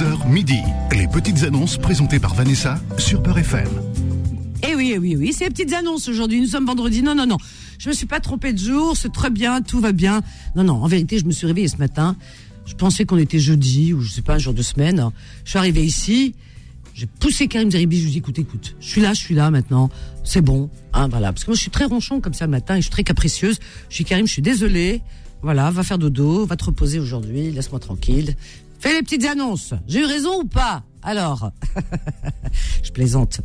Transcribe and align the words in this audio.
11h 0.00 0.30
midi. 0.30 0.58
Les 0.92 1.06
petites 1.08 1.42
annonces 1.42 1.76
présentées 1.76 2.18
par 2.18 2.34
Vanessa 2.34 2.80
sur 2.96 3.22
Peur 3.22 3.36
FM. 3.36 3.68
Eh 4.66 4.74
oui, 4.74 4.92
eh 4.94 4.98
oui, 4.98 5.14
oui, 5.14 5.34
c'est 5.34 5.44
les 5.44 5.50
petites 5.50 5.74
annonces 5.74 6.08
aujourd'hui. 6.08 6.40
Nous 6.40 6.46
sommes 6.46 6.64
vendredi. 6.64 7.02
Non, 7.02 7.14
non, 7.14 7.26
non. 7.26 7.36
Je 7.78 7.90
me 7.90 7.94
suis 7.94 8.06
pas 8.06 8.18
trompée 8.18 8.54
de 8.54 8.58
jour. 8.58 8.96
C'est 8.96 9.12
très 9.12 9.28
bien. 9.28 9.60
Tout 9.60 9.78
va 9.78 9.92
bien. 9.92 10.22
Non, 10.56 10.64
non. 10.64 10.82
En 10.82 10.86
vérité, 10.86 11.18
je 11.18 11.26
me 11.26 11.32
suis 11.32 11.46
réveillée 11.46 11.68
ce 11.68 11.76
matin. 11.76 12.16
Je 12.64 12.74
pensais 12.74 13.04
qu'on 13.04 13.18
était 13.18 13.38
jeudi 13.38 13.92
ou 13.92 14.00
je 14.00 14.10
sais 14.10 14.22
pas, 14.22 14.36
un 14.36 14.38
jour 14.38 14.54
de 14.54 14.62
semaine. 14.62 15.10
Je 15.44 15.50
suis 15.50 15.58
arrivée 15.58 15.84
ici. 15.84 16.34
J'ai 16.94 17.06
poussé 17.06 17.46
Karim 17.46 17.70
Zeribi. 17.70 17.98
Je 17.98 18.02
lui 18.04 18.08
ai 18.08 18.12
dit, 18.12 18.18
écoute, 18.18 18.38
écoute. 18.38 18.76
Je 18.80 18.88
suis 18.88 19.02
là, 19.02 19.12
je 19.12 19.20
suis 19.20 19.34
là 19.34 19.50
maintenant. 19.50 19.90
C'est 20.24 20.40
bon. 20.40 20.70
Hein, 20.94 21.08
voilà. 21.08 21.30
Parce 21.30 21.44
que 21.44 21.50
moi, 21.50 21.56
je 21.56 21.60
suis 21.60 21.70
très 21.70 21.84
ronchon 21.84 22.22
comme 22.22 22.34
ça 22.34 22.46
le 22.46 22.52
matin 22.52 22.76
et 22.76 22.78
je 22.78 22.84
suis 22.84 22.90
très 22.90 23.04
capricieuse. 23.04 23.58
Je 23.90 23.96
suis 23.96 24.04
Karim, 24.06 24.26
je 24.26 24.32
suis 24.32 24.42
désolée. 24.42 25.02
Voilà, 25.42 25.70
va 25.70 25.82
faire 25.82 25.98
dodo, 25.98 26.46
va 26.46 26.56
te 26.56 26.64
reposer 26.64 26.98
aujourd'hui. 27.00 27.50
Laisse-moi 27.50 27.80
tranquille. 27.80 28.34
Fais 28.80 28.94
les 28.94 29.02
petites 29.02 29.26
annonces. 29.26 29.74
J'ai 29.86 30.00
eu 30.00 30.06
raison 30.06 30.40
ou 30.40 30.44
pas 30.44 30.82
Alors, 31.02 31.52
je 32.82 32.90
plaisante. 32.90 33.42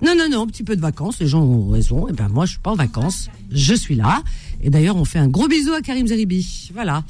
Non, 0.00 0.14
non, 0.16 0.30
non, 0.30 0.42
un 0.44 0.46
petit 0.46 0.62
peu 0.62 0.76
de 0.76 0.80
vacances. 0.80 1.20
Les 1.20 1.26
gens 1.26 1.42
ont 1.42 1.68
raison. 1.68 2.08
Et 2.08 2.12
ben 2.12 2.28
moi, 2.28 2.46
je 2.46 2.52
suis 2.52 2.60
pas 2.60 2.70
en 2.70 2.74
vacances. 2.74 3.28
Je 3.50 3.74
suis 3.74 3.96
là. 3.96 4.22
Et 4.62 4.70
d'ailleurs, 4.70 4.96
on 4.96 5.04
fait 5.04 5.18
un 5.18 5.28
gros 5.28 5.46
bisou 5.46 5.74
à 5.74 5.82
Karim 5.82 6.06
Zeribi. 6.06 6.70
Voilà. 6.72 7.04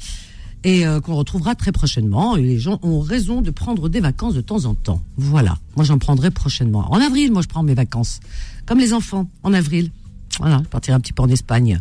Et 0.65 0.85
euh, 0.85 0.99
qu'on 0.99 1.15
retrouvera 1.15 1.55
très 1.55 1.71
prochainement. 1.71 2.35
Et 2.35 2.41
les 2.41 2.59
gens 2.59 2.79
ont 2.83 2.99
raison 2.99 3.41
de 3.41 3.49
prendre 3.49 3.87
des 3.87 4.01
vacances 4.01 4.33
de 4.33 4.41
temps 4.41 4.65
en 4.65 4.75
temps. 4.75 5.01
Voilà. 5.15 5.57
Moi, 5.77 5.85
j'en 5.85 5.99
prendrai 5.99 6.31
prochainement. 6.31 6.91
En 6.91 6.99
avril, 6.99 7.31
moi, 7.31 7.41
je 7.41 7.47
prends 7.47 7.63
mes 7.63 7.75
vacances. 7.75 8.19
Comme 8.65 8.79
les 8.79 8.91
enfants, 8.91 9.29
en 9.43 9.53
avril. 9.53 9.89
Voilà, 10.39 10.59
je 10.65 10.67
partirai 10.67 10.95
un 10.95 10.99
petit 10.99 11.13
peu 11.13 11.23
en 11.23 11.29
Espagne. 11.29 11.79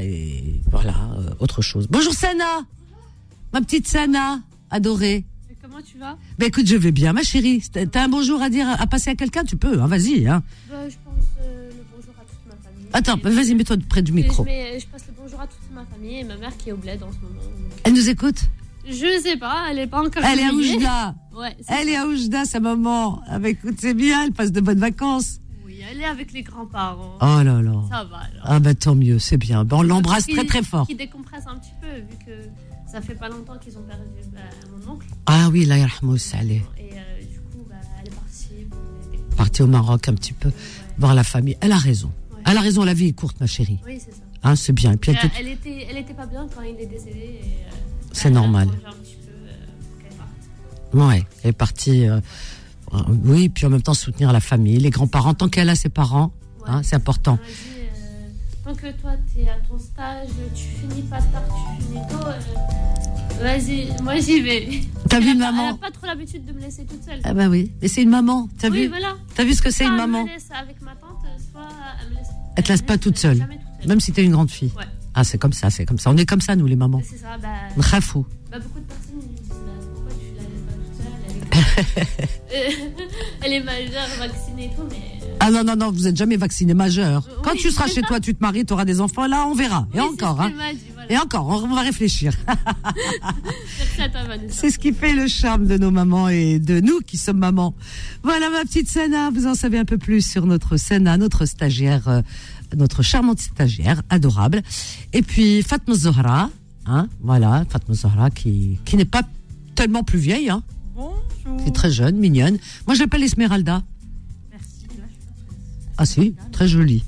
Et 0.00 0.60
voilà, 0.70 0.94
euh, 1.18 1.30
autre 1.40 1.60
chose. 1.60 1.88
Bonjour 1.90 2.12
Sana 2.12 2.62
Ma 3.56 3.62
petite 3.62 3.88
Sana, 3.88 4.42
adorée. 4.70 5.24
Et 5.50 5.56
comment 5.62 5.80
tu 5.80 5.96
vas? 5.96 6.18
Ben 6.38 6.48
écoute, 6.48 6.66
je 6.66 6.76
vais 6.76 6.92
bien, 6.92 7.14
ma 7.14 7.22
chérie. 7.22 7.62
T'as 7.90 8.02
un 8.02 8.08
bonjour 8.08 8.42
à 8.42 8.50
dire, 8.50 8.68
à 8.68 8.86
passer 8.86 9.08
à 9.08 9.14
quelqu'un? 9.14 9.44
Tu 9.44 9.56
peux, 9.56 9.80
hein, 9.80 9.86
vas-y. 9.86 10.28
Hein. 10.28 10.42
bah, 10.68 10.86
Je 10.86 10.96
pense 11.02 11.24
euh, 11.40 11.70
le 11.70 11.82
bonjour 11.90 12.12
à 12.20 12.24
toute 12.24 12.46
ma 12.46 12.56
famille. 12.62 12.86
Attends, 12.92 13.16
ben, 13.16 13.32
vas-y, 13.32 13.54
mets-toi 13.54 13.78
près 13.88 14.02
du 14.02 14.12
micro. 14.12 14.44
Je, 14.44 14.48
mets, 14.50 14.78
je, 14.78 14.86
passe 14.88 15.06
le 15.08 15.14
bonjour 15.18 15.40
à 15.40 15.46
toute 15.46 15.74
ma 15.74 15.86
famille 15.86 16.18
et 16.18 16.24
ma 16.24 16.36
mère 16.36 16.54
qui 16.58 16.68
est 16.68 16.72
au 16.72 16.76
bled 16.76 17.02
en 17.02 17.10
ce 17.10 17.16
moment. 17.16 17.40
Donc... 17.40 17.80
Elle 17.84 17.94
nous 17.94 18.10
écoute? 18.10 18.42
Je 18.86 19.20
sais 19.22 19.38
pas, 19.38 19.68
elle 19.70 19.78
est 19.78 19.86
pas 19.86 20.04
encore 20.04 20.22
Elle 20.22 20.40
est 20.40 20.44
à 20.44 20.52
Oujda. 20.52 21.14
Ouais, 21.34 21.56
elle 21.68 21.88
est 21.88 21.96
à 21.96 22.06
Oujda, 22.06 22.44
sa 22.44 22.60
maman. 22.60 23.22
Ah, 23.26 23.38
ben, 23.38 23.52
écoute, 23.52 23.76
c'est 23.78 23.94
bien, 23.94 24.24
elle 24.24 24.32
passe 24.32 24.52
de 24.52 24.60
bonnes 24.60 24.80
vacances. 24.80 25.40
Elle 25.90 26.00
est 26.00 26.04
avec 26.04 26.32
les 26.32 26.42
grands-parents. 26.42 27.18
Oh 27.20 27.42
là 27.42 27.62
là. 27.62 27.72
Ça 27.90 28.04
va 28.04 28.16
alors. 28.18 28.42
Ah 28.44 28.60
ben 28.60 28.74
tant 28.74 28.94
mieux, 28.94 29.18
c'est 29.18 29.36
bien. 29.36 29.64
Ben, 29.64 29.76
on 29.78 29.82
l'embrasse 29.82 30.26
très 30.26 30.44
très 30.44 30.62
fort. 30.62 30.86
Qui 30.86 30.94
décompresse 30.94 31.44
un 31.46 31.56
petit 31.58 31.70
peu 31.80 31.88
vu 31.98 32.16
que 32.26 32.48
ça 32.90 33.00
fait 33.00 33.14
pas 33.14 33.28
longtemps 33.28 33.56
qu'ils 33.58 33.76
ont 33.78 33.82
perdu 33.82 34.02
bah, 34.32 34.40
mon 34.84 34.92
oncle. 34.94 35.06
Ah 35.26 35.48
oui, 35.50 35.64
là, 35.64 35.78
Yarhamou 35.78 36.16
Saleh. 36.18 36.62
Et 36.78 36.90
euh, 36.92 37.20
du 37.30 37.40
coup, 37.40 37.64
bah, 37.68 37.76
elle 38.00 38.08
est 38.08 38.14
partie. 38.14 39.36
Partie 39.36 39.62
au 39.62 39.66
Maroc 39.66 40.08
un 40.08 40.14
petit 40.14 40.32
peu, 40.32 40.50
voir 40.98 41.14
la 41.14 41.24
famille. 41.24 41.56
Elle 41.60 41.72
a 41.72 41.78
raison. 41.78 42.10
Ouais. 42.32 42.40
Elle 42.46 42.56
a 42.56 42.60
raison, 42.60 42.84
la 42.84 42.94
vie 42.94 43.08
est 43.08 43.12
courte, 43.12 43.38
ma 43.40 43.46
chérie. 43.46 43.78
Oui, 43.86 43.98
c'est 44.04 44.12
ça. 44.12 44.22
Hein, 44.42 44.56
c'est 44.56 44.72
bien. 44.72 44.92
Et 44.92 44.96
puis, 44.96 45.10
elle 45.12 45.18
te- 45.30 45.36
elle, 45.38 45.48
était, 45.48 45.86
elle 45.90 45.96
était 45.98 46.14
pas 46.14 46.26
bien 46.26 46.46
quand 46.54 46.62
il 46.62 46.80
est 46.80 46.86
décédé. 46.86 47.40
euh, 47.42 47.70
C'est 48.12 48.28
elle 48.28 48.34
normal. 48.34 48.68
peu, 48.68 48.76
euh. 50.98 51.06
Ouais, 51.08 51.24
elle 51.42 51.50
est 51.50 51.52
partie. 51.52 52.06
Euh, 52.94 52.98
oui, 53.24 53.48
puis 53.48 53.66
en 53.66 53.70
même 53.70 53.82
temps 53.82 53.94
soutenir 53.94 54.32
la 54.32 54.40
famille, 54.40 54.76
les 54.78 54.90
grands-parents, 54.90 55.34
tant 55.34 55.48
qu'elle 55.48 55.68
a 55.68 55.74
ses 55.74 55.88
parents, 55.88 56.32
Ouais. 56.60 56.64
hein, 56.68 56.80
c'est 56.82 56.96
important. 56.96 57.38
Elle 57.44 57.52
euh, 57.84 58.72
tant 58.72 58.74
que 58.74 58.92
toi, 59.00 59.12
tu 59.32 59.40
es 59.42 59.48
à 59.48 59.54
ton 59.68 59.78
stage, 59.78 60.28
tu 60.54 60.62
finis 60.64 61.02
pas 61.02 61.18
tard, 61.18 61.42
tu 61.78 61.84
finis 61.84 62.00
tôt, 62.08 62.26
euh, 62.26 63.42
vas-y, 63.42 64.02
moi 64.02 64.16
j'y 64.18 64.40
vais. 64.40 64.68
T'as 65.08 65.20
vu 65.20 65.30
Elle 65.30 65.38
pas- 65.38 65.48
Elle 65.48 65.54
maman 65.54 65.66
n'a 65.72 65.74
pas 65.78 65.90
trop 65.90 66.06
l'habitude 66.06 66.44
de 66.44 66.52
me 66.52 66.60
laisser 66.60 66.84
toute 66.84 67.02
seule. 67.04 67.20
Ah 67.24 67.34
bah 67.34 67.48
oui, 67.48 67.72
mais 67.82 67.88
c'est 67.88 68.02
une 68.02 68.10
maman, 68.10 68.48
t'as 68.58 68.68
oui, 68.70 68.82
vu 68.82 68.88
voilà. 68.88 69.14
T'as 69.34 69.44
vu 69.44 69.54
ce 69.54 69.62
que 69.62 69.70
c'est 69.70 69.84
une 69.84 69.90
elle 69.92 69.96
maman 69.96 70.24
me 70.24 70.28
laisse 70.28 70.48
avec 70.58 70.80
ma 70.82 70.92
tante, 70.96 71.18
soit 71.52 71.68
elle 72.02 72.10
me 72.10 72.14
laisse. 72.16 72.28
Elle 72.56 72.64
te 72.64 72.68
laisse 72.72 72.82
pas 72.82 72.98
toute 72.98 73.18
seule. 73.18 73.36
jamais 73.38 73.56
toute 73.56 73.64
seule. 73.80 73.88
Même 73.88 74.00
si 74.00 74.12
t'es 74.12 74.24
une 74.24 74.32
grande 74.32 74.50
fille. 74.50 74.72
Ouais. 74.76 74.84
Ah, 75.14 75.24
c'est 75.24 75.38
comme 75.38 75.52
ça, 75.52 75.70
c'est 75.70 75.86
comme 75.86 75.98
ça. 75.98 76.10
On 76.10 76.16
est 76.16 76.26
comme 76.26 76.40
ça, 76.42 76.56
nous, 76.56 76.66
les 76.66 76.76
mamans. 76.76 77.00
C'est 77.08 77.16
ça, 77.18 77.38
bah, 77.40 77.48
Rafou. 77.78 78.26
bah, 78.50 78.58
beaucoup 78.58 78.80
de 78.80 78.84
personnes 78.84 79.05
elle 83.42 83.52
est... 83.52 83.60
majeure, 83.62 84.08
vaccinée 84.18 84.66
et 84.66 84.76
tout, 84.76 84.82
mais. 84.90 84.96
euh, 85.22 85.36
Ah 85.40 85.50
non, 85.50 85.64
non, 85.64 85.76
non, 85.76 85.90
vous 85.90 86.02
n'êtes 86.02 86.16
jamais 86.16 86.36
vacciné 86.36 86.74
majeur. 86.74 87.26
Oui. 87.28 87.34
Quand 87.42 87.54
tu 87.54 87.70
seras 87.70 87.86
chez 87.88 88.02
toi, 88.02 88.20
tu 88.20 88.34
te 88.34 88.42
maries, 88.42 88.64
tu 88.64 88.72
auras 88.72 88.84
des 88.84 89.00
enfants, 89.00 89.26
là, 89.26 89.46
on 89.46 89.54
verra. 89.54 89.86
Et 89.94 90.00
oui, 90.00 90.06
encore, 90.12 90.40
hein. 90.40 90.50
dit, 90.50 90.54
voilà. 90.94 91.12
Et 91.12 91.18
encore, 91.18 91.46
on 91.64 91.74
va 91.74 91.82
réfléchir. 91.82 92.32
C'est 94.48 94.70
ce 94.70 94.78
qui 94.78 94.92
fait 94.92 95.12
le 95.12 95.26
charme 95.26 95.66
de 95.66 95.76
nos 95.78 95.90
mamans 95.90 96.28
et 96.28 96.58
de 96.58 96.80
nous 96.80 97.00
qui 97.00 97.16
sommes 97.18 97.38
mamans. 97.38 97.74
Voilà 98.22 98.50
ma 98.50 98.62
petite 98.62 98.88
Sana, 98.88 99.30
vous 99.30 99.46
en 99.46 99.54
savez 99.54 99.78
un 99.78 99.84
peu 99.84 99.98
plus 99.98 100.22
sur 100.28 100.46
notre 100.46 100.76
Sana, 100.76 101.16
notre 101.16 101.44
stagiaire, 101.46 102.08
euh, 102.08 102.22
notre 102.76 103.02
charmante 103.02 103.40
stagiaire, 103.40 104.02
adorable. 104.10 104.62
Et 105.12 105.22
puis 105.22 105.62
Fatma 105.62 105.94
Zohra, 105.94 106.50
hein, 106.86 107.08
voilà, 107.20 107.64
Fatma 107.68 107.94
Zohra 107.94 108.30
qui, 108.30 108.78
qui 108.84 108.96
n'est 108.96 109.04
pas 109.04 109.22
tellement 109.74 110.02
plus 110.02 110.18
vieille, 110.18 110.50
hein, 110.50 110.62
Bonjour. 111.44 111.62
qui 111.62 111.68
est 111.68 111.72
très 111.72 111.90
jeune, 111.90 112.16
mignonne. 112.16 112.58
Moi 112.86 112.94
je 112.94 113.00
l'appelle 113.00 113.22
Esmeralda. 113.22 113.82
Merci. 114.50 114.86
Là, 114.98 115.04
je 115.08 115.92
Ah 115.98 116.06
si, 116.06 116.34
très 116.52 116.68
jolie. 116.68 117.04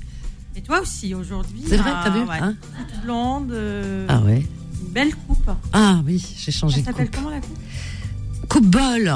Et 0.55 0.61
toi 0.61 0.81
aussi 0.81 1.13
aujourd'hui. 1.15 1.61
C'est 1.67 1.77
vrai, 1.77 1.91
t'as 2.03 2.09
vu 2.09 2.21
ouais, 2.21 2.37
hein 2.39 2.55
Toute 2.91 3.03
blonde. 3.03 3.51
euh, 3.51 4.05
Ah 4.09 4.21
ouais. 4.21 4.45
Une 4.81 4.93
belle 4.93 5.15
coupe. 5.15 5.49
Ah 5.73 6.01
oui, 6.05 6.25
j'ai 6.37 6.51
changé 6.51 6.75
Ça 6.75 6.81
de 6.81 6.85
s'appelle 6.87 7.07
coupe. 7.07 7.15
comment 7.17 7.29
la 7.29 7.39
coupe? 7.41 7.57
Coupe 8.49 8.65
bol. 8.67 9.13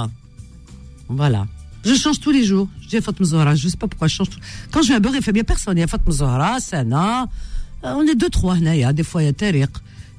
Voilà. 1.09 1.45
Je 1.85 1.93
change 1.95 2.19
tous 2.19 2.31
les 2.31 2.45
jours. 2.45 2.67
Je 2.81 2.87
dis 2.87 2.97
à 2.97 3.01
Fatma 3.01 3.25
Zahra, 3.25 3.55
je 3.55 3.67
sais 3.67 3.75
pas 3.77 3.87
pourquoi 3.87 4.07
je 4.07 4.15
change 4.15 4.29
tout. 4.29 4.39
Quand 4.71 4.81
je 4.81 4.89
vais 4.89 4.95
à 4.95 4.99
beurre, 4.99 5.15
il 5.15 5.21
fait 5.21 5.33
bien 5.33 5.43
personne. 5.43 5.77
Il 5.77 5.81
y 5.81 5.83
a 5.83 5.87
Fatma 5.87 6.11
Zahra, 6.13 6.59
Sana. 6.61 7.23
Euh, 7.83 7.93
on 7.97 8.03
est 8.07 8.15
deux, 8.15 8.29
trois. 8.29 8.57
Il 8.57 8.63
y 8.75 8.83
a 8.83 8.93
des 8.93 9.03
fois, 9.03 9.21
il 9.21 9.25
y 9.25 9.29
a 9.29 9.33
Tariq. 9.33 9.69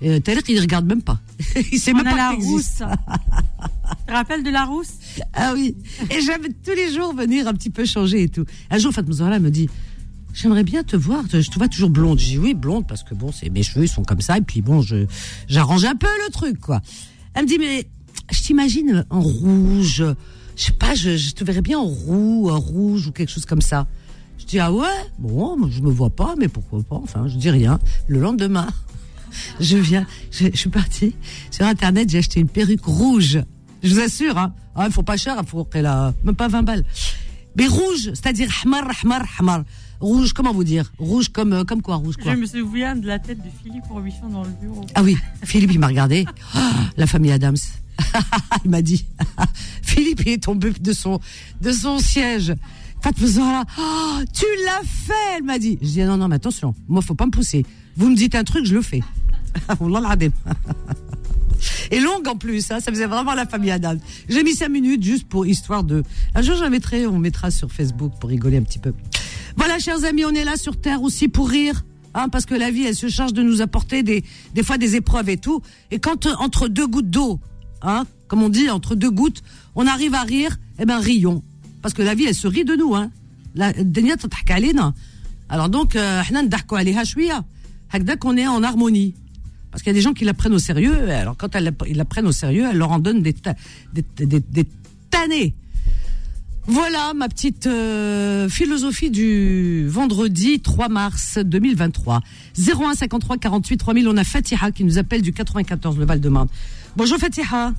Et 0.05 0.21
Tariq, 0.21 0.45
il 0.49 0.61
regarde 0.61 0.85
même 0.85 1.01
pas. 1.01 1.19
il 1.73 1.79
sait 1.81 1.93
On 1.95 1.97
même 1.97 2.09
a 2.09 2.11
pas 2.11 2.17
la 2.17 2.31
rousse. 2.33 2.75
tu 2.77 4.07
te 4.07 4.13
rappelles 4.13 4.43
de 4.43 4.51
la 4.51 4.67
rousse? 4.67 4.93
Ah 5.33 5.53
oui. 5.55 5.75
Et 6.11 6.21
j'aime 6.21 6.43
tous 6.63 6.75
les 6.77 6.93
jours 6.93 7.15
venir 7.15 7.49
un 7.49 7.55
petit 7.55 7.71
peu 7.71 7.87
changer 7.87 8.25
et 8.25 8.29
tout. 8.29 8.45
Un 8.71 8.77
jour, 8.77 8.93
Fatma 8.93 9.15
Zahra 9.15 9.39
me 9.39 9.51
dit, 9.51 9.71
j'aimerais 10.35 10.63
bien 10.63 10.83
te 10.83 10.95
voir. 10.95 11.25
Je 11.33 11.49
te 11.51 11.57
vois 11.57 11.69
toujours 11.69 11.89
blonde. 11.89 12.19
Je 12.19 12.27
dis 12.27 12.39
oui, 12.39 12.53
blonde, 12.53 12.87
parce 12.87 13.03
que 13.03 13.15
bon, 13.15 13.33
c'est 13.33 13.49
mes 13.49 13.63
cheveux, 13.63 13.87
ils 13.87 13.89
sont 13.89 14.03
comme 14.05 14.21
ça. 14.21 14.37
Et 14.37 14.43
puis 14.43 14.61
bon, 14.61 14.83
je, 14.83 15.07
j'arrange 15.49 15.85
un 15.87 15.97
peu 15.97 16.07
le 16.27 16.31
truc, 16.31 16.61
quoi. 16.61 16.83
Elle 17.33 17.45
me 17.45 17.49
dit, 17.49 17.59
mais 17.59 17.89
je 18.31 18.43
t'imagine 18.43 19.07
en 19.09 19.23
rouge. 19.23 20.05
Je 20.55 20.63
sais 20.63 20.73
pas, 20.73 20.95
je, 20.95 21.17
je 21.17 21.31
te 21.33 21.45
verrais 21.45 21.63
bien 21.63 21.79
en 21.79 21.87
roux, 21.87 22.51
en 22.51 22.61
rouge 22.61 23.07
ou 23.07 23.13
quelque 23.13 23.31
chose 23.31 23.47
comme 23.47 23.63
ça. 23.63 23.87
Je 24.39 24.45
dis, 24.45 24.59
ah 24.59 24.71
ouais, 24.71 24.87
bon, 25.19 25.67
je 25.71 25.81
me 25.81 25.91
vois 25.91 26.11
pas, 26.11 26.35
mais 26.39 26.49
pourquoi 26.49 26.83
pas. 26.83 26.97
Enfin, 26.97 27.27
je 27.27 27.37
dis 27.37 27.49
rien. 27.49 27.79
Le 28.07 28.21
lendemain, 28.21 28.69
je 29.61 29.77
viens, 29.77 30.07
je, 30.31 30.47
je 30.53 30.57
suis 30.57 30.71
partie 30.71 31.15
sur 31.51 31.67
Internet, 31.67 32.11
j'ai 32.11 32.19
acheté 32.19 32.41
une 32.41 32.49
perruque 32.49 32.85
rouge. 32.85 33.41
Je 33.83 33.95
vous 33.95 34.01
assure, 34.01 34.39
hein. 34.39 34.55
Ah, 34.75 34.87
il 34.87 34.93
faut 34.93 35.03
pas 35.03 35.17
cher, 35.17 35.37
il 35.41 35.47
faut 35.47 35.65
qu'elle 35.65 35.87
a 35.87 36.13
même 36.25 36.35
pas 36.35 36.49
20 36.49 36.63
balles. 36.63 36.85
Mais 37.57 37.67
rouge, 37.67 38.11
c'est-à-dire 38.15 38.49
hamar, 38.65 38.91
hamar, 39.03 39.25
hamar. 39.39 39.65
Rouge, 40.01 40.33
comment 40.33 40.53
vous 40.53 40.65
dire? 40.65 40.93
Rouge 40.99 41.29
comme, 41.29 41.53
euh, 41.53 41.65
comme 41.65 41.81
quoi 41.81 41.97
Rouge 41.97 42.17
quoi? 42.17 42.35
Je 42.35 42.39
me 42.39 42.47
souviens 42.47 42.97
de 42.97 43.07
la 43.07 43.19
tête 43.19 43.39
de 43.39 43.49
Philippe 43.63 43.87
Robichon 43.89 44.29
dans 44.29 44.43
le 44.43 44.51
bureau. 44.61 44.85
Ah 44.95 45.03
oui, 45.03 45.17
Philippe, 45.45 45.73
il 45.73 45.79
m'a 45.79 45.87
regardé. 45.87 46.27
Ah, 46.55 46.73
la 46.97 47.07
famille 47.07 47.31
Adams. 47.31 47.57
il 48.65 48.71
m'a 48.71 48.83
dit. 48.83 49.07
Philippe, 49.83 50.23
il 50.27 50.33
est 50.33 50.43
tombé 50.43 50.73
de 50.73 50.93
son, 50.93 51.21
de 51.61 51.73
son 51.73 51.99
siège. 51.99 52.55
Fatma 53.01 53.65
oh, 53.79 54.19
tu 54.33 54.47
l'as 54.65 54.83
fait, 54.83 55.37
elle 55.37 55.45
m'a 55.45 55.59
dit. 55.59 55.79
Je 55.81 55.89
dis, 55.89 56.03
non, 56.03 56.17
non, 56.17 56.27
mais 56.27 56.37
attention, 56.37 56.75
moi, 56.89 57.03
faut 57.03 57.15
pas 57.15 57.27
me 57.27 57.31
pousser. 57.31 57.65
Vous 57.97 58.09
me 58.09 58.17
dites 58.17 58.35
un 58.35 58.45
truc, 58.45 58.65
je 58.65 58.75
le 58.75 58.83
fais. 58.83 59.01
Wallah 59.81 60.01
l'adem. 60.01 60.33
Et 61.91 62.01
longue 62.01 62.27
en 62.29 62.37
plus, 62.37 62.71
hein, 62.71 62.81
ça 62.81 62.91
faisait 62.91 63.07
vraiment 63.07 63.35
la 63.35 63.47
famille 63.47 63.71
Adam. 63.71 63.97
J'ai 64.29 64.43
mis 64.43 64.55
5 64.55 64.69
minutes 64.69 65.03
juste 65.03 65.29
pour 65.29 65.47
histoire 65.47 65.85
de. 65.85 66.03
Un 66.35 66.43
jour, 66.43 66.57
j'inviterai, 66.57 67.07
on 67.07 67.19
mettra 67.19 67.51
sur 67.51 67.71
Facebook 67.73 68.13
pour 68.21 68.31
rigoler 68.31 68.59
un 68.59 68.63
petit 68.63 68.79
peu. 68.79 68.93
Voilà, 69.57 69.79
chers 69.79 70.05
amis, 70.05 70.25
on 70.25 70.33
est 70.33 70.45
là 70.45 70.57
sur 70.57 70.81
Terre 70.81 71.03
aussi 71.03 71.29
pour 71.29 71.49
rire. 71.49 71.85
Hein, 72.17 72.29
parce 72.29 72.47
que 72.47 72.55
la 72.55 72.71
vie, 72.71 72.85
elle 72.85 72.95
se 72.95 73.09
charge 73.09 73.33
de 73.33 73.43
nous 73.43 73.61
apporter 73.61 74.05
des, 74.05 74.23
des 74.55 74.63
fois 74.63 74.79
des 74.79 74.95
épreuves 74.95 75.29
et 75.29 75.37
tout. 75.37 75.63
Et 75.91 75.99
quand 75.99 76.27
euh, 76.27 76.35
entre 76.39 76.69
deux 76.69 76.87
gouttes 76.87 77.11
d'eau, 77.11 77.41
hein, 77.83 78.05
comme 78.29 78.43
on 78.43 78.49
dit, 78.49 78.71
entre 78.71 78.95
deux 78.95 79.11
gouttes, 79.11 79.43
on 79.75 79.87
arrive 79.87 80.15
à 80.15 80.23
rire, 80.23 80.57
eh 80.79 80.85
ben 80.85 80.99
rions. 80.99 81.43
Parce 81.83 81.93
que 81.93 82.03
la 82.03 82.15
vie, 82.15 82.27
elle 82.27 82.35
se 82.35 82.47
rit 82.47 82.65
de 82.65 82.77
nous. 82.77 82.95
Hein. 82.95 83.11
Alors 85.49 85.69
donc, 85.69 85.97
euh, 85.97 86.23
on 88.25 88.37
est 88.37 88.47
en 88.47 88.63
harmonie. 88.63 89.15
Parce 89.75 89.83
qu'il 89.83 89.91
y 89.91 89.97
a 89.97 89.99
des 89.99 90.03
gens 90.03 90.13
qui 90.13 90.25
la 90.25 90.35
prennent 90.35 90.55
au 90.55 90.61
sérieux. 90.61 91.11
Alors 91.11 91.37
quand 91.37 91.57
elles 91.57 91.65
la- 91.65 91.73
ils 91.89 91.97
la 91.97 92.05
prennent 92.05 92.29
au 92.29 92.33
sérieux, 92.33 92.65
elle 92.71 92.77
leur 92.79 92.93
en 92.93 93.01
donne 93.01 93.23
des, 93.23 93.33
ta- 93.33 93.57
des, 93.93 94.05
des, 94.25 94.39
des 94.39 94.69
tannées. 95.11 95.53
Voilà 96.69 97.13
ma 97.13 97.29
petite 97.29 97.67
euh, 97.67 98.49
philosophie 98.49 99.11
du 99.11 99.89
vendredi 99.89 100.61
3 100.61 100.89
mars 100.89 101.39
2023. 101.45 102.21
01 102.57 102.95
53 102.95 103.37
48 103.37 103.77
3000. 103.77 104.07
On 104.07 104.17
a 104.17 104.23
Fatiha 104.23 104.71
qui 104.71 104.85
nous 104.85 104.97
appelle 104.97 105.23
du 105.23 105.33
94, 105.33 105.99
le 105.99 106.05
Val-de-Marne. 106.05 106.47
Bonjour 106.97 107.19
Fatiha. 107.19 107.73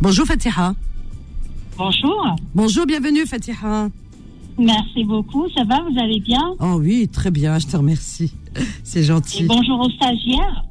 Bonjour 0.00 0.26
Fatiha. 0.26 0.76
Bonjour. 1.76 2.36
Bonjour, 2.54 2.86
bienvenue 2.86 3.26
Fatiha. 3.26 3.88
Merci 4.58 5.04
beaucoup. 5.04 5.48
Ça 5.50 5.64
va, 5.64 5.80
vous 5.88 5.98
allez 5.98 6.20
bien? 6.20 6.54
Oh 6.60 6.76
oui, 6.78 7.08
très 7.08 7.30
bien, 7.30 7.58
je 7.58 7.66
te 7.66 7.76
remercie. 7.76 8.32
C'est 8.84 9.00
Et 9.00 9.04
gentil. 9.04 9.44
bonjour 9.44 9.80
aux 9.80 9.90
stagiaires. 9.90 10.64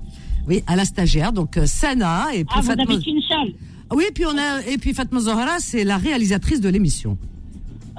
Oui, 0.47 0.63
à 0.67 0.75
la 0.75 0.85
stagiaire, 0.85 1.31
donc 1.33 1.57
euh, 1.57 1.65
Sana 1.65 2.27
et 2.33 2.43
puis 2.45 2.53
Ah, 2.57 2.61
vous 2.61 2.67
Fatma. 2.67 2.83
avez 2.83 2.99
qu'une 2.99 3.21
seule. 3.21 3.53
Oui, 3.93 4.03
et 4.07 4.11
puis 4.11 4.25
on 4.25 4.37
a 4.37 4.61
et 4.67 4.77
puis 4.77 4.93
Fatma 4.93 5.19
Zohra, 5.19 5.59
c'est 5.59 5.83
la 5.83 5.97
réalisatrice 5.97 6.61
de 6.61 6.69
l'émission. 6.69 7.17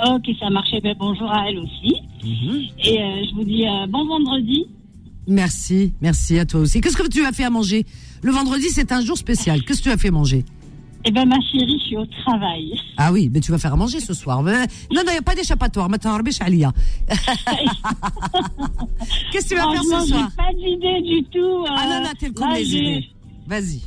Ok, 0.08 0.24
ça 0.40 0.48
marchait. 0.50 0.80
Ben, 0.80 0.96
bonjour 0.98 1.30
à 1.30 1.48
elle 1.50 1.58
aussi. 1.58 1.94
Et 2.84 2.98
euh, 3.00 3.24
je 3.28 3.34
vous 3.34 3.44
dis 3.44 3.66
euh, 3.66 3.86
bon 3.88 4.06
vendredi. 4.06 4.66
Merci, 5.28 5.92
merci 6.00 6.38
à 6.38 6.46
toi 6.46 6.60
aussi. 6.60 6.80
Qu'est-ce 6.80 6.96
que 6.96 7.06
tu 7.06 7.24
as 7.24 7.30
fait 7.32 7.44
à 7.44 7.50
manger? 7.50 7.84
Le 8.22 8.32
vendredi, 8.32 8.66
c'est 8.70 8.90
un 8.90 9.00
jour 9.02 9.16
spécial. 9.16 9.62
Qu'est-ce 9.64 9.78
que 9.80 9.84
tu 9.84 9.90
as 9.90 9.96
fait 9.98 10.10
manger? 10.10 10.44
Eh 11.04 11.10
ben 11.10 11.26
ma 11.28 11.36
chérie, 11.40 11.78
je 11.80 11.84
suis 11.86 11.96
au 11.96 12.06
travail. 12.24 12.72
Ah 12.96 13.10
oui, 13.12 13.28
mais 13.32 13.40
tu 13.40 13.50
vas 13.50 13.58
faire 13.58 13.72
à 13.72 13.76
manger 13.76 13.98
ce 14.00 14.14
soir. 14.14 14.42
Mais- 14.42 14.52
non, 14.92 15.02
non, 15.04 15.08
il 15.08 15.12
n'y 15.12 15.18
a 15.18 15.22
pas 15.22 15.34
d'échappatoire. 15.34 15.88
Maintenant, 15.88 16.12
Rabbi 16.12 16.30
Shalia. 16.32 16.72
Qu'est-ce 19.32 19.48
que 19.48 19.54
tu 19.54 19.60
vas 19.60 19.70
faire 19.72 19.82
ce 19.82 20.06
soir 20.08 20.30
pas 20.36 20.52
d'idée 20.54 21.00
du 21.02 21.24
tout. 21.24 21.38
euh, 21.64 21.76
Ah 21.76 22.00
non, 22.02 22.08
t'es 22.18 22.30
comme 22.30 22.48
là, 22.50 22.58
les 22.58 22.64
j'ai- 22.64 22.78
idées. 22.78 23.06
Vas-y. 23.46 23.80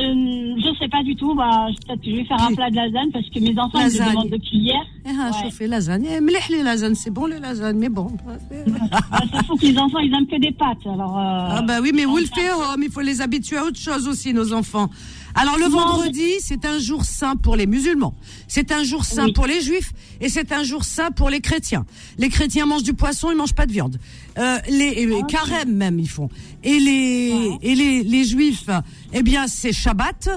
Euh, 0.00 0.54
je 0.56 0.74
sais 0.78 0.88
pas 0.88 1.02
du 1.02 1.14
tout. 1.16 1.34
Bah, 1.34 1.66
je 2.02 2.10
vais 2.16 2.24
faire 2.24 2.40
un 2.40 2.54
plat 2.54 2.70
de 2.70 2.76
lasagne 2.76 3.10
parce 3.12 3.28
que 3.28 3.38
mes 3.40 3.50
enfants 3.58 3.78
me 3.84 4.10
demandent 4.10 4.30
depuis 4.30 4.56
hier. 4.56 4.80
Ah, 5.04 5.10
Ouais. 5.30 5.42
chauffer 5.42 5.66
lasagne. 5.66 6.06
Eh, 6.10 6.20
mlih 6.22 6.36
les 6.48 6.62
lasagnes, 6.62 6.94
c'est 6.94 7.10
bon 7.10 7.26
les 7.26 7.38
lasagnes, 7.38 7.76
mais 7.78 7.90
bon. 7.90 8.06
Bah, 8.26 8.38
c'est 8.50 9.44
fou 9.46 9.54
que 9.56 9.66
les 9.66 9.76
enfants 9.76 9.98
ils 9.98 10.14
aiment 10.14 10.26
que 10.26 10.40
des 10.40 10.52
pâtes. 10.52 10.78
Alors. 10.86 11.18
euh, 11.18 11.56
Ah 11.58 11.62
bah 11.68 11.80
oui, 11.82 11.92
mais 11.94 12.06
on 12.06 12.12
où 12.14 12.16
le 12.16 12.24
fait 12.24 12.50
homme, 12.50 12.82
il 12.82 12.90
faut 12.90 13.02
les 13.02 13.20
habituer 13.20 13.58
à 13.58 13.64
autre 13.64 13.78
chose 13.78 14.08
aussi, 14.08 14.32
nos 14.32 14.54
enfants. 14.54 14.88
Alors 15.34 15.56
le 15.58 15.64
vendredi, 15.66 16.26
c'est 16.40 16.64
un 16.64 16.78
jour 16.78 17.04
saint 17.04 17.36
pour 17.36 17.56
les 17.56 17.66
musulmans, 17.66 18.14
c'est 18.48 18.70
un 18.72 18.84
jour 18.84 19.04
saint 19.04 19.26
Oui. 19.26 19.32
pour 19.32 19.46
les 19.46 19.60
juifs 19.62 19.92
et 20.20 20.28
c'est 20.28 20.52
un 20.52 20.62
jour 20.62 20.84
saint 20.84 21.10
pour 21.10 21.30
les 21.30 21.40
chrétiens. 21.40 21.84
Les 22.18 22.28
chrétiens 22.28 22.66
mangent 22.66 22.82
du 22.82 22.92
poisson, 22.94 23.30
ils 23.30 23.36
mangent 23.36 23.54
pas 23.54 23.66
de 23.66 23.72
viande. 23.72 23.98
Euh, 24.38 24.58
les 24.68 25.06
les 25.06 25.22
carême 25.28 25.72
même 25.74 25.98
ils 25.98 26.08
font. 26.08 26.28
Et 26.62 26.78
les 26.78 27.50
et 27.62 27.74
les, 27.74 28.02
les 28.02 28.24
juifs, 28.24 28.68
eh 29.12 29.22
bien 29.22 29.46
c'est 29.46 29.72
Shabbat. 29.72 30.28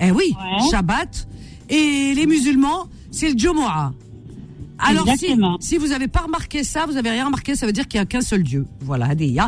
Eh 0.00 0.10
oui, 0.10 0.34
Ouais. 0.34 0.70
Shabbat. 0.70 1.28
Et 1.68 2.12
les 2.14 2.26
musulmans, 2.26 2.88
c'est 3.10 3.30
le 3.30 3.38
Jumu'ah. 3.38 3.92
Alors 4.78 5.06
si, 5.16 5.34
si 5.60 5.76
vous 5.78 5.88
n'avez 5.88 6.08
pas 6.08 6.20
remarqué 6.22 6.64
ça, 6.64 6.84
vous 6.86 6.96
avez 6.96 7.10
rien 7.10 7.26
remarqué, 7.26 7.54
ça 7.54 7.64
veut 7.64 7.72
dire 7.72 7.86
qu'il 7.86 7.98
n'y 8.00 8.02
a 8.02 8.06
qu'un 8.06 8.20
seul 8.20 8.42
Dieu. 8.42 8.66
Voilà. 8.80 9.08
Ouais. 9.08 9.38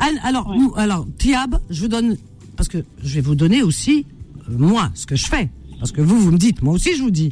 An- 0.00 0.18
Alors, 0.24 0.48
Ouais. 0.48 0.56
alors, 0.76 1.06
Tiab, 1.18 1.58
je 1.70 1.80
vous 1.82 1.88
donne, 1.88 2.16
parce 2.55 2.67
que 2.69 2.79
je 3.03 3.15
vais 3.15 3.21
vous 3.21 3.35
donner 3.35 3.61
aussi, 3.63 4.05
euh, 4.49 4.57
moi, 4.57 4.91
ce 4.95 5.05
que 5.05 5.15
je 5.15 5.25
fais. 5.25 5.49
Parce 5.79 5.91
que 5.91 6.01
vous, 6.01 6.19
vous 6.19 6.31
me 6.31 6.37
dites, 6.37 6.61
moi 6.61 6.73
aussi, 6.73 6.95
je 6.97 7.01
vous 7.01 7.11
dis. 7.11 7.31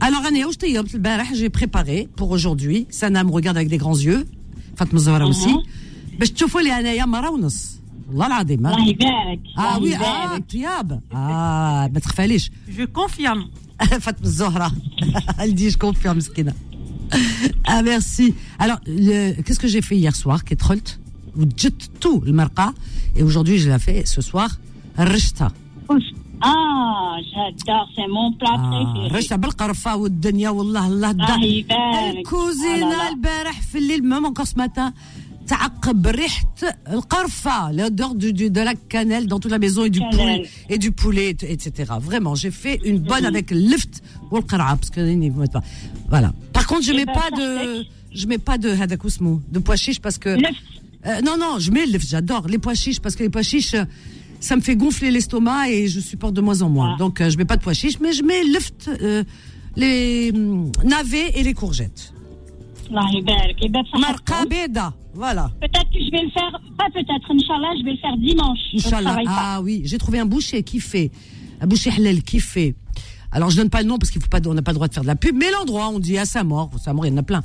Alors, 0.00 0.22
Anna, 0.24 0.46
au 0.46 0.52
Tiab, 0.52 0.86
le 0.92 0.98
barah, 0.98 1.24
j'ai 1.34 1.50
préparé 1.50 2.08
pour 2.16 2.30
aujourd'hui. 2.30 2.86
Sana 2.90 3.24
me 3.24 3.30
regarde 3.32 3.56
avec 3.56 3.68
des 3.68 3.78
grands 3.78 3.98
yeux. 3.98 4.26
Fatma 4.76 4.98
Zahra 5.00 5.24
Mhm. 5.24 5.30
aussi. 5.30 5.54
باش 6.20 6.30
تشوفوا 6.30 6.60
لي 6.60 6.72
انايا 6.78 7.04
مره 7.06 7.30
ونص 7.30 7.80
والله 8.08 8.26
العظيم 8.26 8.66
ها. 8.66 8.74
الله 8.74 8.88
يبارك 8.88 9.40
اه 9.58 9.76
الله 9.76 9.82
وي 9.82 9.94
اه 9.96 10.24
يبارك. 10.26 10.44
طياب 10.50 11.00
اه 11.12 11.90
ما 11.94 11.98
تخفاليش 12.00 12.50
Je 12.78 12.82
confirme. 12.82 13.44
Fatma 14.06 14.28
Zahra. 14.28 14.70
Elle 15.38 15.54
dit, 15.54 15.70
je 15.70 15.76
confirme, 15.78 16.20
Skina. 16.20 16.52
Ah, 17.66 17.82
merci. 17.82 18.34
Alors, 18.58 18.78
le- 18.86 19.32
qu'est-ce 19.42 19.58
que 19.58 19.68
j'ai 19.68 19.82
fait 19.82 19.96
hier 19.96 20.14
soir, 20.14 20.44
Ketrolt 20.44 20.97
Ou 20.97 20.97
tout 22.00 22.20
le 22.24 22.32
marqa. 22.32 22.72
Et 23.16 23.22
aujourd'hui, 23.22 23.58
je 23.58 23.70
l'ai 23.70 23.78
fait 23.78 24.06
ce 24.06 24.20
soir, 24.20 24.48
Rishta. 24.98 25.48
Ah, 26.46 27.16
j'adore, 27.30 27.88
c'est 27.96 28.06
mon 28.08 28.32
plat 28.32 28.56
Ah, 28.58 28.70
préféré. 28.70 29.08
Rishta 29.18 29.36
بالقرفة 29.36 29.96
والدنيا 29.96 30.50
والله 30.50 30.86
الله 30.86 31.10
الله 31.10 31.10
الدار. 31.10 31.42
يبارك 31.42 32.16
الكوزينة 32.18 32.86
آه 32.86 32.90
لا 32.90 32.96
لا. 32.96 33.08
البارح 33.08 33.60
في 33.60 33.78
الليل 33.78 34.02
même 34.02 34.24
encore 34.26 34.46
ce 34.46 34.56
matin 34.58 34.92
تعقب 35.46 36.06
ريحة 36.06 36.46
القرفة 36.88 37.72
l'odeur 37.72 38.14
du, 38.14 38.32
du- 38.32 38.50
de 38.50 38.60
la 38.60 38.74
cannelle 38.74 39.26
dans 39.26 39.38
toute 39.40 39.50
la 39.52 39.58
maison 39.58 39.84
et 39.84 39.90
du 39.90 40.00
Cannelle. 40.00 40.16
poulet 40.16 40.50
et 40.70 40.78
du 40.78 40.92
poulet 40.92 41.30
etc 41.42 41.92
vraiment 42.00 42.34
j'ai 42.34 42.50
fait 42.50 42.80
une 42.84 42.98
bonne 42.98 43.24
avec 43.24 43.50
le 43.50 43.58
lift 43.58 44.02
والقرعة 44.30 44.76
parce 44.76 44.90
que 44.90 45.00
ils 45.00 45.18
ne 45.18 45.30
mettent 45.30 45.52
pas 45.52 45.62
voilà 46.08 46.32
par 46.52 46.66
contre 46.66 46.82
je 46.82 46.92
Eh 46.92 46.96
mets 46.96 47.04
ben, 47.06 47.12
pas 47.22 47.30
de 47.30 47.46
parfait. 47.56 47.86
je 48.12 48.26
mets 48.26 48.38
pas 48.38 48.58
de 48.58 48.68
هذاك 48.68 49.04
اسمه 49.06 49.40
de 49.52 49.58
pois 49.60 49.76
chiches 49.76 50.00
parce 50.00 50.18
que 50.18 50.30
Lift. 50.36 50.62
Euh, 51.05 51.21
non, 51.21 51.37
non, 51.37 51.59
je 51.59 51.71
mets, 51.71 51.85
j'adore 51.99 52.47
les 52.47 52.57
pois 52.57 52.73
chiches 52.73 52.99
parce 52.99 53.15
que 53.15 53.23
les 53.23 53.29
pois 53.29 53.43
chiches, 53.43 53.73
euh, 53.73 53.85
ça 54.39 54.55
me 54.55 54.61
fait 54.61 54.75
gonfler 54.75 55.11
l'estomac 55.11 55.69
et 55.69 55.87
je 55.87 55.99
supporte 55.99 56.33
de 56.33 56.41
moins 56.41 56.61
en 56.61 56.69
moins. 56.69 56.93
Ah. 56.95 56.97
Donc, 56.97 57.21
euh, 57.21 57.29
je 57.29 57.37
mets 57.37 57.45
pas 57.45 57.57
de 57.57 57.61
pois 57.61 57.73
chiches, 57.73 57.99
mais 57.99 58.13
je 58.13 58.23
mets 58.23 58.43
l'œuf, 58.43 58.71
euh, 58.87 59.23
les 59.75 60.31
mm, 60.31 60.71
navets 60.85 61.31
et 61.35 61.43
les 61.43 61.53
courgettes. 61.53 62.13
Ah, 62.93 63.05
Marca 63.99 64.45
Beda, 64.45 64.93
voilà. 65.13 65.51
Peut-être 65.61 65.89
que 65.91 65.99
je 65.99 66.11
vais 66.11 66.23
le 66.23 66.31
faire, 66.31 66.51
pas 66.75 66.89
peut-être, 66.91 67.31
Inch'Allah, 67.31 67.69
je 67.77 67.85
vais 67.85 67.91
le 67.91 67.97
faire 67.97 68.17
dimanche. 68.17 68.59
Inch'Allah, 68.73 69.17
ah 69.27 69.61
oui, 69.63 69.83
j'ai 69.85 69.99
trouvé 69.99 70.19
un 70.19 70.25
boucher 70.25 70.63
qui 70.63 70.79
fait, 70.79 71.11
un 71.61 71.67
boucher 71.67 71.91
halal 71.91 72.23
qui 72.23 72.39
fait. 72.39 72.75
Alors, 73.31 73.51
je 73.51 73.57
donne 73.57 73.69
pas 73.69 73.83
le 73.83 73.87
nom 73.87 73.99
parce 73.99 74.09
qu'on 74.11 74.19
n'a 74.53 74.61
pas 74.63 74.71
le 74.71 74.75
droit 74.75 74.87
de 74.87 74.93
faire 74.93 75.03
de 75.03 75.07
la 75.07 75.15
pub, 75.15 75.35
mais 75.35 75.51
l'endroit, 75.51 75.89
on 75.89 75.99
dit 75.99 76.17
ah, 76.17 76.21
à 76.21 76.25
sa 76.25 76.43
mort, 76.43 76.71
sa 76.79 76.93
mort, 76.93 77.05
il 77.05 77.11
y 77.11 77.13
en 77.13 77.17
a 77.17 77.23
plein. 77.23 77.43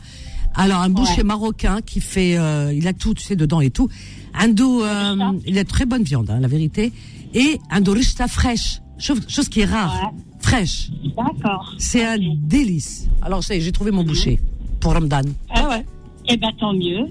Alors, 0.54 0.80
un 0.80 0.88
boucher 0.90 1.18
Ouais. 1.18 1.24
marocain 1.24 1.80
qui 1.84 2.00
fait, 2.00 2.36
euh, 2.38 2.72
il 2.72 2.86
a 2.86 2.92
tout, 2.92 3.14
tu 3.14 3.22
sais, 3.24 3.36
dedans 3.36 3.60
et 3.60 3.70
tout. 3.70 3.88
Un 4.34 4.48
dos, 4.48 4.82
euh, 4.84 5.14
il 5.46 5.58
a 5.58 5.64
très 5.64 5.84
bonne 5.86 6.02
viande, 6.02 6.30
hein, 6.30 6.38
la 6.40 6.48
vérité. 6.48 6.92
Et 7.34 7.58
un 7.70 7.80
dos 7.80 7.92
rishta 7.92 8.28
fraîche. 8.28 8.80
Chose, 8.98 9.20
chose 9.28 9.48
qui 9.48 9.60
est 9.60 9.64
rare. 9.64 10.12
Ouais. 10.12 10.20
Fraîche. 10.40 10.90
D'accord. 11.16 11.74
C'est 11.78 12.04
un 12.04 12.16
délice. 12.36 13.08
Alors, 13.22 13.42
ça 13.42 13.58
j'ai 13.58 13.72
trouvé 13.72 13.90
mon 13.90 14.04
boucher 14.04 14.38
pour 14.80 14.92
Ramadan. 14.92 15.22
Ah 15.50 15.68
ouais. 15.70 15.84
Eh 16.28 16.36
ben, 16.36 16.50
tant 16.58 16.72
mieux. 16.72 17.06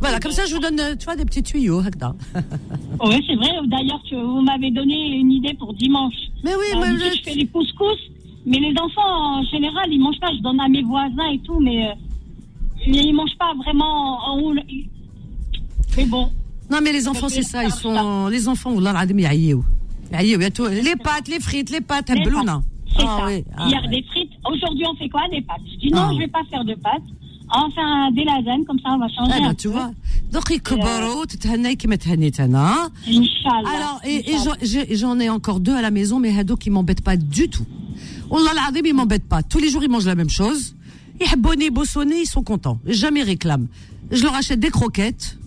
Voilà, 0.00 0.18
comme 0.20 0.32
ça, 0.32 0.46
je 0.46 0.54
vous 0.54 0.60
donne, 0.60 0.78
euh, 0.80 0.94
tu 0.96 1.04
vois, 1.04 1.16
des 1.16 1.24
petits 1.24 1.42
tuyaux, 1.42 1.80
Hakda. 1.80 2.14
Oui, 3.04 3.22
c'est 3.26 3.34
vrai. 3.36 3.48
D'ailleurs, 3.66 4.00
vous 4.10 4.40
m'avez 4.42 4.70
donné 4.70 4.94
une 5.16 5.30
idée 5.32 5.54
pour 5.54 5.72
dimanche. 5.74 6.14
Mais 6.44 6.50
oui, 6.56 6.66
Alors, 6.72 6.84
mais 6.86 6.92
je- 6.98 7.16
je 7.18 7.22
fais 7.22 7.34
les 7.34 7.46
couscous, 7.46 7.98
mais 8.46 8.58
les 8.58 8.74
enfants, 8.80 9.38
en 9.38 9.42
général, 9.44 9.86
ils 9.90 9.98
mangent 10.00 10.20
pas. 10.20 10.30
Je 10.36 10.42
donne 10.42 10.60
à 10.60 10.68
mes 10.68 10.82
voisins 10.82 11.28
et 11.32 11.38
tout, 11.40 11.58
mais, 11.60 11.88
euh, 11.88 11.92
mais 11.94 12.07
ils 12.87 13.13
mangent 13.13 13.37
pas 13.39 13.53
vraiment 13.63 14.19
en 14.27 14.39
haut. 14.39 14.53
Mais 15.97 16.05
bon. 16.05 16.31
Non, 16.71 16.79
mais 16.83 16.91
les 16.91 17.07
enfants, 17.07 17.29
c'est 17.29 17.43
ça, 17.43 17.63
ils 17.63 17.71
sont, 17.71 18.27
les 18.27 18.47
enfants, 18.47 18.71
والله 18.75 18.91
العظيم 18.91 19.19
يعيوا. 19.19 19.63
يعيوا, 20.11 20.39
il 20.39 20.43
y 20.43 20.45
a 20.45 20.49
tout. 20.51 20.65
Les 20.67 20.95
pâtes, 20.95 21.27
les 21.27 21.39
frites, 21.39 21.69
les 21.69 21.81
pâtes, 21.81 22.09
Les 22.09 22.21
هبلونا. 22.21 22.55
pâtes. 22.55 22.63
C'est 22.97 23.05
Ah 23.07 23.17
ça. 23.19 23.25
oui, 23.27 23.43
ah 23.57 23.67
Hier, 23.67 23.81
ouais. 23.83 23.89
des 23.89 24.03
frites. 24.11 24.31
Aujourd'hui, 24.51 24.85
on 24.91 24.95
fait 24.95 25.09
quoi 25.09 25.21
Des 25.31 25.41
pâtes. 25.41 25.61
Je 25.71 25.77
dis 25.83 25.91
non, 25.91 26.05
Ah. 26.07 26.11
je 26.13 26.19
vais 26.19 26.27
pas 26.37 26.43
faire 26.51 26.63
de 26.71 26.75
pâtes. 26.75 27.09
Enfin, 27.63 28.09
des 28.11 28.23
lasagnes, 28.23 28.63
comme 28.65 28.79
ça, 28.83 28.89
on 28.95 28.99
va 29.05 29.09
changer 29.09 29.31
Ah, 29.35 29.37
un 29.37 29.47
ben, 29.49 29.53
tu 29.55 29.67
peu. 29.67 29.73
vois. 29.75 29.91
Donc, 30.31 30.51
يكبروا 30.51 31.25
تتهنى 31.25 31.75
كيما 31.75 31.95
تهنيت 31.95 32.39
انا. 32.39 32.89
Inch'Allah. 33.07 33.69
Alors, 33.75 33.99
et, 34.03 34.31
et 34.31 34.35
Inch'Allah. 34.35 34.57
j'en- 34.61 34.65
j'ai- 34.71 34.95
j'en 34.95 35.19
ai 35.19 35.29
encore 35.29 35.59
deux 35.59 35.75
à 35.75 35.81
la 35.81 35.91
maison, 35.91 36.19
mais 36.19 36.31
Hado 36.37 36.55
qui 36.55 36.69
m'embêtent 36.69 37.03
pas 37.03 37.17
du 37.17 37.49
tout. 37.49 37.65
Wallah 38.29 38.51
العظيم, 38.53 38.85
ils 38.85 38.93
m'embêtent 38.95 39.27
pas. 39.33 39.43
Tous 39.43 39.59
les 39.59 39.69
jours, 39.69 39.83
ils 39.83 39.89
mangent 39.89 40.07
la 40.07 40.15
même 40.15 40.29
chose. 40.29 40.75
Yahbonné, 41.20 41.70
Bossonné, 41.70 42.20
ils 42.22 42.26
sont 42.26 42.42
contents. 42.42 42.78
Jamais 42.86 43.22
réclament. 43.22 43.68
Je 44.10 44.22
leur 44.22 44.34
achète 44.34 44.60
des 44.60 44.70
croquettes. 44.70 45.38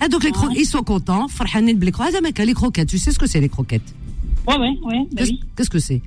Ah, 0.00 0.08
donc 0.08 0.24
les 0.24 0.30
ils 0.56 0.66
sont 0.66 0.82
contents. 0.82 1.26
Les 1.26 1.32
ah, 1.40 1.90
croquettes. 1.90 2.38
les 2.46 2.54
croquettes, 2.54 2.88
tu 2.88 2.98
sais 2.98 3.12
ce 3.12 3.18
que 3.18 3.26
c'est 3.26 3.40
les 3.40 3.48
croquettes? 3.48 3.94
Ouais, 4.46 4.58
ouais, 4.58 4.78
ouais. 4.84 5.06
Bah 5.12 5.22
qu'est-ce 5.56 5.70
que 5.70 5.78
c'est? 5.78 6.02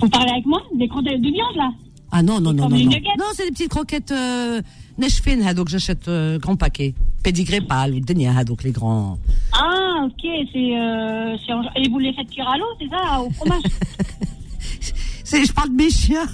Vous 0.00 0.08
parlez 0.08 0.30
avec 0.30 0.46
moi? 0.46 0.62
Des 0.74 0.88
croquettes 0.88 1.20
de 1.22 1.30
viande, 1.30 1.56
là? 1.56 1.70
Ah 2.10 2.22
non, 2.22 2.40
non, 2.40 2.52
non, 2.52 2.68
non. 2.68 2.76
Non, 2.76 2.90
non 3.18 3.24
c'est 3.34 3.44
des 3.46 3.50
petites 3.50 3.68
croquettes 3.68 4.10
euh, 4.12 4.60
hein, 5.00 5.54
donc 5.54 5.68
j'achète 5.68 6.08
euh, 6.08 6.38
grand 6.38 6.56
paquet. 6.56 6.94
Pédigré 7.22 7.60
pâle, 7.60 7.94
ou 7.94 8.00
Denia, 8.00 8.32
hein, 8.36 8.44
donc 8.44 8.62
les 8.62 8.72
grands. 8.72 9.18
Ah, 9.52 10.04
ok, 10.04 10.22
c'est. 10.52 10.78
Euh, 10.78 11.36
et 11.76 11.88
vous 11.88 11.98
les 11.98 12.12
faites 12.12 12.30
cuire 12.30 12.48
à 12.48 12.58
l'eau, 12.58 12.66
c'est 12.80 12.88
ça, 12.88 13.20
au 13.20 13.30
fromage? 13.30 13.62
Je 15.26 15.52
parle 15.52 15.70
de 15.70 15.74
mes 15.74 15.90
chiens. 15.90 16.26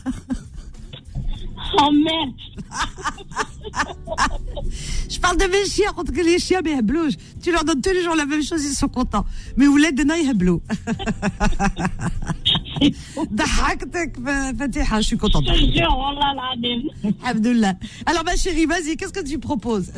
Oh 1.79 1.91
merde 1.91 2.35
Je 5.09 5.19
parle 5.19 5.39
de 5.39 5.45
mes 5.45 5.65
chiens, 5.67 5.93
contre 5.93 6.13
les 6.13 6.39
chiens, 6.39 6.61
mais 6.63 6.83
bleu. 6.83 7.09
Tu 7.43 7.51
leur 7.53 7.65
donnes 7.65 7.81
tous 7.81 7.93
les 7.93 8.03
jours 8.03 8.15
la 8.15 8.27
même 8.27 8.43
chose, 8.43 8.63
ils 8.65 8.75
sont 8.75 8.89
contents. 8.89 9.25
Mais 9.57 9.67
vous 9.67 9.77
l'êtes 9.77 9.95
de 9.95 10.05
bleu. 10.35 10.61
je 15.01 15.07
suis 15.07 15.17
contente. 15.17 15.45
Oh 15.49 15.53
Abdullah. 17.25 17.75
Alors 18.07 18.25
ma 18.25 18.37
chérie, 18.37 18.67
vas-y, 18.67 18.97
qu'est-ce 18.97 19.13
que 19.13 19.27
tu 19.27 19.39
proposes? 19.39 19.93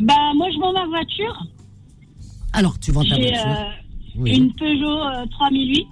Bah 0.00 0.32
moi 0.34 0.48
je 0.52 0.58
vends 0.58 0.72
ma 0.72 0.86
voiture. 0.86 1.46
Alors 2.52 2.78
tu 2.78 2.92
vends 2.92 3.04
ta 3.04 3.16
voiture. 3.16 3.46
Euh, 3.46 4.24
une 4.24 4.52
Peugeot 4.54 4.86
euh, 4.86 5.26
3008 5.30 5.86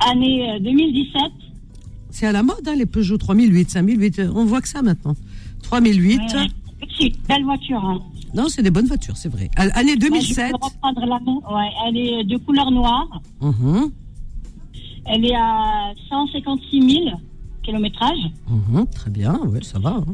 année 0.00 0.50
euh, 0.52 0.58
2017. 0.60 1.22
C'est 2.10 2.26
à 2.26 2.32
la 2.32 2.42
mode, 2.42 2.66
hein, 2.66 2.74
les 2.76 2.86
Peugeot 2.86 3.18
3008, 3.18 3.70
5008. 3.70 4.18
euh, 4.20 4.32
On 4.34 4.44
voit 4.44 4.60
que 4.60 4.68
ça 4.68 4.82
maintenant. 4.82 5.14
3008. 5.62 6.18
Ouais, 6.18 6.46
C'est 6.98 7.06
une 7.08 7.12
belle 7.28 7.44
voiture. 7.44 7.84
Hein. 7.84 7.98
Non, 8.34 8.48
c'est 8.48 8.62
des 8.62 8.70
bonnes 8.70 8.86
voitures, 8.86 9.16
c'est 9.16 9.28
vrai. 9.28 9.50
Année 9.56 9.70
Moi, 9.74 9.94
je 9.94 9.98
2007. 10.34 10.50
peux 10.52 10.58
reprendre 10.64 11.00
la 11.00 11.18
main. 11.20 11.36
Ouais, 11.50 11.70
elle 11.86 11.96
est 11.96 12.24
de 12.24 12.36
couleur 12.38 12.70
noire. 12.70 13.08
Mhm, 13.40 13.90
Elle 15.06 15.24
est 15.24 15.34
à 15.36 15.92
156 16.10 16.90
000 17.04 17.04
kilométrage. 17.62 18.18
mhm, 18.48 18.86
très 18.88 19.10
bien, 19.10 19.38
ouais, 19.46 19.62
ça 19.62 19.78
va. 19.78 19.96
hein. 19.96 20.04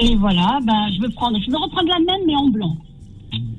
Et 0.00 0.14
voilà, 0.16 0.58
ben, 0.64 0.88
je 0.96 1.02
veux 1.02 1.10
prendre. 1.10 1.38
Je 1.44 1.50
veux 1.50 1.56
reprendre 1.58 1.88
la 1.88 1.98
même, 1.98 2.22
mais 2.26 2.34
en 2.34 2.48
blanc. 2.48 2.76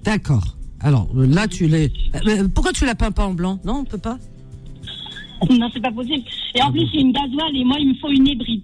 D'accord. 0.03 0.43
Alors 0.79 1.07
euh, 1.15 1.25
là, 1.27 1.47
tu 1.47 1.67
l'es. 1.67 1.91
Euh, 2.27 2.47
pourquoi 2.53 2.73
tu 2.73 2.85
la 2.85 2.95
peins 2.95 3.11
pas 3.11 3.25
en 3.27 3.33
blanc? 3.33 3.59
Non, 3.65 3.75
on 3.81 3.83
peut 3.85 3.97
pas? 3.99 4.17
non, 5.59 5.69
c'est 5.73 5.79
pas 5.81 5.91
possible. 5.91 6.23
Et 6.55 6.61
en 6.61 6.71
plus, 6.71 6.87
c'est 6.91 6.99
une 6.99 7.11
gasoile 7.11 7.55
et 7.55 7.63
moi, 7.63 7.77
il 7.79 7.89
me 7.89 7.93
faut 7.95 8.09
une 8.09 8.27
hybride. 8.27 8.61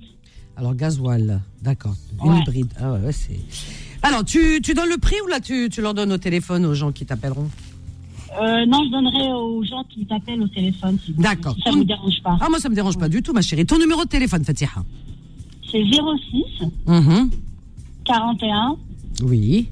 Alors 0.58 0.76
gasoil, 0.76 1.40
d'accord. 1.62 1.96
Une 2.24 2.32
Ouais. 2.34 2.40
hybride. 2.42 2.68
Ah 2.80 2.92
ouais, 2.94 3.00
ouais, 3.06 3.12
c'est. 3.14 3.40
Alors 4.02 4.24
tu, 4.26 4.60
tu 4.62 4.74
donnes 4.74 4.90
le 4.90 4.98
prix 4.98 5.16
ou 5.26 5.28
là 5.28 5.40
tu, 5.40 5.70
tu 5.72 5.82
leur 5.82 5.94
donnes 5.94 6.12
au 6.12 6.18
téléphone 6.18 6.66
aux 6.66 6.74
gens 6.74 6.92
qui 6.92 7.06
t'appelleront? 7.06 7.50
Euh, 8.42 8.66
non, 8.66 8.84
je 8.86 8.92
donnerai 8.92 9.32
aux 9.34 9.64
gens 9.64 9.84
qui 9.90 10.06
t'appellent 10.06 10.42
au 10.42 10.48
téléphone. 10.48 10.98
Si, 11.06 11.14
D'accord. 11.14 11.56
si 11.56 11.62
ça 11.64 11.72
vous 11.72 11.84
dérange 11.84 12.22
pas. 12.24 12.38
Ah 12.42 12.48
moi 12.50 12.60
ça 12.60 12.70
me 12.70 12.76
dérange 12.76 12.98
pas 12.98 13.10
du 13.10 13.22
tout 13.22 13.34
ma 13.34 13.42
chérie. 13.42 13.66
Ton 13.66 13.78
numéro 13.80 14.04
de 14.04 14.10
téléphone 14.10 14.44
Fatiha? 14.46 14.70
C'est 15.72 15.84
06 15.84 16.66
Mhm. 16.88 17.30
41 18.06 18.76
Oui. 19.24 19.68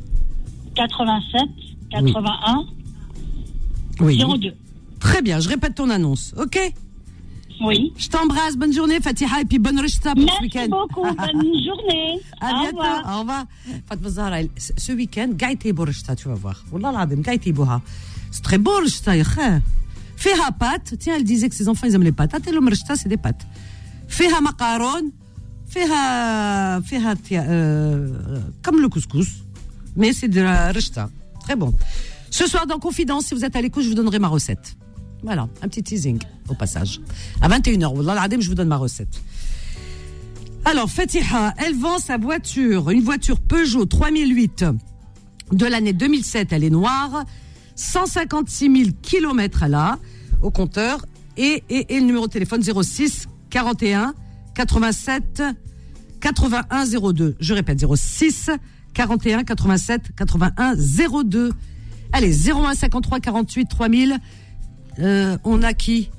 87 0.75 1.41
81 1.91 2.65
Oui. 4.01 4.17
02. 4.17 4.53
Très 4.99 5.21
bien, 5.21 5.39
je 5.39 5.49
répète 5.49 5.75
ton 5.75 5.89
annonce. 5.89 6.33
OK? 6.37 6.57
Oui. 7.64 7.92
Je 7.96 8.08
t'embrasse, 8.08 8.56
bonne 8.56 8.72
journée 8.72 8.98
Fatiha 9.00 9.40
et 9.42 9.44
puis 9.44 9.58
bonne 9.60 9.78
rechta 9.78 10.14
pour 10.14 10.22
ce 10.22 10.26
Merci 10.26 10.42
week-end. 10.42 10.68
beaucoup. 10.68 11.02
Bonne 11.02 11.52
journée. 11.68 12.18
À 12.40 12.50
Au 12.50 12.60
bientôt. 12.60 12.76
revoir. 12.78 13.16
Au 13.16 13.20
revoir. 13.20 13.44
Fatma 13.88 14.08
Zahra, 14.08 14.40
elle- 14.40 14.48
ce 14.56 14.72
ce 14.76 14.92
week-end, 14.92 15.30
قاعد 15.40 15.58
برشتا, 15.74 16.14
tu 16.14 16.28
vas 16.28 16.34
voir. 16.34 16.56
Wallah 16.72 16.90
العظيم, 16.90 17.22
قاعد 17.22 17.46
يبوها. 17.46 17.80
C'est 18.32 18.42
très 18.42 18.58
beau, 18.58 18.80
le 18.80 18.88
ch'ta, 18.88 19.16
ya 19.16 19.24
kha. 19.24 19.60
Faiha 20.16 20.50
pâte. 20.52 20.94
Tiens, 20.98 21.14
elle 21.18 21.24
disait 21.24 21.48
que 21.50 21.54
ses 21.54 21.68
enfants, 21.68 21.86
ils 21.86 21.94
aiment 21.94 22.02
les 22.10 22.12
pâtes. 22.20 22.32
Ah, 22.34 22.50
le 22.50 22.58
rechta, 22.74 22.96
c'est 22.96 23.08
des 23.08 23.16
pâtes. 23.26 23.44
Faiha 24.08 24.40
macaron. 24.40 25.04
Faiha, 25.72 26.80
faiha, 26.88 27.14
tia- 27.16 27.46
euh, 27.48 28.40
comme 28.64 28.80
le 28.80 28.88
couscous. 28.88 29.30
Mais 29.96 30.12
c'est 30.12 30.28
de 30.28 30.40
la 30.40 30.72
rechta. 30.72 31.10
Très 31.44 31.56
bon. 31.56 31.72
Ce 32.30 32.44
soir, 32.46 32.66
dans 32.66 32.78
Confidence, 32.78 33.26
si 33.26 33.34
vous 33.34 33.44
êtes 33.44 33.56
à 33.56 33.60
l'écoute, 33.64 33.82
je 33.84 33.88
vous 33.90 33.94
donnerai 34.00 34.18
ma 34.18 34.28
recette. 34.28 34.66
voilà, 35.23 35.47
un 35.61 35.67
petit 35.67 35.83
teasing 35.83 36.19
au 36.49 36.53
passage. 36.53 37.01
À 37.41 37.49
21h, 37.49 38.41
je 38.41 38.47
vous 38.49 38.55
donne 38.55 38.67
ma 38.67 38.77
recette. 38.77 39.21
Alors, 40.65 40.89
Fatiha, 40.89 41.53
elle 41.57 41.75
vend 41.75 41.97
sa 41.97 42.17
voiture, 42.17 42.89
une 42.89 43.01
voiture 43.01 43.39
Peugeot 43.39 43.85
3008 43.85 44.65
de 45.53 45.65
l'année 45.65 45.93
2007, 45.93 46.51
elle 46.51 46.63
est 46.63 46.69
noire, 46.69 47.23
156 47.75 48.83
000 48.83 48.89
km 49.01 49.63
à 49.63 49.67
la, 49.69 49.99
au 50.41 50.51
compteur, 50.51 51.05
et, 51.37 51.63
et, 51.69 51.99
le 51.99 52.05
numéro 52.05 52.27
de 52.27 52.31
téléphone 52.31 52.61
06 52.63 53.27
41 53.49 54.13
87 54.55 55.43
81 56.19 56.85
02. 57.13 57.35
Je 57.39 57.53
répète, 57.53 57.85
06 57.95 58.49
41 58.93 59.43
87 59.43 60.15
81 60.15 60.73
02. 61.23 61.51
Allez, 62.11 62.49
01 62.49 62.73
53 62.73 63.19
48 63.19 63.67
3000. 63.67 64.17
Euh, 64.99 65.37
on 65.43 65.61
a 65.63 65.73
qui 65.73 66.09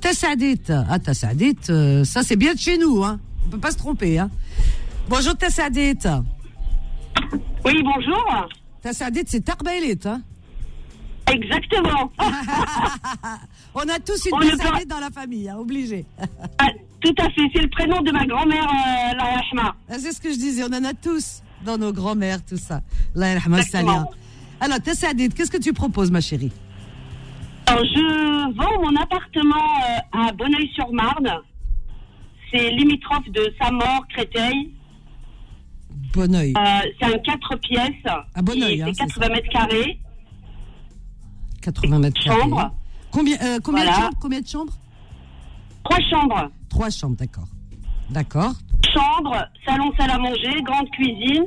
Tassadit. 0.00 0.60
Ah, 0.68 0.98
Tassadit, 0.98 1.56
euh, 1.70 2.04
ça 2.04 2.22
c'est 2.22 2.36
bien 2.36 2.54
de 2.54 2.58
chez 2.58 2.78
nous. 2.78 3.02
Hein. 3.02 3.18
On 3.46 3.50
peut 3.50 3.58
pas 3.58 3.70
se 3.70 3.78
tromper. 3.78 4.18
Hein. 4.18 4.30
Bonjour 5.08 5.36
Tassadit. 5.36 5.98
Oui, 7.64 7.82
bonjour. 7.82 8.48
Tassadit, 8.82 9.24
c'est 9.26 9.44
Tarbailit. 9.44 9.98
Hein. 10.04 10.22
Exactement. 11.32 12.12
On 13.74 13.80
a 13.80 13.98
tous 13.98 14.26
une 14.26 14.34
On 14.34 14.38
Tassadit 14.38 14.86
dans 14.86 15.00
la 15.00 15.10
famille, 15.10 15.48
hein, 15.48 15.56
obligé. 15.58 16.04
Ah, 16.58 16.68
tout 17.00 17.14
à 17.18 17.24
fait. 17.30 17.42
C'est 17.54 17.62
le 17.62 17.68
prénom 17.70 18.00
de 18.02 18.12
ma 18.12 18.26
grand-mère, 18.26 18.64
euh, 18.64 19.16
la 19.16 19.24
Rahma. 19.24 19.74
Ah, 19.88 19.94
C'est 19.98 20.12
ce 20.12 20.20
que 20.20 20.30
je 20.30 20.36
disais, 20.36 20.62
on 20.62 20.72
en 20.72 20.84
a 20.84 20.94
tous 20.94 21.42
dans 21.64 21.78
nos 21.78 21.92
grands-mères, 21.92 22.44
tout 22.44 22.58
ça. 22.58 22.82
Salia. 23.14 24.06
Alors, 24.60 24.80
Tassadit, 24.80 25.30
qu'est-ce 25.30 25.50
que 25.50 25.56
tu 25.60 25.72
proposes, 25.72 26.10
ma 26.10 26.20
chérie? 26.20 26.52
Alors, 27.66 27.84
je 27.84 28.54
vends 28.56 28.82
mon 28.82 28.96
appartement 28.96 29.54
euh, 29.56 30.18
à 30.26 30.32
Bonneuil-sur-Marne. 30.32 31.30
C'est 32.52 32.70
limitrophe 32.70 33.28
de 33.30 33.52
Samor, 33.60 34.06
Créteil. 34.08 34.72
Bon 36.14 36.32
oeil. 36.34 36.52
Euh, 36.56 36.90
c'est 37.00 37.06
un 37.14 37.18
4 37.18 37.56
pièces. 37.56 38.14
À 38.34 38.42
Bonneuil, 38.42 38.78
Et 38.78 38.82
hein, 38.82 38.86
C'est 38.94 39.02
c'est 39.02 39.20
80 39.20 39.28
mètres 39.34 39.48
carrés. 39.50 39.98
80 41.62 41.98
mètres 41.98 42.22
carrés. 42.22 42.40
chambre. 42.40 42.70
Combien, 43.10 43.36
euh, 43.42 43.58
combien 43.62 43.84
de 43.84 43.90
chambres 43.90 44.18
Combien 44.20 44.40
de 44.40 44.46
chambres? 44.46 44.72
Trois 45.84 46.00
chambres. 46.10 46.50
Trois 46.68 46.90
chambres, 46.90 47.16
d'accord. 47.16 47.48
D'accord. 48.10 48.52
Chambre, 48.94 49.36
salon, 49.66 49.92
salle 49.98 50.10
à 50.10 50.18
manger, 50.18 50.62
grande 50.62 50.88
cuisine, 50.90 51.44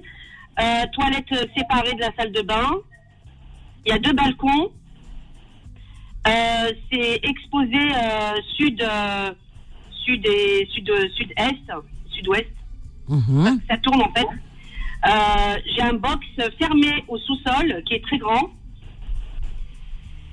euh, 0.62 0.84
toilette 0.94 1.50
séparée 1.58 1.94
de 1.94 2.02
la 2.02 2.12
salle 2.18 2.32
de 2.34 2.42
bain. 2.42 2.70
Il 3.86 3.90
y 3.90 3.96
a 3.96 4.00
deux 4.00 4.14
balcons. 4.14 4.72
Euh, 6.70 6.74
c'est 6.92 7.20
exposé 7.24 7.76
euh, 7.76 8.42
sud, 8.58 8.82
euh, 8.82 9.32
sud 10.06 10.26
et 10.26 10.68
sud, 10.74 10.92
sud-est, 11.16 11.72
sud-ouest. 12.12 12.52
Mhm. 13.08 13.62
Ça 13.70 13.78
tourne 13.78 14.02
en 14.02 14.12
fait. 14.14 14.28
Euh, 15.08 15.58
J'ai 15.74 15.82
un 15.82 15.94
box 15.94 16.26
fermé 16.60 17.04
au 17.08 17.18
sous-sol 17.18 17.84
qui 17.86 17.96
est 17.96 18.04
très 18.04 18.18
grand. 18.18 18.52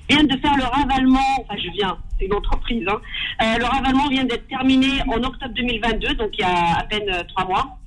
Je 0.08 0.16
viens 0.16 0.24
de 0.24 0.36
faire 0.40 0.56
le 0.56 0.64
ravalement, 0.64 1.18
enfin 1.40 1.56
je 1.58 1.70
viens, 1.70 1.98
c'est 2.18 2.26
une 2.26 2.34
entreprise. 2.34 2.86
Hein. 2.88 3.00
Euh, 3.42 3.58
le 3.58 3.64
ravalement 3.64 4.08
vient 4.08 4.24
d'être 4.24 4.46
terminé 4.46 5.02
en 5.08 5.16
octobre 5.16 5.52
2022, 5.54 6.14
donc 6.14 6.30
il 6.34 6.40
y 6.40 6.44
a 6.44 6.78
à 6.78 6.84
peine 6.84 7.08
euh, 7.08 7.24
trois 7.24 7.44
mois. 7.44 7.78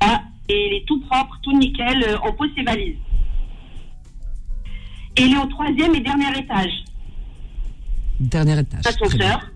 Ah, 0.00 0.20
et 0.48 0.66
il 0.66 0.76
est 0.76 0.86
tout 0.86 1.00
propre, 1.00 1.38
tout 1.42 1.56
nickel, 1.56 2.18
en 2.22 2.32
pose 2.32 2.50
ses 2.56 2.62
valises. 2.62 2.96
Et 5.20 5.24
il 5.24 5.34
est 5.34 5.38
au 5.38 5.46
troisième 5.46 5.94
et 5.94 6.00
dernier 6.00 6.30
étage 6.38 6.72
Dernier 8.18 8.58
étage. 8.60 8.80
Ascenseur. 8.86 9.50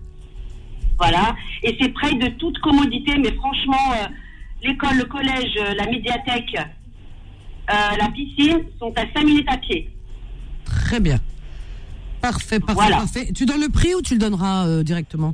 Voilà. 0.99 1.35
Et 1.63 1.75
c'est 1.79 1.89
près 1.89 2.13
de 2.13 2.27
toute 2.37 2.57
commodité, 2.59 3.13
mais 3.17 3.31
franchement, 3.33 3.91
euh, 3.93 4.07
l'école, 4.63 4.97
le 4.97 5.05
collège, 5.05 5.53
euh, 5.59 5.73
la 5.75 5.85
médiathèque, 5.87 6.55
euh, 6.57 7.73
la 7.99 8.09
piscine 8.09 8.59
sont 8.79 8.93
à 8.95 9.03
5 9.15 9.23
minutes 9.25 9.47
à 9.51 9.57
pied. 9.57 9.89
Très 10.65 10.99
bien. 10.99 11.17
Parfait, 12.21 12.59
parfait, 12.59 12.73
Voilà. 12.73 12.97
parfait. 12.97 13.31
Tu 13.33 13.45
donnes 13.45 13.61
le 13.61 13.69
prix 13.69 13.93
ou 13.95 14.01
tu 14.01 14.13
le 14.13 14.19
donneras 14.19 14.67
euh, 14.67 14.83
directement? 14.83 15.33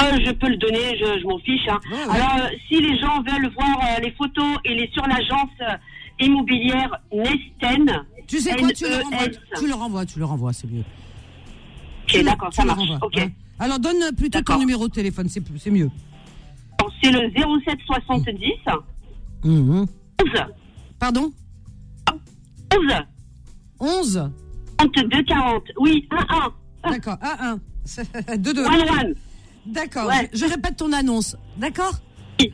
Je 0.00 0.30
peux 0.32 0.48
le 0.48 0.56
donner, 0.56 0.96
je, 0.98 1.20
je 1.20 1.26
m'en 1.26 1.38
fiche. 1.38 1.66
hein. 1.68 1.78
Ouais, 1.90 1.96
ouais. 1.96 2.14
Alors, 2.20 2.48
si 2.68 2.80
les 2.80 2.98
gens 2.98 3.22
veulent 3.22 3.50
voir 3.54 3.78
les 4.02 4.10
photos 4.12 4.56
et 4.64 4.74
les 4.74 4.88
sur 4.92 5.04
l'agence 5.06 5.50
immobilière 6.20 6.90
Nesten, 7.12 8.04
Tu 8.26 8.40
sais 8.40 8.54
quoi, 8.56 8.68
tu 8.72 8.84
le 8.84 8.96
renvoies. 8.96 9.28
Tu 9.58 9.66
le 9.68 9.74
renvoies, 9.74 10.06
tu 10.06 10.18
le 10.18 10.24
renvoies, 10.24 10.52
c'est 10.52 10.70
mieux. 10.70 10.84
ok, 12.08 12.24
d'accord, 12.24 12.52
ça 12.52 12.64
marche. 12.64 12.82
Ok. 13.02 13.18
hein. 13.18 13.28
Alors 13.58 13.78
donne 13.78 14.14
plutôt 14.16 14.40
ton 14.42 14.58
numéro 14.58 14.88
de 14.88 14.92
téléphone, 14.92 15.28
c'est 15.28 15.70
mieux. 15.70 15.90
C'est 17.02 17.10
le 17.10 17.30
07 17.64 17.78
70 17.86 18.42
Mhm. 19.44 19.86
11 20.22 20.46
Pardon 20.98 21.30
11 22.72 22.82
11 23.78 24.30
32 24.78 25.22
40. 25.24 25.62
Oui, 25.78 26.08
1 26.10 26.16
1. 26.86 26.90
D'accord, 26.90 27.16
1 27.22 27.58
1 28.28 28.36
2 28.36 28.54
2 28.54 28.64
1 28.64 28.70
1. 28.70 28.76
D'accord, 29.66 30.10
je, 30.32 30.44
répète 30.44 30.76
ton 30.76 30.92
annonce. 30.92 31.36
D'accord 31.56 31.92
Oui. 32.40 32.52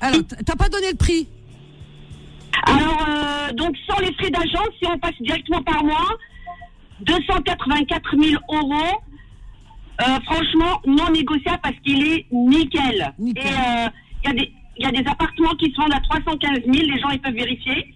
Alors, 0.00 0.20
t'as 0.44 0.56
pas 0.56 0.68
donné 0.68 0.90
le 0.90 0.96
prix 0.96 1.28
donc, 3.54 3.76
sans 3.88 3.98
les 4.00 4.12
frais 4.14 4.30
d'agence, 4.30 4.68
si 4.80 4.86
on 4.88 4.98
passe 4.98 5.14
directement 5.20 5.62
par 5.62 5.82
mois, 5.84 6.08
284 7.00 8.16
000 8.18 8.42
euros. 8.52 9.00
Euh, 10.02 10.18
franchement, 10.24 10.80
non 10.86 11.10
négociable 11.12 11.60
parce 11.62 11.76
qu'il 11.84 12.02
est 12.06 12.26
nickel. 12.32 13.12
Nickel. 13.18 13.44
Et 13.44 13.48
euh, 13.48 13.88
il 14.24 14.28
y, 14.28 14.30
a 14.30 14.32
des- 14.34 14.52
il 14.78 14.84
y 14.84 14.88
a 14.88 14.92
des 14.92 15.06
appartements 15.10 15.54
qui 15.56 15.70
se 15.70 15.76
vendent 15.76 15.92
à 15.92 16.00
315 16.00 16.60
000, 16.64 16.72
les 16.72 16.98
gens 17.00 17.10
ils 17.10 17.20
peuvent 17.20 17.34
vérifier. 17.34 17.94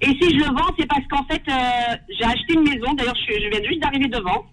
Et 0.00 0.06
si 0.06 0.30
je 0.30 0.36
le 0.36 0.46
vends, 0.46 0.72
c'est 0.78 0.86
parce 0.86 1.06
qu'en 1.10 1.24
fait, 1.24 1.42
euh, 1.48 1.96
j'ai 2.18 2.24
acheté 2.24 2.54
une 2.54 2.62
maison, 2.62 2.94
d'ailleurs 2.94 3.14
je, 3.16 3.50
viens 3.50 3.68
juste 3.68 3.80
d'arriver 3.82 4.08
devant, 4.08 4.46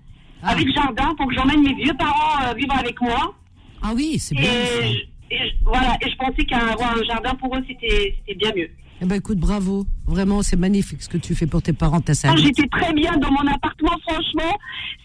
Ah. 0.44 0.50
avec 0.50 0.70
jardin 0.74 1.16
pour 1.16 1.28
que 1.28 1.36
j'emmène 1.36 1.62
mes 1.64 1.74
vieux 1.76 1.94
parents 1.94 2.42
euh, 2.44 2.54
vivre 2.54 2.76
avec 2.78 3.00
moi. 3.00 3.34
Ah 3.82 3.92
oui, 3.96 4.20
c'est 4.20 4.36
Et, 4.36 4.40
bien 4.42 4.52
ça. 4.52 4.82
je- 4.82 5.36
et 5.36 5.38
je- 5.50 5.64
voilà, 5.64 5.96
et 6.06 6.10
je 6.10 6.16
pensais 6.18 6.44
qu'avoir 6.46 6.98
un 6.98 7.04
jardin 7.06 7.34
pour 7.36 7.56
eux, 7.56 7.64
c'était 7.66 8.14
bien 8.36 8.52
mieux. 8.54 8.70
Eh 9.02 9.06
ben 9.06 9.16
écoute, 9.16 9.38
bravo. 9.38 9.86
Vraiment, 10.08 10.42
c'est 10.42 10.56
magnifique 10.56 11.04
ce 11.04 11.10
que 11.10 11.18
tu 11.18 11.36
fais 11.36 11.46
pour 11.46 11.62
tes 11.62 11.74
parents, 11.74 12.02
ta 12.02 12.14
Ah, 12.14 12.16
salle. 12.16 12.38
J'étais 12.40 12.68
très 12.68 12.92
bien 12.94 13.16
dans 13.18 13.32
mon 13.32 13.46
appartement, 13.48 13.96
franchement. 14.08 14.58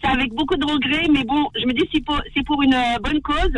C'est 0.02 0.08
avec 0.10 0.32
beaucoup 0.32 0.56
de 0.56 0.64
regrets, 0.64 1.08
mais 1.12 1.24
bon, 1.24 1.48
je 1.60 1.66
me 1.66 1.72
dis 1.74 1.86
c'est 1.92 2.02
pour, 2.04 2.18
c'est 2.34 2.44
pour 2.46 2.62
une 2.62 2.72
euh, 2.74 2.98
bonne 3.04 3.20
cause. 3.20 3.52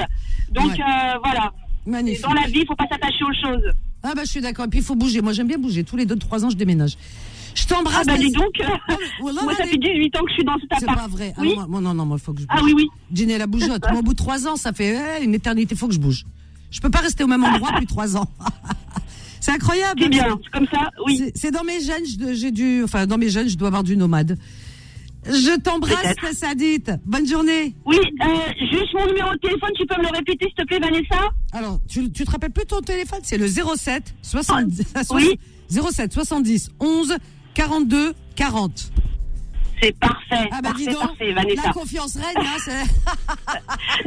Donc 0.50 0.66
Ouais. 0.72 0.80
euh, 0.80 1.18
voilà. 1.22 1.52
Magnifique. 1.86 2.22
Dans 2.24 2.32
la 2.34 2.46
vie, 2.48 2.60
il 2.62 2.66
faut 2.66 2.74
pas 2.74 2.86
s'attacher 2.90 3.24
aux 3.24 3.46
choses. 3.46 3.70
Ah 4.02 4.12
bah 4.16 4.22
je 4.24 4.30
suis 4.30 4.40
d'accord. 4.40 4.64
Et 4.64 4.68
puis 4.68 4.80
il 4.80 4.84
faut 4.84 4.96
bouger. 4.96 5.22
Moi 5.22 5.32
j'aime 5.32 5.46
bien 5.48 5.58
bouger. 5.58 5.84
Tous 5.84 5.96
les 5.96 6.04
deux 6.06 6.16
trois 6.16 6.44
ans 6.44 6.50
je 6.50 6.56
déménage. 6.56 6.96
Je 7.54 7.66
t'embrasse. 7.66 8.06
Ah 8.08 8.12
bah 8.12 8.18
dis 8.18 8.32
donc, 8.32 8.50
euh, 8.60 8.64
mais- 8.88 8.96
Wallah, 9.24 9.42
moi 9.44 9.54
ça 9.54 9.64
fait 9.64 9.78
18 9.78 10.16
ans 10.16 10.22
que 10.24 10.28
je 10.30 10.34
suis 10.34 10.44
dans 10.44 10.58
cet 10.58 10.68
C'est 10.78 10.84
appart. 10.84 11.00
pas 11.02 11.06
vrai. 11.08 11.32
Ah, 11.36 11.40
Oui. 11.40 11.54
moi, 11.54 11.66
moi, 11.68 11.80
non, 11.80 11.94
non, 11.94 12.04
moi, 12.06 12.16
il 12.20 12.24
faut 12.24 12.32
que 12.32 12.40
je 12.40 12.46
bouge. 12.46 12.56
Ah 12.58 12.62
oui, 12.64 12.72
oui. 12.74 12.88
Dîner 13.10 13.38
la 13.38 13.46
bougeotte. 13.46 13.84
Moi, 13.90 14.00
au 14.00 14.02
bout 14.02 14.12
de 14.12 14.18
trois 14.18 14.46
ans, 14.48 14.56
ça 14.56 14.72
fait 14.72 14.96
eh, 15.20 15.24
une 15.24 15.34
éternité. 15.34 15.74
Il 15.74 15.78
faut 15.78 15.86
que 15.88 15.94
je 15.94 16.00
bouge. 16.00 16.24
Je 16.70 16.80
peux 16.80 16.90
pas 16.90 16.98
rester 16.98 17.22
au 17.22 17.28
même 17.28 17.44
endroit 17.44 17.70
depuis 17.74 17.86
trois 17.86 18.16
ans. 18.16 18.26
c'est 19.44 19.52
incroyable. 19.52 20.00
C'est 20.02 20.08
bien, 20.08 20.38
c'est 20.42 20.50
comme 20.50 20.66
ça, 20.72 20.88
oui. 21.06 21.32
C'est- 21.34 21.50
dans 21.50 21.64
mes 21.64 21.80
gènes. 21.80 22.04
je- 22.06 22.34
J'ai 22.34 22.50
dû, 22.50 22.82
enfin, 22.84 23.06
dans 23.06 23.18
mes 23.18 23.28
gènes, 23.28 23.48
je 23.48 23.56
dois 23.56 23.68
avoir 23.68 23.82
du 23.84 23.96
nomade. 23.96 24.38
Je 25.26 25.58
t'embrasse. 25.60 26.14
Sadite. 26.34 26.90
Bonne 27.06 27.26
journée. 27.26 27.74
Oui, 27.86 27.96
euh, 27.98 28.26
juste 28.70 28.92
mon 28.94 29.06
numéro 29.06 29.30
de 29.32 29.38
téléphone, 29.38 29.70
tu 29.78 29.86
peux 29.86 29.96
me 29.98 30.02
le 30.02 30.16
répéter 30.16 30.46
s'il 30.46 30.54
te 30.54 30.64
plaît, 30.66 30.78
Vanessa? 30.78 31.30
Alors, 31.52 31.80
tu, 31.88 32.10
tu 32.12 32.24
te 32.24 32.30
rappelles 32.30 32.50
plus 32.50 32.66
ton 32.66 32.80
téléphone? 32.80 33.20
C'est 33.22 33.38
le 33.38 33.46
07 33.48 34.14
70, 34.22 34.82
oui. 35.12 35.38
07 35.68 36.12
70 36.12 36.70
11 36.80 37.14
42 37.54 38.12
40. 38.36 38.90
C'est 39.84 39.98
parfait, 39.98 40.48
Ah 40.50 40.60
bah 40.62 40.70
dis 40.76 40.84
parfait, 40.86 40.92
donc, 40.98 41.08
parfait, 41.08 41.32
Vanessa. 41.32 41.62
la 41.66 41.72
confiance 41.72 42.16
règne. 42.16 42.46
Hein, 42.46 42.84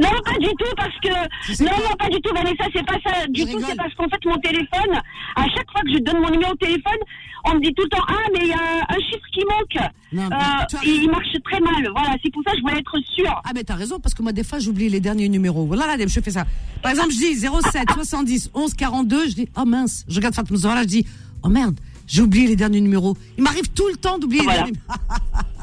Non, 0.00 0.08
pas 0.24 0.38
du 0.38 0.46
tout, 0.48 0.74
parce 0.76 0.94
que... 1.02 1.62
Non, 1.64 1.70
non, 1.70 1.96
pas 1.98 2.08
du 2.08 2.20
tout, 2.20 2.34
Vanessa, 2.34 2.64
c'est 2.72 2.84
pas 2.86 2.98
ça. 3.04 3.26
Du 3.28 3.42
Je 3.42 3.46
tout, 3.46 3.60
c'est 3.66 3.76
parce 3.76 3.94
qu'en 3.94 4.08
fait, 4.08 4.24
mon 4.26 4.38
téléphone, 4.38 5.00
à 5.36 5.44
chaque 5.54 5.70
fois 5.70 5.80
que 5.82 5.92
je 5.92 5.98
donne 5.98 6.20
mon 6.20 6.30
numéro 6.30 6.52
de 6.54 6.58
téléphone, 6.58 6.98
on 7.44 7.54
me 7.54 7.60
dit 7.60 7.72
tout 7.74 7.84
le 7.84 7.88
temps, 7.90 8.02
ah, 8.08 8.14
mais 8.32 8.40
il 8.42 8.48
y 8.48 8.52
a 8.52 8.56
un 8.88 9.00
chiffre 9.00 9.26
qui 9.32 9.40
manque. 9.44 9.90
Non, 10.12 10.24
Euh, 10.24 10.84
et 10.84 10.90
il 10.90 11.10
marche 11.10 11.28
très 11.44 11.60
mal. 11.60 11.88
Voilà, 11.94 12.16
c'est 12.22 12.32
pour 12.32 12.42
ça 12.42 12.50
que 12.52 12.56
je 12.58 12.62
voulais 12.62 12.78
être 12.80 12.98
sûre. 13.14 13.40
Ah 13.44 13.50
mais 13.54 13.62
t'as 13.62 13.74
raison 13.76 14.00
parce 14.00 14.14
que 14.14 14.22
moi 14.22 14.32
des 14.32 14.42
fois 14.42 14.58
j'oublie 14.58 14.88
les 14.88 15.00
derniers 15.00 15.28
numéros. 15.28 15.64
Voilà, 15.66 15.86
là, 15.96 16.04
je 16.06 16.20
fais 16.20 16.30
ça. 16.30 16.44
Par 16.82 16.90
exemple, 16.90 17.10
je 17.12 17.18
dis 17.18 17.34
07 17.36 17.88
70 17.94 18.50
11 18.54 18.74
42, 18.74 19.28
je 19.28 19.34
dis 19.34 19.48
oh 19.56 19.64
mince, 19.64 20.04
je 20.08 20.16
regarde 20.16 20.34
Fatma 20.34 20.56
Zahra, 20.56 20.82
je 20.82 20.88
dis 20.88 21.06
oh 21.44 21.48
merde, 21.48 21.78
j'ai 22.06 22.22
oublié 22.22 22.46
les 22.48 22.56
derniers 22.56 22.80
numéros. 22.80 23.16
Il 23.36 23.44
m'arrive 23.44 23.68
tout 23.70 23.86
le 23.88 23.96
temps 23.96 24.18
d'oublier 24.18 24.42
Voilà. 24.42 24.64
les 24.66 24.72
derniers 24.72 24.80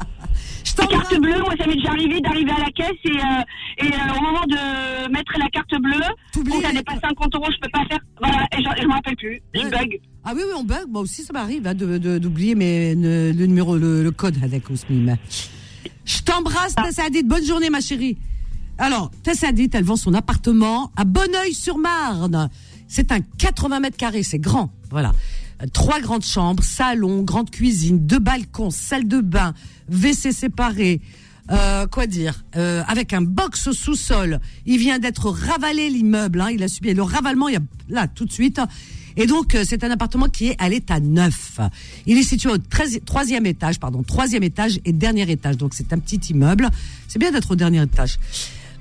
Je 0.76 0.82
La 0.82 0.86
carte 0.88 1.20
bleue, 1.20 1.38
moi, 1.40 1.54
ça 1.58 1.66
m'est 1.66 1.74
déjà 1.76 1.90
arrivé 1.90 2.20
d'arriver 2.20 2.50
à 2.52 2.60
la 2.60 2.70
caisse 2.70 3.00
et, 3.04 3.10
euh, 3.10 3.84
et 3.86 3.92
euh, 3.92 4.18
au 4.18 4.22
moment 4.22 4.44
de 4.46 5.10
mettre 5.12 5.32
la 5.38 5.48
carte 5.48 5.74
bleue, 5.80 6.02
quand 6.34 6.60
ça 6.62 6.72
dépasse 6.72 6.98
50 7.02 7.34
euros, 7.34 7.46
je 7.50 7.60
peux 7.60 7.70
pas 7.70 7.84
faire. 7.86 7.98
Voilà, 8.20 8.46
et 8.52 8.62
je, 8.62 8.82
je 8.82 8.86
me 8.86 8.92
rappelle 8.92 9.16
plus. 9.16 9.40
Je 9.54 9.62
bug. 9.68 10.00
Ah 10.24 10.32
oui 10.34 10.42
oui, 10.44 10.52
on 10.56 10.64
bug, 10.64 10.86
moi 10.88 11.02
aussi 11.02 11.22
ça 11.22 11.32
m'arrive 11.32 11.66
hein, 11.66 11.74
d'oublier 11.74 12.54
mais 12.56 12.94
le, 12.96 13.30
le 13.32 13.46
numéro 13.46 13.76
le, 13.76 14.02
le 14.02 14.10
code 14.10 14.36
avec 14.42 14.68
Ousmim. 14.70 15.16
Je 16.04 16.20
t'embrasse 16.22 16.74
Tassadit, 16.74 17.22
bonne 17.22 17.44
journée 17.44 17.70
ma 17.70 17.80
chérie. 17.80 18.18
Alors, 18.78 19.10
Tassadit, 19.22 19.70
elle 19.72 19.84
vend 19.84 19.96
son 19.96 20.12
appartement 20.14 20.90
à 20.96 21.04
Bonneuil-sur-Marne. 21.04 22.50
C'est 22.88 23.10
un 23.12 23.20
80 23.20 23.80
mètres 23.80 23.96
carrés, 23.96 24.22
c'est 24.22 24.38
grand. 24.38 24.70
Voilà. 24.90 25.12
Trois 25.72 26.00
grandes 26.00 26.24
chambres, 26.24 26.62
salon, 26.62 27.22
grande 27.22 27.50
cuisine, 27.50 28.06
deux 28.06 28.18
balcons, 28.18 28.70
salle 28.70 29.08
de 29.08 29.20
bain, 29.20 29.54
WC 29.90 30.32
séparé. 30.32 31.00
Euh, 31.50 31.86
quoi 31.86 32.06
dire 32.06 32.44
Euh, 32.56 32.82
Avec 32.88 33.12
un 33.12 33.22
box 33.22 33.68
au 33.68 33.72
sous-sol. 33.72 34.40
Il 34.66 34.78
vient 34.78 34.98
d'être 34.98 35.30
ravalé 35.30 35.88
l'immeuble. 35.88 36.40
Hein, 36.40 36.50
il 36.52 36.62
a 36.62 36.68
subi 36.68 36.92
le 36.92 37.02
ravalement 37.02 37.48
il 37.48 37.54
y 37.54 37.56
a, 37.56 37.60
là 37.88 38.08
tout 38.08 38.24
de 38.24 38.32
suite. 38.32 38.60
Et 39.16 39.26
donc 39.26 39.54
euh, 39.54 39.64
c'est 39.66 39.82
un 39.82 39.90
appartement 39.90 40.28
qui 40.28 40.48
est 40.48 40.56
à 40.58 40.68
l'état 40.68 41.00
neuf. 41.00 41.58
Il 42.04 42.18
est 42.18 42.22
situé 42.22 42.50
au 42.50 42.58
13 42.58 43.00
troisième 43.06 43.46
étage, 43.46 43.80
pardon, 43.80 44.02
troisième 44.02 44.42
étage 44.42 44.80
et 44.84 44.92
dernier 44.92 45.30
étage. 45.30 45.56
Donc 45.56 45.72
c'est 45.74 45.92
un 45.92 45.98
petit 45.98 46.20
immeuble. 46.30 46.68
C'est 47.08 47.18
bien 47.18 47.30
d'être 47.30 47.52
au 47.52 47.56
dernier 47.56 47.82
étage. 47.82 48.18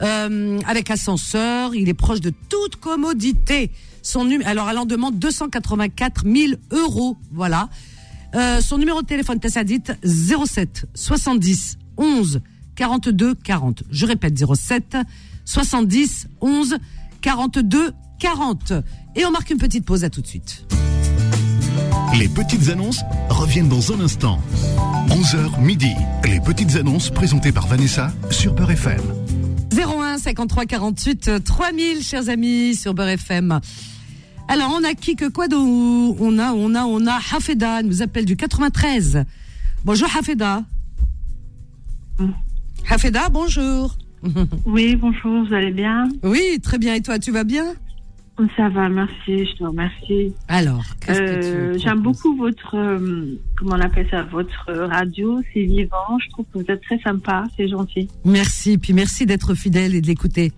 Euh, 0.02 0.60
avec 0.66 0.92
ascenseur, 0.92 1.76
il 1.76 1.90
est 1.90 1.94
proche 1.94 2.22
de 2.22 2.34
toute 2.50 2.76
commodité. 2.78 3.72
Son 4.02 4.30
alors 4.46 4.70
elle 4.70 4.78
en 4.78 4.86
demande 4.86 5.18
284 5.20 6.24
000 6.26 6.54
euros, 6.72 7.18
voilà. 7.32 7.70
Euh, 8.36 8.60
son 8.62 8.78
numéro 8.78 9.02
de 9.02 9.08
téléphone, 9.08 9.40
Tassadit, 9.40 9.84
07 10.04 10.86
70 10.94 11.78
11 11.98 12.42
42 12.76 13.36
40. 13.36 13.84
Je 13.90 14.06
répète, 14.06 14.38
07 14.38 14.98
70 15.46 16.28
11 16.42 16.78
42 17.22 17.94
40. 18.20 18.74
Et 19.16 19.26
on 19.26 19.32
marque 19.32 19.50
une 19.50 19.58
petite 19.58 19.86
pause, 19.86 20.04
à 20.04 20.10
tout 20.10 20.22
de 20.22 20.28
suite. 20.28 20.66
Les 22.18 22.28
petites 22.28 22.70
annonces 22.70 23.02
reviennent 23.30 23.70
dans 23.70 23.92
un 23.92 24.00
instant. 24.02 24.40
11h 25.10 25.62
midi. 25.62 25.92
Les 26.26 26.40
petites 26.40 26.76
annonces 26.76 27.10
présentées 27.10 27.52
par 27.52 27.68
Vanessa 27.68 28.12
sur 28.30 28.56
Peur 28.56 28.72
FM. 28.72 29.25
01 30.16 30.18
53 30.18 30.66
48 30.66 31.28
euh, 31.28 31.40
3000, 31.40 32.02
chers 32.02 32.30
amis, 32.30 32.76
sur 32.76 32.94
Beurre 32.94 33.10
FM. 33.10 33.60
Alors, 34.48 34.72
on 34.74 34.84
a 34.84 34.94
qui 34.94 35.16
que 35.16 35.28
quoi 35.28 35.48
d'où 35.48 36.16
On 36.20 36.40
a, 36.40 36.54
on 36.54 36.74
a, 36.76 36.84
on 36.84 37.06
a 37.06 37.16
Hafeda, 37.16 37.84
nous 37.84 38.02
appelle 38.02 38.26
du 38.26 38.38
93. 38.38 39.26
Bonjour 39.84 40.08
Hafeda. 40.18 40.64
Hafeda, 42.90 43.30
bonjour. 43.30 43.98
Oui, 44.66 44.96
bonjour, 44.96 45.46
vous 45.46 45.54
allez 45.54 45.72
bien? 45.72 46.08
Oui, 46.24 46.60
très 46.62 46.78
bien. 46.78 46.96
Et 46.96 47.02
toi, 47.02 47.20
tu 47.20 47.32
vas 47.32 47.44
bien? 47.44 47.76
Ça 48.58 48.68
va, 48.68 48.90
merci, 48.90 49.46
je 49.46 49.54
te 49.56 49.64
remercie. 49.64 50.34
Alors, 50.50 50.84
qu'est-ce 51.00 51.20
que 51.20 51.24
Euh, 51.46 51.74
tu 51.76 51.80
J'aime 51.80 52.02
beaucoup 52.02 52.36
votre, 52.36 52.76
euh, 52.76 53.40
comment 53.56 53.76
on 53.76 53.80
appelle 53.80 54.08
ça, 54.12 54.24
votre 54.24 54.74
radio, 54.74 55.42
c'est 55.54 55.64
vivant, 55.64 56.20
je 56.22 56.30
trouve 56.32 56.46
que 56.54 56.60
vous 56.60 56.66
êtes 56.70 56.82
très 56.82 57.00
sympa, 57.00 57.46
c'est 57.56 57.70
gentil. 57.70 58.10
Merci, 58.26 58.78
puis 58.78 58.92
merci 58.92 59.26
d'être 59.26 59.56
fidèle 59.56 59.96
et 59.96 60.02
de 60.02 60.08
l'écouter. 60.08 60.52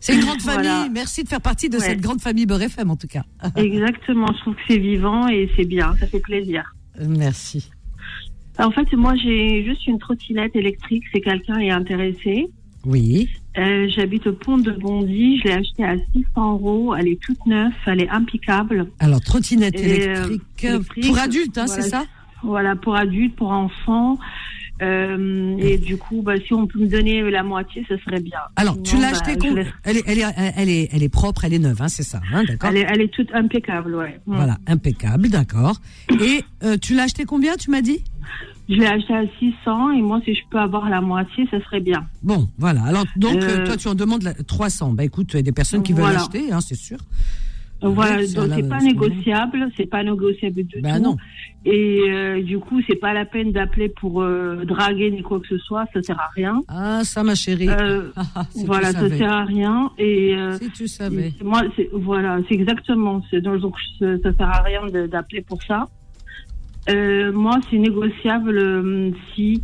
C'est 0.00 0.14
une 0.14 0.20
grande 0.22 0.40
famille. 0.40 0.68
Voilà. 0.68 0.88
Merci 0.90 1.22
de 1.22 1.28
faire 1.28 1.42
partie 1.42 1.68
de 1.68 1.76
Ouais. 1.76 1.82
cette 1.84 2.00
grande 2.00 2.20
famille 2.22 2.46
Beurre 2.46 2.62
FM, 2.62 2.90
en 2.90 2.96
tout 2.96 3.08
cas. 3.08 3.24
Exactement, 3.56 4.28
je 4.34 4.38
trouve 4.40 4.54
que 4.54 4.60
c'est 4.68 4.78
vivant 4.78 5.28
et 5.28 5.50
c'est 5.54 5.66
bien, 5.66 5.94
ça 6.00 6.06
fait 6.06 6.20
plaisir. 6.20 6.64
Merci. 6.98 7.70
En 8.58 8.70
fait, 8.70 8.90
moi 8.94 9.14
j'ai 9.22 9.64
juste 9.64 9.86
une 9.86 9.98
trottinette 9.98 10.56
électrique, 10.56 11.04
c'est 11.12 11.20
quelqu'un 11.20 11.58
est 11.58 11.70
intéressé. 11.70 12.48
Oui. 12.86 13.28
Euh, 13.58 13.86
J'habite 13.94 14.26
au 14.26 14.32
pont 14.32 14.56
de 14.58 14.70
Bondy, 14.72 15.38
je 15.40 15.44
l'ai 15.44 15.52
achetée 15.52 15.84
à 15.84 15.94
600 16.14 16.52
euros, 16.54 16.94
elle 16.94 17.08
est 17.08 17.20
toute 17.20 17.44
neuve, 17.46 17.72
elle 17.86 18.00
est 18.02 18.08
impeccable. 18.08 18.86
Alors, 18.98 19.20
trottinette 19.20 19.78
Et, 19.78 20.08
euh, 20.08 20.26
électrique, 20.26 21.02
pour 21.06 21.18
adultes, 21.18 21.58
hein, 21.58 21.66
voilà. 21.66 21.82
c'est 21.82 21.88
ça 21.90 22.04
Voilà, 22.42 22.76
pour 22.76 22.96
adultes, 22.96 23.36
pour 23.36 23.50
enfants. 23.50 24.18
Euh, 24.80 25.54
et 25.58 25.78
du 25.78 25.96
coup, 25.96 26.22
bah, 26.22 26.32
si 26.44 26.54
on 26.54 26.66
peut 26.66 26.78
me 26.80 26.86
donner 26.88 27.22
la 27.30 27.42
moitié, 27.44 27.84
ce 27.88 27.96
serait 27.98 28.20
bien. 28.20 28.38
Alors, 28.56 28.72
Sinon, 28.74 28.84
tu 28.84 28.96
l'as 28.96 29.12
bah, 29.12 29.18
acheté 29.22 29.32
je 29.34 29.48
con- 29.48 29.54
laisse- 29.54 29.66
elle, 29.84 29.96
est, 29.98 30.02
elle, 30.06 30.18
est, 30.18 30.52
elle, 30.56 30.68
est, 30.70 30.88
elle 30.92 31.02
est 31.04 31.08
propre, 31.08 31.44
elle 31.44 31.52
est 31.54 31.58
neuve, 31.60 31.80
hein, 31.82 31.88
c'est 31.88 32.02
ça, 32.02 32.20
hein, 32.32 32.42
d'accord 32.44 32.70
elle, 32.70 32.78
est, 32.78 32.86
elle 32.90 33.00
est 33.02 33.12
toute 33.12 33.32
impeccable, 33.32 33.94
ouais. 33.94 34.18
Mm. 34.26 34.34
Voilà, 34.34 34.56
impeccable, 34.66 35.28
d'accord. 35.28 35.76
Et 36.10 36.42
euh, 36.64 36.78
tu 36.78 36.94
l'as 36.94 37.04
acheté 37.04 37.24
combien, 37.24 37.54
tu 37.56 37.70
m'as 37.70 37.82
dit? 37.82 38.02
Je 38.72 38.78
l'ai 38.80 38.86
acheté 38.86 39.12
à 39.14 39.24
600 39.38 39.90
et 39.92 40.00
moi, 40.02 40.20
si 40.24 40.34
je 40.34 40.40
peux 40.50 40.58
avoir 40.58 40.88
la 40.88 41.00
moitié, 41.02 41.46
ce 41.50 41.60
serait 41.60 41.80
bien. 41.80 42.02
Bon, 42.22 42.48
voilà. 42.58 42.82
Alors, 42.84 43.04
donc, 43.16 43.36
euh, 43.36 43.58
Euh, 43.60 43.66
toi, 43.66 43.76
tu 43.76 43.88
en 43.88 43.94
demandes 43.94 44.22
la- 44.22 44.32
300. 44.34 44.92
Bah 44.92 45.04
écoute, 45.04 45.28
il 45.34 45.36
y 45.36 45.40
a 45.40 45.42
des 45.42 45.52
personnes 45.52 45.82
qui 45.82 45.92
veulent 45.92 46.02
Voilà. 46.02 46.18
l'acheter, 46.20 46.50
hein, 46.52 46.60
c'est 46.60 46.74
sûr. 46.74 46.96
Euh, 47.84 47.88
Voilà, 47.88 48.16
Ouais, 48.18 48.26
donc 48.28 48.48
c'est 48.54 48.68
pas 48.68 48.78
négociable, 48.80 49.68
c'est 49.76 49.86
pas 49.86 50.04
négociable 50.04 50.62
du 50.62 50.80
Bah 50.80 50.96
tout. 50.98 51.02
non. 51.02 51.16
Et 51.64 52.00
euh, 52.08 52.40
du 52.42 52.58
coup, 52.60 52.80
c'est 52.88 52.94
pas 52.96 53.12
la 53.12 53.24
peine 53.24 53.50
d'appeler 53.52 53.88
pour 53.88 54.22
euh, 54.22 54.64
draguer 54.64 55.10
ni 55.10 55.22
quoi 55.22 55.40
que 55.40 55.48
ce 55.48 55.58
soit, 55.58 55.84
ça 55.92 56.00
sert 56.00 56.18
à 56.20 56.28
rien. 56.34 56.60
Ah, 56.68 57.00
ça, 57.04 57.22
ma 57.24 57.34
chérie. 57.34 57.68
Euh, 57.68 58.10
Ah, 58.16 58.22
ah, 58.36 58.44
si 58.50 58.64
voilà, 58.66 58.92
ça 58.92 59.08
sert 59.10 59.32
à 59.32 59.44
rien. 59.44 59.90
Et 59.98 60.34
Si 60.60 60.70
tu 60.70 60.86
savais. 60.88 61.32
Et 61.40 61.44
Moi, 61.44 61.62
voilà, 61.92 62.38
c'est 62.48 62.54
exactement. 62.54 63.20
Donc, 63.32 63.60
donc, 63.60 63.74
ça 63.98 64.06
ça 64.22 64.32
sert 64.32 64.48
à 64.48 64.62
rien 64.62 64.82
d'appeler 65.08 65.42
pour 65.42 65.60
ça. 65.64 65.88
Euh, 66.88 67.32
moi, 67.32 67.58
c'est 67.70 67.78
négociable 67.78 68.58
euh, 68.58 69.10
si, 69.34 69.62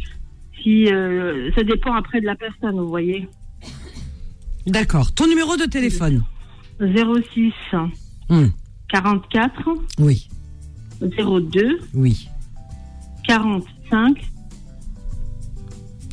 si 0.63 0.87
euh, 0.93 1.51
ça 1.57 1.63
dépend 1.65 1.95
après 1.95 2.21
de 2.21 2.27
la 2.27 2.37
personne, 2.37 2.79
vous 2.79 2.89
voyez. 2.89 3.29
D'accord. 4.67 5.13
Ton 5.13 5.27
numéro 5.27 5.57
de 5.57 5.65
téléphone 5.65 6.23
06 6.81 7.53
Hum, 8.31 8.53
44 8.91 9.71
Oui, 9.99 10.29
02 11.01 11.79
oui. 11.95 12.29
45 13.27 14.21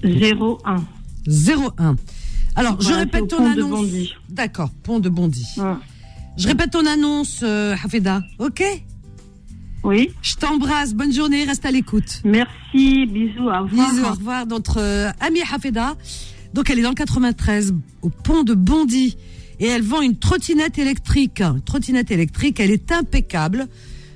01. 0.04 0.76
01. 1.28 1.96
Alors, 2.56 2.80
je 2.80 2.88
Voilà, 2.88 3.00
répète 3.00 3.28
ton 3.28 3.38
pont 3.38 3.46
annonce. 3.52 3.90
D'accord, 4.30 4.70
pont 4.84 5.00
de 5.00 5.10
Bondy. 5.10 5.46
Je 6.38 6.48
répète 6.48 6.72
ton 6.72 6.86
annonce, 6.86 7.44
Hafeda. 7.44 8.22
OK? 8.40 8.64
Oui. 9.86 10.10
Je 10.24 10.36
t'embrasse. 10.36 10.96
Bonne 10.96 11.14
journée. 11.14 11.44
Reste 11.44 11.64
à 11.66 11.72
l'écoute. 11.72 12.22
Merci. 12.26 13.06
Bisous. 13.06 13.44
Au 13.44 13.64
revoir. 13.64 13.70
Bisous, 13.70 14.04
au 14.04 14.12
revoir. 14.12 14.48
Notre 14.48 14.80
euh, 14.80 15.12
amie 15.20 15.42
Hafeda. 15.42 15.96
Donc, 16.56 16.70
elle 16.70 16.80
est 16.80 16.82
dans 16.82 16.90
le 16.90 16.96
93, 16.96 17.76
au 18.02 18.10
pont 18.10 18.44
de 18.44 18.56
Bondy. 18.56 19.16
Et 19.60 19.68
elle 19.68 19.84
vend 19.84 20.02
une 20.02 20.18
trottinette 20.18 20.80
électrique. 20.80 21.42
Une 21.42 21.62
trottinette 21.62 22.10
électrique, 22.10 22.60
elle 22.60 22.72
est 22.72 22.92
impeccable. 22.92 23.68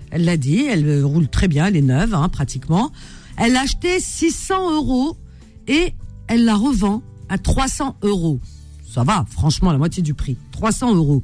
Elle 0.09 0.25
l'a 0.25 0.37
dit, 0.37 0.65
elle 0.65 0.87
euh, 0.87 1.05
roule 1.05 1.27
très 1.27 1.47
bien, 1.47 1.67
elle 1.67 1.75
est 1.75 1.81
neuve, 1.81 2.15
hein, 2.15 2.29
pratiquement. 2.29 2.91
Elle 3.37 3.53
l'a 3.53 3.61
achetée 3.61 3.99
600 3.99 4.73
euros 4.73 5.17
et 5.67 5.93
elle 6.27 6.45
la 6.45 6.55
revend 6.55 7.03
à 7.29 7.37
300 7.37 7.97
euros. 8.01 8.39
Ça 8.91 9.03
va, 9.03 9.23
franchement, 9.29 9.71
la 9.71 9.77
moitié 9.77 10.01
du 10.01 10.15
prix. 10.15 10.35
300 10.51 10.95
euros. 10.95 11.21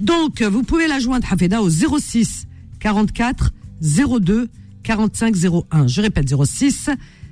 Donc, 0.00 0.42
vous 0.42 0.64
pouvez 0.64 0.88
la 0.88 0.98
joindre, 0.98 1.32
Hafeda, 1.32 1.62
au 1.62 1.70
06 1.70 2.48
44 2.80 3.52
02 3.82 4.48
45 4.82 5.34
01. 5.70 5.86
Je 5.86 6.00
répète, 6.00 6.32
06 6.44 6.90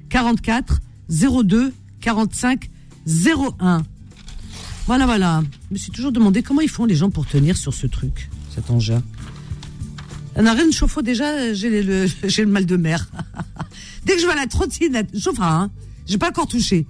44 0.09 0.81
02 1.09 1.73
45 2.01 2.71
01. 3.07 3.83
Voilà, 4.87 5.05
voilà. 5.07 5.43
Je 5.69 5.75
me 5.75 5.79
suis 5.79 5.91
toujours 5.91 6.13
demandé 6.13 6.43
comment 6.43 6.61
ils 6.61 6.69
font 6.69 6.85
les 6.87 6.95
gens 6.95 7.11
pour 7.11 7.27
tenir 7.27 7.57
sur 7.57 7.75
ce 7.75 7.87
truc, 7.87 8.31
cet 8.55 8.71
engin. 8.71 9.03
Un 10.37 10.53
rien 10.55 10.67
de 10.67 10.73
chauffe-eau, 10.73 11.03
déjà, 11.03 11.53
j'ai 11.53 11.83
le, 11.83 12.07
le 12.23 12.47
mal 12.47 12.65
de 12.65 12.77
mer. 12.77 13.11
Dès 14.07 14.15
que 14.15 14.21
je 14.21 14.25
vois 14.25 14.37
la 14.37 14.47
trottinette, 14.47 15.09
chauffera, 15.19 15.63
hein. 15.63 15.71
J'ai 16.07 16.17
pas 16.17 16.29
encore 16.29 16.47
touché. 16.47 16.87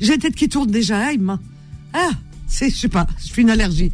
J'ai 0.00 0.12
la 0.12 0.18
tête 0.18 0.36
qui 0.36 0.48
tourne 0.48 0.70
déjà, 0.70 1.06
ah, 1.06 1.12
il 1.12 1.20
Ah, 1.92 2.10
c'est, 2.46 2.70
je 2.70 2.76
sais 2.76 2.88
pas, 2.88 3.06
je 3.24 3.32
fais 3.32 3.42
une 3.42 3.50
allergie. 3.50 3.90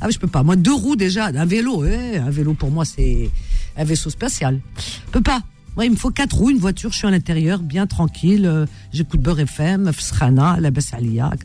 Ah, 0.00 0.08
je 0.10 0.18
peux 0.18 0.26
pas. 0.26 0.42
Moi, 0.42 0.56
deux 0.56 0.72
roues 0.72 0.96
déjà, 0.96 1.26
un 1.26 1.44
vélo, 1.44 1.84
eh, 1.84 2.16
un 2.16 2.30
vélo 2.30 2.54
pour 2.54 2.70
moi, 2.70 2.84
c'est 2.84 3.30
un 3.76 3.84
vaisseau 3.84 4.10
spatial. 4.10 4.60
Je 4.76 5.10
peux 5.12 5.22
pas. 5.22 5.42
Moi, 5.76 5.86
il 5.86 5.90
me 5.90 5.96
faut 5.96 6.10
quatre 6.10 6.36
roues, 6.36 6.50
une 6.50 6.58
voiture, 6.58 6.92
je 6.92 6.98
suis 6.98 7.06
à 7.06 7.10
l'intérieur, 7.10 7.60
bien 7.60 7.86
tranquille. 7.86 8.46
Euh, 8.46 8.66
J'écoute 8.92 9.20
Beurre 9.20 9.40
FM, 9.40 9.92
Fsrana, 9.92 10.58
la 10.60 10.70
Aliak. 10.92 11.40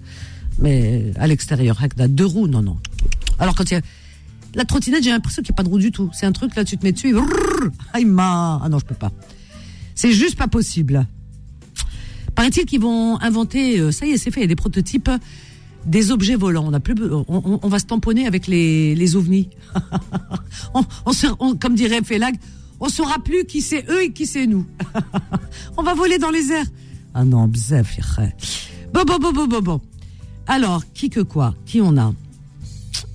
Mais 0.60 1.12
à 1.18 1.26
l'extérieur, 1.26 1.80
deux 2.10 2.26
roues, 2.26 2.48
non, 2.48 2.62
non. 2.62 2.78
Alors 3.39 3.56
quand 3.56 3.70
il 3.72 3.76
y 3.76 3.78
a. 3.78 3.82
La 4.56 4.65
trottinette, 4.65 5.04
j'ai 5.04 5.12
l'impression 5.12 5.44
qu'il 5.44 5.52
n'y 5.52 5.56
a 5.56 5.58
pas 5.58 5.63
de 5.63 5.70
roue 5.70 5.78
du 5.78 5.92
tout. 5.92 6.10
C'est 6.12 6.26
un 6.26 6.32
truc, 6.32 6.56
là, 6.56 6.65
tu 6.65 6.76
te 6.76 6.84
mets 6.84 6.92
dessus 6.92 7.10
et. 7.10 7.13
Ah 7.94 8.00
non, 8.70 8.80
je 8.80 8.86
peux 8.86 8.96
pas. 8.96 9.12
C'est 9.94 10.12
juste 10.12 10.38
pas 10.38 10.48
possible. 10.48 11.06
Paraît-il 12.34 12.65
qu'ils 12.65 12.80
vont 12.80 13.20
inventer. 13.22 13.80
Euh, 13.80 13.92
ça 13.92 14.06
y 14.06 14.12
est, 14.12 14.18
c'est 14.18 14.32
fait, 14.32 14.39
il 14.39 14.44
y 14.44 14.46
a 14.46 14.48
des 14.48 14.56
prototypes 14.56 15.10
des 15.86 16.12
objets 16.12 16.36
volants. 16.36 16.65
On 16.68 16.74
a 16.74 16.80
plus, 16.80 16.96
on, 17.12 17.26
on- 17.28 17.60
on 17.62 17.68
va 17.70 17.80
se 17.80 17.86
tamponner 17.86 18.28
avec 18.28 18.48
les, 18.48 18.96
les 18.96 19.15
ovnis. 19.15 19.50
on, 20.74 20.84
on 21.06 21.13
se- 21.13 21.28
on- 21.39 21.56
comme 21.56 21.76
dirait 21.76 22.02
Félag, 22.04 22.36
on 22.80 22.89
saura 22.89 23.20
plus 23.20 23.46
qui 23.46 23.62
c'est 23.62 23.86
eux 23.89 24.04
et 24.04 24.12
qui 24.12 24.26
c'est 24.26 24.48
nous. 24.48 24.65
on 25.78 25.84
va 25.84 25.94
voler 25.94 26.18
dans 26.18 26.30
les 26.32 26.52
airs. 26.52 26.65
Ah 27.13 27.26
non, 27.26 27.48
bzef. 27.48 28.00
Bon, 28.94 29.04
bon, 29.06 29.18
bon, 29.20 29.32
bon, 29.32 29.48
bon, 29.48 29.62
bon. 29.62 29.82
Alors, 30.48 30.84
qui 30.94 31.10
que 31.10 31.20
quoi 31.20 31.54
Qui 31.65 31.82
on 31.82 31.98
a? 31.98 32.13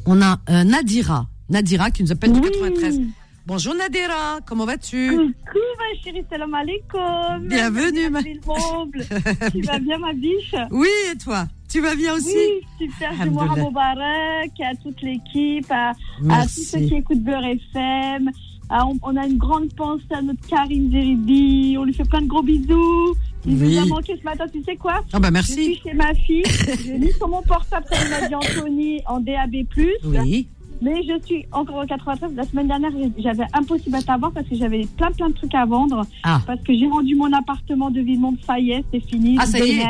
On 0.07 0.21
a 0.23 0.41
euh, 0.51 0.65
Nadira. 0.65 1.27
Nadira 1.49 1.91
qui 1.91 2.03
nous 2.03 2.13
appelle 2.13 2.33
du 2.33 2.41
93. 2.41 3.01
Bonjour 3.47 3.75
Nadira, 3.75 4.41
comment 4.47 4.65
vas-tu? 4.65 5.11
Coucou 5.11 5.59
ma 5.79 6.03
chérie, 6.03 6.25
salam 6.31 6.55
alaikum. 6.55 7.47
Bienvenue, 7.49 8.09
ma- 8.11 8.23
tu 9.53 9.61
vas 9.63 9.79
bien 9.79 9.99
ma 9.99 10.13
biche? 10.15 10.55
Oui, 10.71 10.89
et 11.13 11.19
toi? 11.19 11.47
Tu 11.75 11.81
vas 11.81 11.97
bien 11.97 12.15
aussi 12.15 12.37
Oui, 12.37 12.87
super. 12.87 13.11
Je 13.17 13.23
Alhamdoulilah. 13.23 13.63
Moubarak, 13.65 14.53
à 14.65 14.77
toute 14.81 15.03
l'équipe, 15.03 15.67
à, 15.71 15.91
à 16.31 16.43
tous 16.45 16.63
ceux 16.71 16.79
qui 16.79 16.95
écoutent 16.95 17.19
Beurre 17.25 17.45
FM. 17.45 18.31
Ah, 18.71 18.87
on, 18.87 18.97
on 19.03 19.17
a 19.17 19.27
une 19.27 19.39
grande 19.39 19.75
pensée 19.75 20.05
à 20.13 20.23
notre 20.23 20.47
Karine 20.47 20.93
Zeribi. 20.93 21.75
On 21.77 21.83
lui 21.83 21.93
fait 21.93 22.09
plein 22.09 22.23
de 22.23 22.27
gros 22.29 22.43
bisous. 22.43 23.15
Il 23.45 23.61
Oui. 23.61 23.75
nous 23.77 23.83
a 23.83 23.87
manqué 23.87 24.17
ce 24.17 24.23
matin, 24.23 24.45
tu 24.53 24.63
sais 24.63 24.77
quoi 24.77 25.05
Ah 25.13 25.19
bah 25.19 25.29
Je 25.29 25.33
merci. 25.33 25.65
suis 25.65 25.81
chez 25.85 25.95
ma 25.95 26.15
fille. 26.15 26.45
J'ai 26.85 26.97
mis 26.97 27.11
sur 27.13 27.27
mon 27.27 27.43
portable, 27.43 27.85
comme 27.91 28.09
m'a 28.09 28.29
dit 28.29 28.35
Anthony, 28.37 29.01
en 29.07 29.19
DAB+. 29.21 29.67
Oui. 30.05 30.49
Mais 30.85 31.03
je 31.03 31.15
suis 31.25 31.47
encore 31.51 31.83
au 31.83 31.87
93. 31.87 32.35
La 32.35 32.45
semaine 32.45 32.69
dernière, 32.69 32.91
j'avais 33.19 33.47
impossible 33.55 33.97
à 33.97 34.03
t'avoir 34.03 34.33
parce 34.33 34.47
que 34.47 34.55
j'avais 34.55 34.87
plein 34.99 35.11
plein 35.13 35.31
de 35.31 35.35
trucs 35.35 35.55
à 35.55 35.65
vendre. 35.65 36.05
Ah. 36.23 36.43
Parce 36.47 36.61
que 36.63 36.75
j'ai 36.75 36.87
rendu 36.87 37.15
mon 37.15 37.33
appartement 37.33 37.91
de 37.91 38.01
Villemont. 38.01 38.35
Ça 38.47 38.59
y 38.59 38.73
est, 38.73 38.85
c'est 38.93 39.01
fini. 39.01 39.37
Ah, 39.41 39.47
ça 39.47 39.59
y 39.65 39.71
est. 39.71 39.83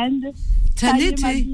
T'as 0.77 0.89
Ça 0.91 0.99
y 0.99 1.03
est, 1.05 1.21
ma 1.23 1.33
été. 1.35 1.47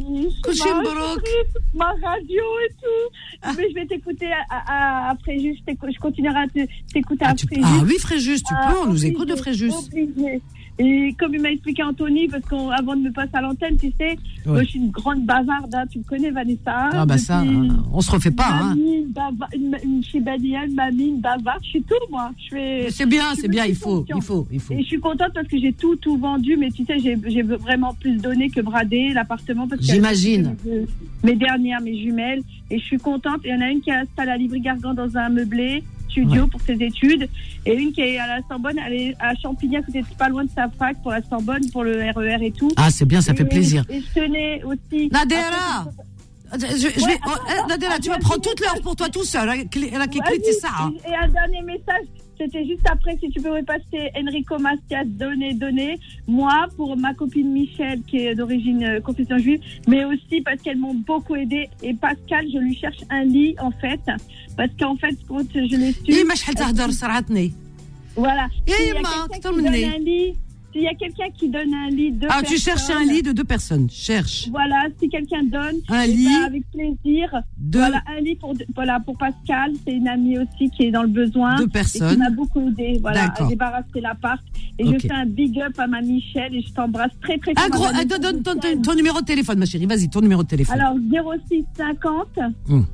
ma 1.75 1.87
radio 1.87 2.43
et 2.67 2.73
tout. 2.83 3.07
Ah. 3.43 3.53
Mais 3.57 3.69
je 3.71 3.75
vais 3.75 3.87
t'écouter 3.87 4.29
après 4.69 5.39
juste. 5.39 5.63
Je 5.67 5.99
continuerai 5.99 6.39
à 6.41 6.47
te- 6.49 6.67
t'écouter 6.93 7.25
Ah, 7.27 7.31
après 7.31 7.57
tu- 7.57 7.63
ah 7.65 7.83
oui, 7.87 7.95
Fréjus, 7.99 8.43
tu 8.43 8.55
Ah, 8.57 8.73
peux, 8.73 8.79
on 8.89 8.93
nous 8.93 9.07
écoute 9.07 9.29
de 9.29 9.37
Fréjus. 9.37 9.73
obligé. 9.73 10.41
Et 10.83 11.15
comme 11.19 11.35
il 11.35 11.43
m'a 11.43 11.51
expliqué 11.51 11.83
Anthony, 11.83 12.27
parce 12.29 12.43
qu'avant 12.45 12.97
de 12.97 13.03
me 13.03 13.13
passer 13.13 13.31
à 13.35 13.43
l'antenne, 13.43 13.77
tu 13.77 13.93
sais, 13.99 14.17
moi, 14.47 14.63
je 14.63 14.69
suis 14.71 14.79
une 14.79 14.91
grande 14.91 15.25
bavarde. 15.27 15.75
hein. 15.75 15.85
Tu 15.91 15.99
me 15.99 16.05
connais, 16.05 16.31
Vanessa. 16.31 16.89
Ah 16.93 17.05
bah 17.05 17.19
ça, 17.19 17.41
hein, 17.41 17.85
on 17.93 18.01
se 18.01 18.11
refait 18.11 18.31
pas. 18.31 18.49
Hein. 18.51 18.69
Mamie, 18.71 18.97
une 19.05 19.13
bava- 19.13 19.55
une, 19.85 20.03
chez 20.03 20.21
mamie, 20.21 21.09
une 21.09 21.21
bavarde, 21.21 21.61
je 21.63 21.69
suis 21.69 21.83
tout, 21.83 21.95
moi. 22.11 22.31
Je 22.43 22.49
fais. 22.49 22.87
C'est 22.91 23.07
bien, 23.07 23.25
c'est 23.35 23.49
bien, 23.49 23.67
il 23.67 23.75
faut, 23.75 24.05
il 24.15 24.23
faut, 24.23 24.47
il 24.51 24.59
faut. 24.61 24.73
Et 24.75 24.83
je 24.83 24.87
suis 24.87 25.01
contente 25.01 25.33
parce 25.35 25.47
que 25.49 25.59
j'ai 25.59 25.73
tout, 25.73 25.97
tout 25.97 26.17
vendu, 26.17 26.57
mais 26.57 26.71
tu 26.71 26.85
sais, 26.87 26.99
j'ai 26.99 27.43
vraiment 27.43 27.93
plus 27.95 28.17
donné 28.17 28.49
que 28.49 28.61
bradé 28.61 29.11
l'appartement. 29.13 29.69
J'imagine. 29.81 30.57
mes- 31.25 31.37
dernières, 31.37 31.81
mes 31.83 31.99
jumelles. 32.01 32.43
Et 32.71 32.79
je 32.79 32.85
suis 32.85 32.99
contente. 32.99 33.41
Il 33.45 33.51
y 33.51 33.55
en 33.55 33.61
a 33.61 33.69
une 33.71 33.81
qui 33.81 33.91
est 33.91 33.95
installée 33.95 34.31
à 34.31 34.37
Livry-Gargan 34.37 34.95
dans 34.95 35.17
un 35.17 35.29
meublé 35.29 35.83
studio 36.11 36.43
Ouais. 36.43 36.49
pour 36.51 36.61
ses 36.61 36.75
études. 36.75 37.29
Et 37.67 37.75
une 37.75 37.93
qui 37.93 38.01
est 38.03 38.19
à 38.19 38.27
la 38.27 38.41
Sorbonne, 38.49 38.79
elle 38.87 38.93
est 38.95 39.17
à 39.21 39.33
côté 39.83 40.01
de- 40.03 40.07
pas 40.19 40.29
loin 40.29 40.45
de 40.45 40.51
sa 40.55 40.69
fac 40.69 41.01
pour 41.03 41.11
la 41.13 41.23
Sorbonne, 41.23 41.69
pour 41.73 41.85
le 41.85 42.01
RER 42.15 42.45
et 42.45 42.53
tout. 42.53 42.71
Ah, 42.77 42.91
c'est 42.91 43.05
bien, 43.07 43.21
ça 43.21 43.35
fait 43.35 43.45
plaisir. 43.45 43.85
Et 43.89 44.01
je 44.01 44.21
tenais 44.21 44.63
aussi. 44.65 45.09
Nadera 45.11 45.87
Je, 46.53 46.67
je 46.67 46.89
vais, 46.89 47.13
Ouais, 47.13 47.19
oh, 47.27 47.31
attends, 47.31 47.43
eh, 47.65 47.69
Nadera, 47.69 47.91
attends, 47.93 48.03
tu 48.03 48.09
vas 48.11 48.19
prendre 48.19 48.41
toute 48.41 48.61
l'heure 48.61 48.81
pour 48.83 48.97
toi 48.97 49.09
tout 49.09 49.25
seul. 49.25 49.49
hein, 49.49 49.63
hein. 50.81 50.93
Et 51.09 51.15
un 51.15 51.29
dernier 51.29 51.63
message, 51.63 52.07
c'était 52.41 52.65
juste 52.65 52.89
après, 52.91 53.19
si 53.23 53.29
tu 53.29 53.41
peux 53.43 53.63
passer, 53.65 54.11
Enrico 54.17 54.59
Macias, 54.59 55.05
Donner, 55.05 55.53
Donner. 55.53 55.99
Moi, 56.27 56.67
pour 56.75 56.97
ma 56.97 57.13
copine 57.13 57.53
Michel, 57.53 58.01
qui 58.05 58.19
est 58.27 58.35
d'origine 58.35 58.83
euh, 58.83 59.01
confession 59.03 59.37
juive, 59.37 59.61
mais 59.87 60.05
aussi 60.07 60.41
parce 60.43 60.63
qu'elles 60.63 60.79
m'ont 60.79 60.95
beaucoup 60.95 61.37
aidé. 61.37 61.69
Et 61.83 61.93
Pascal, 61.93 62.47
je 62.51 62.57
lui 62.57 62.75
cherche 62.75 63.01
un 63.11 63.25
lit, 63.25 63.55
en 63.61 63.71
fait. 63.73 64.01
Parce 64.57 64.71
qu'en 64.79 64.97
fait, 64.97 65.15
quand 65.29 65.43
je 65.53 65.77
l'ai 65.77 65.93
su. 65.93 66.01
voilà. 68.17 68.49
Il 68.67 68.71
y 68.71 68.75
a 68.75 68.77
quelqu'un 68.95 69.27
qui 69.35 69.41
donne 69.41 69.67
un 69.67 69.99
lit 69.99 70.33
s'il 70.73 70.83
y 70.83 70.87
a 70.89 70.95
quelqu'un 70.95 71.29
qui 71.37 71.49
donne 71.49 71.73
un 71.75 71.89
lit 71.91 72.13
de 72.13 72.27
Ah, 72.31 72.43
tu 72.47 72.57
cherches 72.59 72.89
un 72.91 73.05
lit 73.05 73.23
de 73.23 73.33
deux 73.33 73.45
personnes. 73.45 73.89
Cherche. 73.91 74.49
Voilà, 74.51 74.87
si 75.01 75.09
quelqu'un 75.09 75.43
donne, 75.45 75.77
Un 75.89 76.03
eh 76.03 76.07
lit 76.13 76.27
ben, 76.27 76.45
avec 76.45 76.63
plaisir. 76.71 77.43
de 77.59 77.79
Voilà, 77.79 78.03
un 78.07 78.21
lit 78.21 78.37
pour, 78.37 78.55
voilà, 78.75 79.01
pour 79.01 79.17
Pascal, 79.19 79.73
c'est 79.85 79.93
une 79.95 80.07
amie 80.09 80.39
aussi 80.39 80.71
qui 80.71 80.85
est 80.85 80.91
dans 80.91 81.03
le 81.03 81.09
besoin. 81.09 81.57
deux 81.57 81.65
et 81.65 81.67
qui 81.67 81.73
personnes. 81.73 82.19
m'a 82.19 82.31
beaucoup 82.31 82.61
aidé 82.69 82.99
voilà, 83.01 83.33
à 83.37 83.47
débarrasser 83.49 84.01
l'appart. 84.01 84.43
Et 84.79 84.87
je 84.87 84.99
fais 84.99 85.13
un 85.13 85.27
big 85.27 85.59
up 85.61 85.79
à 85.79 85.87
ma 85.87 86.01
Michelle 86.01 86.55
et 86.55 86.63
je 86.63 86.73
t'embrasse 86.73 87.13
très 87.21 87.37
très 87.39 87.53
Ah, 87.57 87.63
fort. 87.63 87.71
gros, 87.71 87.87
ah, 87.93 88.05
donne, 88.05 88.21
donne 88.21 88.43
ton, 88.43 88.55
Michel. 88.55 88.77
ton- 88.77 88.83
ton 88.83 88.95
numéro 88.95 89.21
de 89.21 89.27
téléphone, 89.27 89.59
ma 89.59 89.67
chérie. 89.67 89.87
Vas-y, 89.87 90.09
ton 90.09 90.21
numéro 90.21 90.43
de 90.43 90.49
téléphone. 90.49 90.81
Alors 90.81 90.97
06 91.49 91.65
50 91.77 92.39
Hum. 92.69 92.87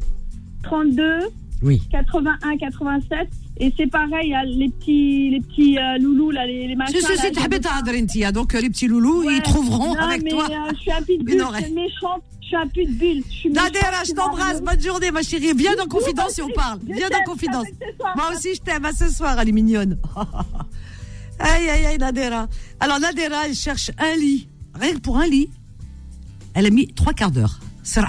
32 0.62 1.18
Oui. 1.62 1.80
81 1.90 2.56
87 2.58 3.28
et 3.58 3.72
c'est 3.76 3.86
pareil, 3.86 4.34
hein, 4.34 4.42
les 4.44 4.68
petits, 4.68 5.30
les 5.30 5.40
petits 5.40 5.78
euh, 5.78 5.96
loulous, 5.98 6.30
là, 6.30 6.46
les, 6.46 6.68
les 6.68 6.76
machins. 6.76 6.94
C'est 7.00 7.16
ce 7.16 8.32
donc 8.32 8.54
euh, 8.54 8.60
les 8.60 8.68
petits 8.68 8.86
loulous, 8.86 9.30
ils 9.30 9.40
trouveront 9.40 9.94
non, 9.94 10.00
avec 10.00 10.22
mais, 10.22 10.30
toi. 10.30 10.46
Euh, 10.50 10.72
je 10.74 10.80
suis 10.80 10.92
un 10.92 11.00
pitbull, 11.00 11.38
je 11.38 11.64
suis 11.64 11.72
méchante, 11.72 12.22
je 12.42 12.46
suis 12.46 12.56
un. 12.56 13.52
Nadera, 13.52 14.04
je 14.06 14.12
t'embrasse, 14.12 14.60
bonne 14.60 14.80
journée 14.80 15.10
ma 15.10 15.22
chérie. 15.22 15.54
Viens 15.56 15.74
dans 15.74 15.86
Confidence 15.86 16.32
si 16.32 16.42
on 16.42 16.50
parle. 16.50 16.80
Viens 16.84 17.08
dans 17.08 17.22
Confidence. 17.24 17.66
Moi 18.14 18.30
aussi 18.34 18.54
je 18.56 18.60
t'aime, 18.60 18.84
à 18.84 18.92
ce 18.92 19.08
soir, 19.08 19.38
elle 19.40 19.48
est 19.48 19.52
mignonne. 19.52 19.98
aïe, 21.38 21.68
aïe, 21.70 21.86
aïe, 21.86 21.98
Nadera. 21.98 22.48
Alors 22.78 23.00
Nadera, 23.00 23.46
elle 23.46 23.54
cherche 23.54 23.90
un 23.98 24.16
lit. 24.16 24.48
Rien 24.78 24.92
que 24.92 25.00
pour 25.00 25.16
un 25.16 25.26
lit, 25.26 25.48
elle 26.52 26.66
a 26.66 26.70
mis 26.70 26.88
trois 26.88 27.14
quarts 27.14 27.30
d'heure. 27.30 27.58
C'est 27.82 28.02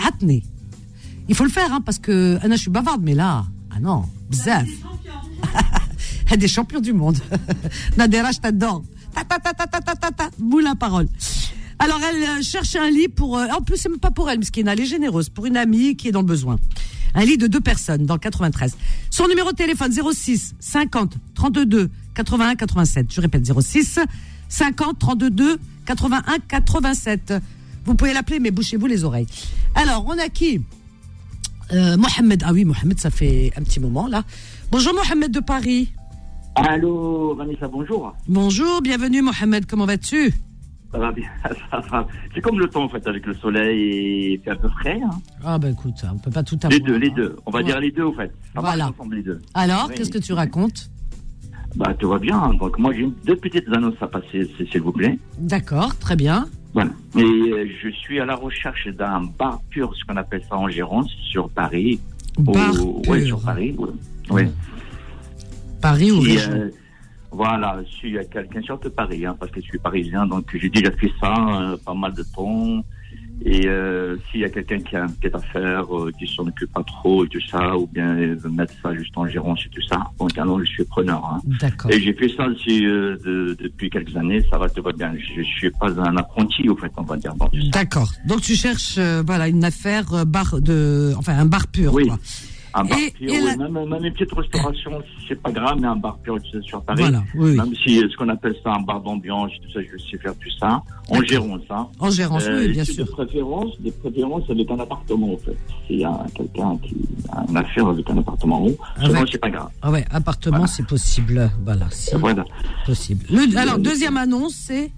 Il 1.29 1.35
faut 1.35 1.45
le 1.45 1.49
faire, 1.49 1.71
hein, 1.71 1.79
parce 1.79 1.99
que 1.99 2.37
Anna, 2.41 2.55
je 2.55 2.61
suis 2.61 2.71
bavarde, 2.71 3.01
mais 3.01 3.13
là, 3.13 3.45
ah 3.73 3.79
non, 3.79 3.99
bah, 3.99 4.07
bzaf. 4.29 4.67
Des 6.37 6.47
champions 6.47 6.81
du 6.81 6.93
monde. 6.93 7.17
Nadera, 7.97 8.31
je 8.31 8.39
t'adore. 8.39 8.83
Ta, 9.15 9.23
ta, 9.23 10.11
ta. 10.11 10.29
Moule 10.39 10.63
la 10.63 10.75
parole. 10.75 11.07
Alors, 11.79 11.99
elle 12.09 12.23
euh, 12.23 12.41
cherche 12.41 12.75
un 12.75 12.89
lit 12.89 13.07
pour. 13.07 13.37
euh, 13.37 13.47
en 13.57 13.61
plus, 13.61 13.77
c'est 13.77 13.89
même 13.89 13.99
pas 13.99 14.11
pour 14.11 14.29
elle, 14.29 14.39
mais 14.39 14.45
elle 14.71 14.79
est 14.79 14.85
généreuse, 14.85 15.29
pour 15.29 15.45
une 15.45 15.57
amie 15.57 15.95
qui 15.95 16.07
est 16.07 16.11
dans 16.11 16.21
le 16.21 16.25
besoin. 16.27 16.59
Un 17.15 17.25
lit 17.25 17.37
de 17.37 17.47
deux 17.47 17.61
personnes 17.61 18.05
dans 18.05 18.15
le 18.15 18.19
93. 18.19 18.75
Son 19.09 19.27
numéro 19.27 19.51
de 19.51 19.55
téléphone 19.55 19.91
06 19.91 20.55
50 20.59 21.13
32 21.33 21.89
81 22.13 22.55
87. 22.55 23.07
Je 23.11 23.21
répète 23.21 23.51
06 23.59 23.99
50 24.49 24.97
32 24.99 25.59
81 25.85 26.39
87. 26.47 27.33
Vous 27.85 27.95
pouvez 27.95 28.13
l'appeler, 28.13 28.39
mais 28.39 28.51
bouchez-vous 28.51 28.85
les 28.87 29.03
oreilles. 29.03 29.27
Alors, 29.75 30.05
on 30.07 30.17
a 30.17 30.29
qui? 30.29 30.61
Euh, 31.73 31.97
Mohamed. 31.97 32.43
Ah 32.45 32.53
oui, 32.53 32.65
Mohamed, 32.65 32.99
ça 32.99 33.09
fait 33.09 33.51
un 33.55 33.63
petit 33.63 33.79
moment 33.79 34.07
là. 34.07 34.23
Bonjour 34.71 34.93
Mohamed 34.93 35.31
de 35.31 35.39
Paris. 35.39 35.93
Allô, 36.55 37.35
Vanessa, 37.35 37.67
bonjour. 37.67 38.13
Bonjour, 38.27 38.81
bienvenue 38.81 39.21
Mohamed, 39.21 39.65
comment 39.65 39.85
vas-tu? 39.85 40.33
Ça 40.91 40.97
va 40.99 41.11
bien, 41.11 41.27
ça 41.71 41.79
va. 41.91 42.07
C'est 42.33 42.41
comme 42.41 42.59
le 42.59 42.67
temps, 42.67 42.83
en 42.85 42.89
fait, 42.89 43.05
avec 43.07 43.25
le 43.25 43.33
soleil 43.35 43.81
et 44.33 44.41
c'est 44.43 44.51
un 44.51 44.55
peu 44.55 44.69
frais. 44.69 44.99
hein. 45.03 45.19
Ah 45.43 45.57
ben 45.59 45.73
écoute, 45.73 45.95
on 46.11 46.17
peut 46.17 46.31
pas 46.31 46.43
tout 46.43 46.55
avoir. 46.63 46.71
Les 46.71 46.79
deux, 46.79 46.97
les 46.97 47.09
hein. 47.09 47.13
deux. 47.15 47.35
On 47.45 47.51
va 47.51 47.59
Ouais. 47.59 47.65
dire 47.65 47.79
les 47.79 47.91
deux, 47.91 48.05
en 48.05 48.13
fait. 48.13 48.31
Ça 48.55 48.61
Voilà. 48.61 48.85
marche 48.85 48.95
ensemble, 48.99 49.15
les 49.17 49.23
deux. 49.23 49.41
Alors, 49.53 49.87
Oui. 49.89 49.95
qu'est-ce 49.95 50.11
que 50.11 50.17
tu 50.17 50.33
racontes? 50.33 50.89
Bah, 51.75 51.93
tout 51.93 52.09
va 52.09 52.17
bien. 52.17 52.53
Donc, 52.59 52.79
moi, 52.79 52.93
j'ai 52.93 53.07
deux 53.25 53.35
petites 53.35 53.67
annonces 53.69 54.01
à 54.01 54.07
passer, 54.07 54.49
s'il 54.71 54.81
vous 54.81 54.93
plaît. 54.93 55.19
D'accord, 55.37 55.95
très 55.99 56.15
bien. 56.15 56.47
Voilà. 56.73 56.91
Et 57.15 57.21
euh, 57.21 57.67
je 57.83 57.89
suis 57.89 58.19
à 58.19 58.25
la 58.25 58.35
recherche 58.35 58.87
d'un 58.87 59.23
bar 59.37 59.59
pur, 59.69 59.93
ce 59.95 60.03
qu'on 60.05 60.17
appelle 60.17 60.41
ça 60.49 60.55
en 60.57 60.69
Gérance, 60.69 61.09
sur 61.31 61.49
Paris. 61.49 61.99
Bar 62.39 62.73
au- 62.83 63.01
ouais, 63.09 63.23
sur 63.25 63.41
Paris. 63.41 63.75
ouais. 63.77 63.89
Oui. 64.29 64.43
Paris 65.81 66.11
ou 66.11 66.19
région 66.19 66.51
euh, 66.51 66.71
voilà, 67.31 67.77
y 68.03 68.17
a 68.17 68.23
quelqu'un, 68.23 68.61
surtout 68.61 68.89
Paris, 68.89 69.25
hein, 69.25 69.35
parce 69.39 69.51
que 69.51 69.59
je 69.61 69.65
suis 69.65 69.77
parisien, 69.77 70.25
donc 70.25 70.45
j'ai 70.59 70.69
déjà 70.69 70.89
fait 70.91 71.11
ça 71.19 71.33
euh, 71.61 71.77
pas 71.85 71.93
mal 71.93 72.13
de 72.13 72.23
temps. 72.35 72.83
Et 73.45 73.67
euh, 73.67 74.17
s'il 74.31 74.39
y 74.39 74.45
a 74.45 74.49
quelqu'un 74.49 74.79
qui 74.79 74.95
a 74.95 75.03
un 75.03 75.07
petit 75.09 75.31
affaire, 75.35 75.85
qui 76.17 76.25
s'en 76.25 76.47
occupe 76.47 76.73
pas 76.73 76.81
trop 76.83 77.23
et 77.23 77.27
tout 77.27 77.41
ça, 77.51 77.77
ou 77.77 77.85
bien 77.85 78.17
il 78.17 78.33
veut 78.33 78.49
mettre 78.49 78.73
ça 78.81 78.95
juste 78.95 79.15
en 79.15 79.27
gérance 79.27 79.59
et 79.65 79.69
tout 79.69 79.81
ça, 79.87 79.99
donc 80.17 80.35
alors 80.39 80.59
je 80.61 80.65
suis 80.65 80.83
preneur. 80.85 81.23
Hein. 81.23 81.39
D'accord. 81.61 81.91
Et 81.91 82.01
j'ai 82.01 82.13
fait 82.13 82.29
ça 82.29 82.47
aussi 82.47 82.81
de- 82.81 83.55
depuis 83.61 83.91
quelques 83.91 84.15
années, 84.17 84.43
ça 84.49 84.57
va, 84.57 84.67
tout 84.69 84.81
va 84.81 84.91
bien. 84.91 85.13
Je, 85.15 85.43
je 85.43 85.47
suis 85.47 85.69
pas 85.69 85.91
un 86.01 86.17
apprenti, 86.17 86.67
au 86.67 86.75
fait, 86.75 86.91
on 86.97 87.03
va 87.03 87.17
dire. 87.17 87.33
D'accord. 87.71 88.11
Donc 88.25 88.41
tu 88.41 88.55
cherches 88.55 88.97
voilà 89.27 89.47
une 89.47 89.63
affaire 89.63 90.25
bar 90.25 90.59
de 90.59 91.13
enfin 91.17 91.37
un 91.37 91.45
bar 91.45 91.67
pur 91.67 91.93
Oui. 91.93 92.07
quoi. 92.07 92.17
Un 92.73 92.83
bar 92.83 92.97
Et- 92.99 93.11
pur, 93.11 93.29
et 93.33 93.39
oui, 93.39 93.45
la- 93.57 93.69
même, 93.69 93.89
même 93.89 94.05
une 94.05 94.13
petite 94.13 94.33
restauration, 94.33 94.91
c'est 95.27 95.41
pas 95.41 95.51
grave, 95.51 95.77
mais 95.79 95.87
un 95.87 95.95
bar 95.95 96.17
pur 96.19 96.37
tu 96.41 96.51
sais, 96.51 96.61
sur 96.61 96.81
Paris. 96.83 96.99
Voilà, 97.01 97.23
oui, 97.35 97.51
oui. 97.51 97.55
Même 97.55 97.73
si 97.83 98.03
euh, 98.03 98.07
ce 98.11 98.17
qu'on 98.17 98.29
appelle 98.29 98.55
ça 98.63 98.73
un 98.73 98.81
bar 98.81 99.01
d'ambiance, 99.01 99.51
tout 99.63 99.71
ça, 99.71 99.79
je 99.81 99.97
sais 100.03 100.17
faire 100.17 100.33
tout 100.35 100.49
ça. 100.59 100.81
En 101.09 101.21
gérance, 101.23 101.61
hein. 101.69 101.87
En 101.99 102.09
gérance, 102.11 102.45
Euh, 102.47 102.59
oui, 102.65 102.71
bien 102.73 102.83
c'est 102.83 102.93
sûr. 102.93 103.05
De 103.05 103.11
préférence, 103.11 103.71
de 103.79 103.89
préférence 103.91 104.43
avec 104.49 104.69
un 104.69 104.79
appartement, 104.79 105.33
en 105.33 105.37
fait. 105.37 105.57
S'il 105.87 105.99
y 105.99 106.05
a 106.05 106.25
quelqu'un 106.35 106.77
qui 106.83 106.95
a 107.31 107.45
une 107.49 107.57
affaire 107.57 107.87
avec 107.87 108.09
un 108.09 108.17
appartement 108.17 108.61
haut, 108.63 108.77
c'est 109.31 109.37
pas 109.39 109.49
grave. 109.49 109.69
Ah 109.81 109.89
ouais, 109.91 110.05
appartement 110.11 110.57
Voilà. 110.57 110.71
c'est 110.71 110.85
possible. 110.85 111.49
Voilà, 111.63 111.87
Voilà. 112.19 112.45
possible. 112.85 113.25
Le- 113.29 113.57
alors 113.57 113.79
deuxième 113.79 114.17
annonce 114.17 114.53
c'est 114.55 114.91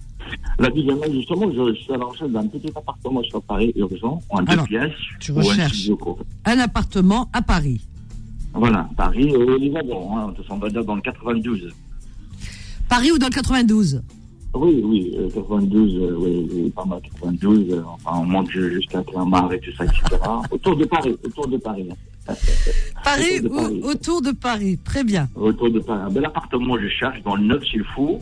La 0.59 0.69
deuxième, 0.69 0.99
justement, 1.11 1.49
je, 1.51 1.73
je 1.73 1.79
suis 1.81 1.93
à 1.93 1.97
la 1.97 2.05
recherche 2.05 2.29
d'un 2.31 2.45
petit 2.47 2.67
appartement 2.75 3.23
sur 3.23 3.41
Paris, 3.43 3.71
urgent, 3.75 4.21
en 4.29 4.41
deux 4.43 4.57
pièces. 4.63 4.91
tu 5.19 5.31
ou 5.31 5.39
un 5.39 5.43
recherches. 5.43 5.89
quoi. 5.99 6.17
un 6.45 6.59
appartement 6.59 7.29
à 7.33 7.41
Paris. 7.41 7.81
Voilà, 8.53 8.89
Paris, 8.97 9.31
euh, 9.33 9.57
les 9.59 9.75
Avons, 9.75 10.17
hein, 10.17 10.33
on 10.49 10.57
va 10.57 10.69
dire 10.69 10.83
dans 10.83 10.95
le 10.95 11.01
92. 11.01 11.71
Paris 12.89 13.11
ou 13.11 13.17
dans 13.19 13.27
le 13.27 13.31
92 13.33 14.01
Oui, 14.55 14.81
oui, 14.83 15.13
euh, 15.17 15.29
92, 15.29 15.95
euh, 15.95 16.15
oui, 16.17 16.49
oui, 16.51 16.69
pas 16.71 16.85
mal 16.85 16.99
92, 17.01 17.67
euh, 17.71 17.81
enfin, 17.85 18.19
on 18.19 18.25
monte 18.25 18.49
ju- 18.49 18.73
jusqu'à 18.73 19.03
Clermont 19.03 19.49
et 19.51 19.59
tout 19.59 19.71
ça, 19.77 19.85
etc. 19.85 20.01
autour 20.51 20.75
de 20.75 20.85
Paris, 20.85 21.15
autour 21.23 21.47
de 21.47 21.57
Paris. 21.57 21.87
hein. 21.91 21.95
Paris 23.03 23.39
Autour 23.39 23.41
de 23.41 23.47
ou 23.47 23.61
Paris. 23.61 23.81
autour 23.83 24.21
de 24.21 24.31
Paris. 24.31 24.79
Très 24.83 25.03
bien. 25.03 25.27
Autour 25.35 25.71
de 25.71 25.79
Paris. 25.79 26.01
Un 26.07 26.09
bel 26.11 26.25
appartement, 26.25 26.77
je 26.79 26.87
cherche, 26.87 27.21
dans 27.23 27.35
le 27.35 27.43
neuf 27.43 27.63
s'il 27.69 27.83
faut. 27.95 28.19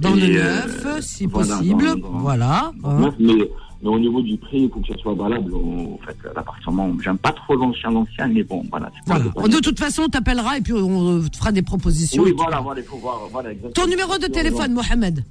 Dans 0.00 0.14
Et, 0.16 0.20
le 0.28 0.40
euh, 0.40 0.44
neuf, 0.66 1.00
si 1.00 1.26
voilà, 1.26 1.56
possible. 1.56 1.86
dans- 1.86 2.08
dans- 2.08 2.18
Voilà. 2.18 2.72
dans 2.82 2.90
hein. 2.90 3.00
neuf, 3.00 3.14
mais, 3.18 3.34
mais 3.82 3.88
au 3.88 3.98
niveau 3.98 4.20
du 4.22 4.36
prix, 4.36 4.62
il 4.62 4.70
faut 4.70 4.80
que 4.80 4.88
ça 4.88 4.98
soit 5.02 5.14
valable. 5.14 5.52
En 5.54 5.98
fait, 6.06 6.16
l'appartement, 6.34 6.90
j'aime 7.02 7.18
pas 7.18 7.32
trop 7.32 7.56
l'ancien, 7.56 7.90
l'ancien, 7.90 8.28
mais 8.28 8.42
bon, 8.44 8.62
voilà. 8.70 8.90
Voilà. 9.06 9.24
pas- 9.30 9.48
De 9.48 9.58
toute 9.60 9.78
façon, 9.78 10.02
on 10.02 10.08
t'appellera 10.08 10.56
et 10.58 10.60
puis 10.60 10.72
on 10.72 11.20
te 11.28 11.36
fera 11.36 11.52
des 11.52 11.62
propositions. 11.62 12.22
Oui, 12.22 12.32
voilà, 12.36 12.60
voilà, 12.60 12.80
il 12.80 12.86
faut 12.86 12.96
voir. 12.98 13.20
Voilà, 13.32 13.50
exactement. 13.52 13.84
Ton 13.84 13.90
numéro 13.90 14.16
de 14.18 14.26
téléphone, 14.26 14.72
Mohamed 14.72 15.24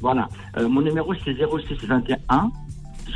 Voilà. 0.00 0.28
Euh, 0.56 0.68
mon 0.68 0.80
numéro, 0.80 1.12
c'est 1.24 1.34
06 1.34 1.86
21 1.86 2.50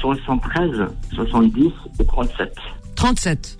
73 0.01 0.87
70 1.14 1.71
et 2.01 2.05
37. 2.05 2.55
37. 2.97 3.59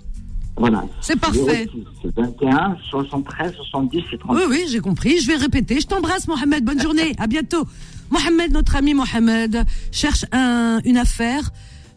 Voilà. 0.55 0.85
C'est 1.01 1.19
parfait. 1.19 1.67
06 2.03 2.09
21 2.15 2.77
73 2.89 3.53
70 3.55 3.97
et 4.13 4.17
37. 4.17 4.21
Oui, 4.29 4.41
oui, 4.49 4.65
j'ai 4.69 4.79
compris. 4.79 5.19
Je 5.19 5.27
vais 5.27 5.35
répéter. 5.35 5.79
Je 5.79 5.87
t'embrasse, 5.87 6.27
Mohamed. 6.27 6.63
Bonne 6.63 6.81
journée. 6.81 7.13
À 7.17 7.27
bientôt. 7.27 7.65
Mohamed, 8.11 8.51
notre 8.51 8.75
ami 8.75 8.93
Mohamed, 8.93 9.63
cherche 9.91 10.25
un, 10.31 10.79
une 10.85 10.97
affaire. 10.97 11.49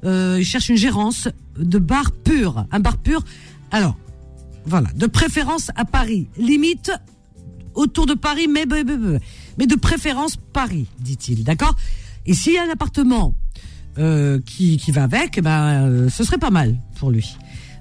euh, 0.04 0.36
il 0.38 0.44
cherche 0.44 0.68
une 0.70 0.76
gérance 0.76 1.28
de 1.58 1.78
bar 1.78 2.12
pur. 2.12 2.64
Un 2.72 2.80
bar 2.80 2.96
pur. 2.96 3.22
Alors, 3.70 3.96
voilà. 4.64 4.88
De 4.96 5.06
préférence 5.06 5.70
à 5.76 5.84
Paris. 5.84 6.28
Limite 6.38 6.90
autour 7.74 8.06
de 8.06 8.14
Paris, 8.14 8.48
mais, 8.48 8.64
mais, 8.66 8.84
mais- 8.84 9.18
mais 9.58 9.66
de 9.66 9.74
préférence 9.76 10.36
Paris, 10.36 10.86
dit-il. 10.98 11.44
D'accord? 11.44 11.76
Et 12.24 12.32
s'il 12.32 12.54
y 12.54 12.58
a 12.58 12.62
un 12.64 12.70
appartement 12.70 13.34
euh, 13.98 14.38
qui, 14.46 14.76
qui 14.78 14.92
va 14.92 15.02
avec, 15.04 15.36
eh 15.38 15.40
ben, 15.42 15.88
euh, 15.88 16.08
ce 16.08 16.24
serait 16.24 16.38
pas 16.38 16.50
mal 16.50 16.76
pour 16.98 17.10
lui. 17.10 17.36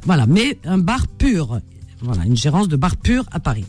Voilà. 0.06 0.26
Mais 0.26 0.60
un 0.64 0.78
bar 0.78 1.08
pur. 1.08 1.60
Voilà. 2.02 2.26
Une 2.26 2.38
gérance 2.38 2.68
de 2.68 2.76
bar 2.76 2.98
pur 2.98 3.26
à 3.32 3.40
Paris. 3.40 3.66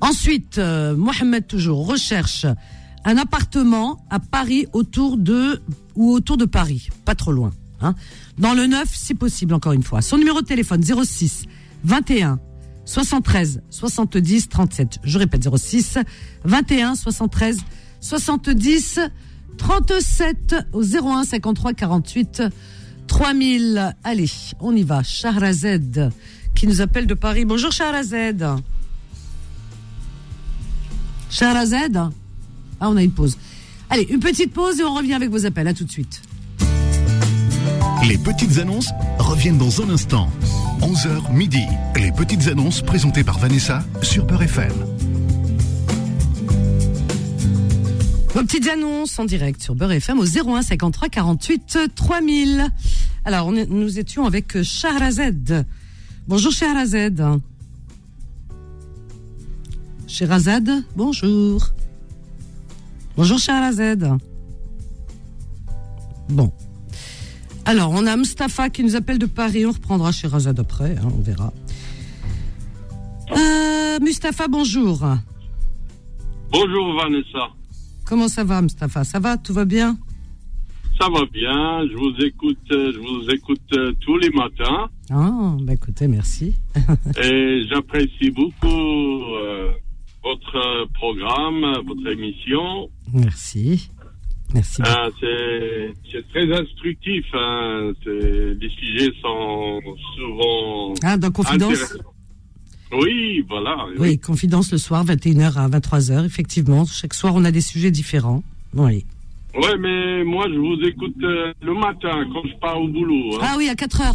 Ensuite, 0.00 0.58
euh, 0.58 0.96
Mohamed 0.96 1.46
toujours 1.46 1.86
recherche 1.86 2.46
un 3.04 3.16
appartement 3.16 4.04
à 4.10 4.18
Paris 4.18 4.66
autour 4.72 5.16
de 5.16 5.62
ou 5.94 6.12
autour 6.12 6.36
de 6.36 6.44
Paris, 6.44 6.88
pas 7.04 7.14
trop 7.14 7.32
loin. 7.32 7.52
Hein. 7.80 7.94
Dans 8.38 8.54
le 8.54 8.66
9, 8.66 8.88
si 8.92 9.14
possible, 9.14 9.54
encore 9.54 9.72
une 9.72 9.82
fois. 9.82 10.02
Son 10.02 10.18
numéro 10.18 10.40
de 10.40 10.46
téléphone 10.46 10.82
06 10.82 11.44
21 11.84 12.38
73 12.84 13.62
70 13.70 14.48
37. 14.48 14.98
Je 15.04 15.18
répète 15.18 15.48
06 15.56 15.98
21 16.44 16.94
73 16.94 17.58
70 18.00 19.00
37 19.56 20.56
au 20.72 20.82
01 20.82 21.24
53 21.24 21.72
48 21.74 22.42
3000. 23.06 23.94
Allez, 24.04 24.30
on 24.60 24.74
y 24.74 24.82
va. 24.82 25.02
Shahrazed 25.02 26.10
qui 26.54 26.66
nous 26.66 26.80
appelle 26.80 27.06
de 27.06 27.14
Paris. 27.14 27.44
Bonjour 27.44 27.72
Shahrazed. 27.72 28.44
Shahrazed 31.30 31.96
Ah, 32.80 32.88
on 32.88 32.96
a 32.96 33.02
une 33.02 33.10
pause. 33.12 33.36
Allez, 33.90 34.06
une 34.10 34.20
petite 34.20 34.52
pause 34.52 34.80
et 34.80 34.84
on 34.84 34.94
revient 34.94 35.14
avec 35.14 35.30
vos 35.30 35.46
appels. 35.46 35.68
À 35.68 35.74
tout 35.74 35.84
de 35.84 35.90
suite. 35.90 36.22
Les 38.06 38.18
petites 38.18 38.58
annonces 38.58 38.90
reviennent 39.18 39.58
dans 39.58 39.80
un 39.82 39.90
instant. 39.90 40.28
11h 40.80 41.32
midi. 41.32 41.62
Les 41.96 42.12
petites 42.12 42.48
annonces 42.48 42.82
présentées 42.82 43.24
par 43.24 43.38
Vanessa 43.38 43.84
sur 44.02 44.26
Peur 44.26 44.42
FM. 44.42 44.93
Vos 48.34 48.42
petites 48.42 48.66
annonces 48.66 49.16
en 49.20 49.26
direct 49.26 49.62
sur 49.62 49.76
Beurre 49.76 49.92
FM 49.92 50.18
au 50.18 50.24
01 50.24 50.62
53 50.62 51.08
48 51.08 51.78
3000. 51.94 52.66
Alors, 53.24 53.52
nous 53.52 53.98
étions 54.00 54.26
avec 54.26 54.60
Shahrazed. 54.60 55.64
Bonjour 56.26 56.50
Shahrazed. 56.50 57.22
Shahrazad, 60.08 60.68
bonjour. 60.96 61.68
Bonjour 63.16 63.38
Shahrazed. 63.38 64.04
Bon. 66.28 66.52
Alors, 67.64 67.92
on 67.92 68.04
a 68.04 68.16
Mustapha 68.16 68.68
qui 68.68 68.82
nous 68.82 68.96
appelle 68.96 69.18
de 69.18 69.26
Paris. 69.26 69.64
On 69.64 69.70
reprendra 69.70 70.10
Shahrazad 70.10 70.58
après, 70.58 70.96
hein, 70.96 71.08
on 71.16 71.20
verra. 71.20 71.52
Euh, 73.30 74.00
Mustapha, 74.00 74.48
bonjour. 74.48 75.06
Bonjour 76.50 76.96
Vanessa, 76.96 77.50
Comment 78.06 78.28
ça 78.28 78.44
va, 78.44 78.60
Mustapha? 78.62 79.04
Ça 79.04 79.18
va? 79.18 79.36
Tout 79.36 79.52
va 79.54 79.64
bien? 79.64 79.96
Ça 81.00 81.08
va 81.08 81.24
bien, 81.32 81.86
je 81.88 81.96
vous 81.96 82.14
écoute, 82.24 82.56
euh, 82.70 82.92
je 82.92 82.98
vous 83.00 83.28
écoute 83.30 83.60
euh, 83.76 83.92
tous 84.00 84.16
les 84.18 84.30
matins 84.30 84.88
Ah, 85.10 85.56
bah 85.60 85.72
écoutez, 85.72 86.06
merci. 86.06 86.54
et 87.20 87.66
j'apprécie 87.68 88.30
beaucoup 88.30 88.68
euh, 89.34 89.72
votre 90.22 90.86
programme, 90.94 91.62
votre 91.84 92.06
émission. 92.12 92.88
Merci. 93.12 93.90
Merci. 94.54 94.82
Ah, 94.84 95.08
c'est 95.20 96.28
très 96.28 96.52
instructif, 96.60 97.24
hein, 97.32 97.92
les 98.06 98.70
sujets 98.78 99.10
sont 99.20 99.80
souvent 100.16 100.94
Ah, 101.02 101.16
dans 101.16 101.32
Confidence? 101.32 101.72
intéressants. 101.72 102.13
Oui, 103.00 103.44
voilà. 103.48 103.86
Oui, 103.98 104.18
confidence 104.18 104.70
le 104.72 104.78
soir, 104.78 105.04
21h 105.04 105.54
à 105.58 105.68
23h, 105.68 106.24
effectivement. 106.24 106.84
Chaque 106.86 107.14
soir, 107.14 107.34
on 107.36 107.44
a 107.44 107.50
des 107.50 107.60
sujets 107.60 107.90
différents. 107.90 108.42
Oui. 108.74 109.04
Ouais, 109.54 109.78
mais 109.78 110.24
moi 110.24 110.46
je 110.52 110.58
vous 110.58 110.82
écoute 110.84 111.14
euh, 111.22 111.52
le 111.62 111.74
matin 111.74 112.24
quand 112.32 112.42
je 112.44 112.58
pars 112.60 112.80
au 112.80 112.88
boulot. 112.88 113.34
hein. 113.36 113.38
Ah 113.42 113.54
oui, 113.56 113.68
à 113.68 113.74
4h. 113.74 114.14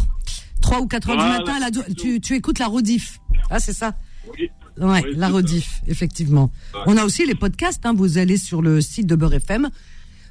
3 0.60 0.80
ou 0.82 0.86
4h 0.86 1.04
Voilà. 1.06 1.22
du 1.22 1.44
matin, 1.44 1.58
la 1.58 1.70
tu, 1.94 2.20
tu 2.20 2.34
écoutes 2.34 2.58
la 2.58 2.66
rediff. 2.66 3.18
Ah, 3.48 3.58
c'est 3.58 3.72
ça 3.72 3.94
Oui. 4.38 4.50
Ouais, 4.78 5.02
Oui, 5.04 5.12
la 5.16 5.28
rediff, 5.30 5.80
effectivement. 5.88 6.50
Ouais. 6.74 6.80
On 6.86 6.96
a 6.98 7.04
aussi 7.04 7.24
les 7.26 7.34
podcasts. 7.34 7.84
Hein, 7.86 7.94
vous 7.94 8.18
allez 8.18 8.36
sur 8.36 8.60
le 8.60 8.80
site 8.82 9.06
de 9.06 9.14
Beurre 9.14 9.34
FM. 9.34 9.70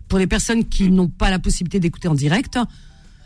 Pour 0.07 0.19
les 0.19 0.27
personnes 0.27 0.63
qui 0.65 0.89
n'ont 0.91 1.07
pas 1.09 1.29
la 1.31 1.39
possibilité 1.39 1.79
d'écouter 1.79 2.07
en 2.07 2.15
direct, 2.15 2.57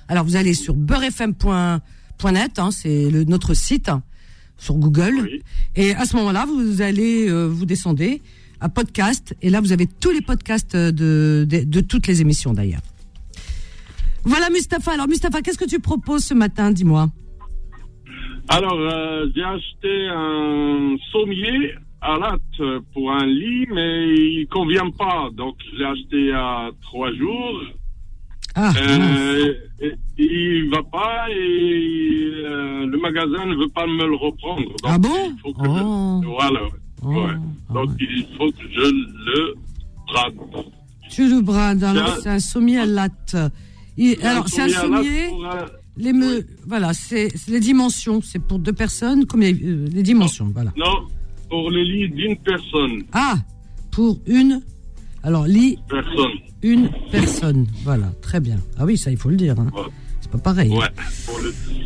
alors 0.08 0.24
vous 0.24 0.36
allez 0.38 0.54
sur 0.54 0.74
beurrefm.net, 0.76 2.60
hein, 2.60 2.72
c'est 2.72 3.10
notre 3.28 3.54
site 3.54 3.92
sur 4.58 4.76
Google. 4.76 5.16
Oui. 5.22 5.42
Et 5.76 5.94
à 5.96 6.06
ce 6.06 6.16
moment-là, 6.18 6.46
vous 6.46 6.82
allez, 6.82 7.30
euh, 7.30 7.46
vous 7.48 7.66
descendez 7.66 8.22
à 8.60 8.70
podcast, 8.70 9.36
et 9.42 9.50
là 9.50 9.60
vous 9.60 9.74
avez 9.74 9.88
tous 9.88 10.12
les 10.12 10.22
podcasts 10.22 10.76
de, 10.76 11.46
de, 11.48 11.64
de 11.64 11.80
toutes 11.82 12.08
les 12.08 12.22
émissions 12.22 12.54
d'ailleurs. 12.54 12.82
Voilà 14.24 14.50
Mustapha. 14.50 14.94
Alors 14.94 15.08
Mustapha, 15.10 15.42
qu'est-ce 15.42 15.58
que 15.58 15.68
tu 15.68 15.80
proposes 15.80 16.24
ce 16.24 16.34
matin? 16.34 16.72
Dis-moi. 16.72 17.10
Alors, 18.50 18.80
euh, 18.80 19.26
j'ai 19.36 19.44
acheté 19.44 20.08
un 20.10 20.96
sommier 21.12 21.76
à 22.02 22.18
latte 22.18 22.84
pour 22.94 23.12
un 23.12 23.26
lit, 23.26 23.66
mais 23.74 24.14
il 24.14 24.48
convient 24.52 24.90
pas. 24.92 25.30
Donc, 25.34 25.56
je 25.72 25.78
l'ai 25.78 25.86
acheté 25.86 26.34
à 26.34 26.70
trois 26.82 27.14
jours. 27.14 27.62
Ah, 28.56 28.72
Euh, 28.80 29.54
il 30.18 30.70
va 30.70 30.84
pas 30.84 31.26
et 31.30 31.34
euh, 32.46 32.86
le 32.86 32.98
magasin 33.00 33.46
ne 33.48 33.56
veut 33.56 33.70
pas 33.70 33.88
me 33.88 34.06
le 34.08 34.16
reprendre. 34.16 34.62
Donc, 34.62 34.78
Ah 34.84 34.98
bon 35.00 35.10
il 35.36 35.40
faut 35.42 35.54
que 35.54 35.68
Oh. 35.68 36.22
je- 36.24 36.28
Voilà. 36.28 36.62
ouais. 37.04 37.34
Donc 37.74 37.90
il 38.00 38.26
faut 38.38 38.52
que 38.52 38.64
je 38.72 38.82
le 38.82 39.56
brade. 40.08 40.36
Tu 41.10 41.28
le 41.28 41.42
brades. 41.42 41.86
C'est 42.22 42.30
un- 42.30 42.40
sommier 42.40 42.80
à 42.80 42.86
latte. 42.86 43.36
Il- 43.98 44.18
alors, 44.24 44.48
c'est 44.48 44.62
un 44.62 44.70
sommier 44.70 45.28
un- 45.28 45.66
Les 45.96 46.12
me, 46.14 46.44
voilà, 46.66 46.92
c'est 46.94 47.30
c'est 47.38 47.52
les 47.52 47.60
dimensions. 47.60 48.20
C'est 48.24 48.40
pour 48.40 48.58
deux 48.58 48.74
personnes. 48.74 49.26
Combien 49.28 49.52
euh, 49.54 49.86
les 49.94 50.02
dimensions, 50.02 50.50
voilà. 50.54 50.72
Non, 50.76 51.06
pour 51.50 51.70
le 51.70 51.84
lit 51.84 52.10
d'une 52.10 52.36
personne. 52.38 53.04
Ah, 53.14 53.36
pour 53.92 54.20
une. 54.26 54.62
Alors 55.24 55.46
lit 55.48 55.78
Personne. 55.90 56.32
une 56.62 56.90
personne. 57.12 57.68
Voilà, 57.84 58.12
très 58.22 58.40
bien. 58.40 58.58
Ah 58.78 58.86
oui, 58.86 58.98
ça 58.98 59.10
il 59.12 59.18
faut 59.18 59.30
le 59.30 59.36
dire. 59.38 59.56
hein. 59.60 59.68
C'est 60.22 60.32
pas 60.32 60.38
pareil. 60.38 60.70
Ouais. 60.72 60.84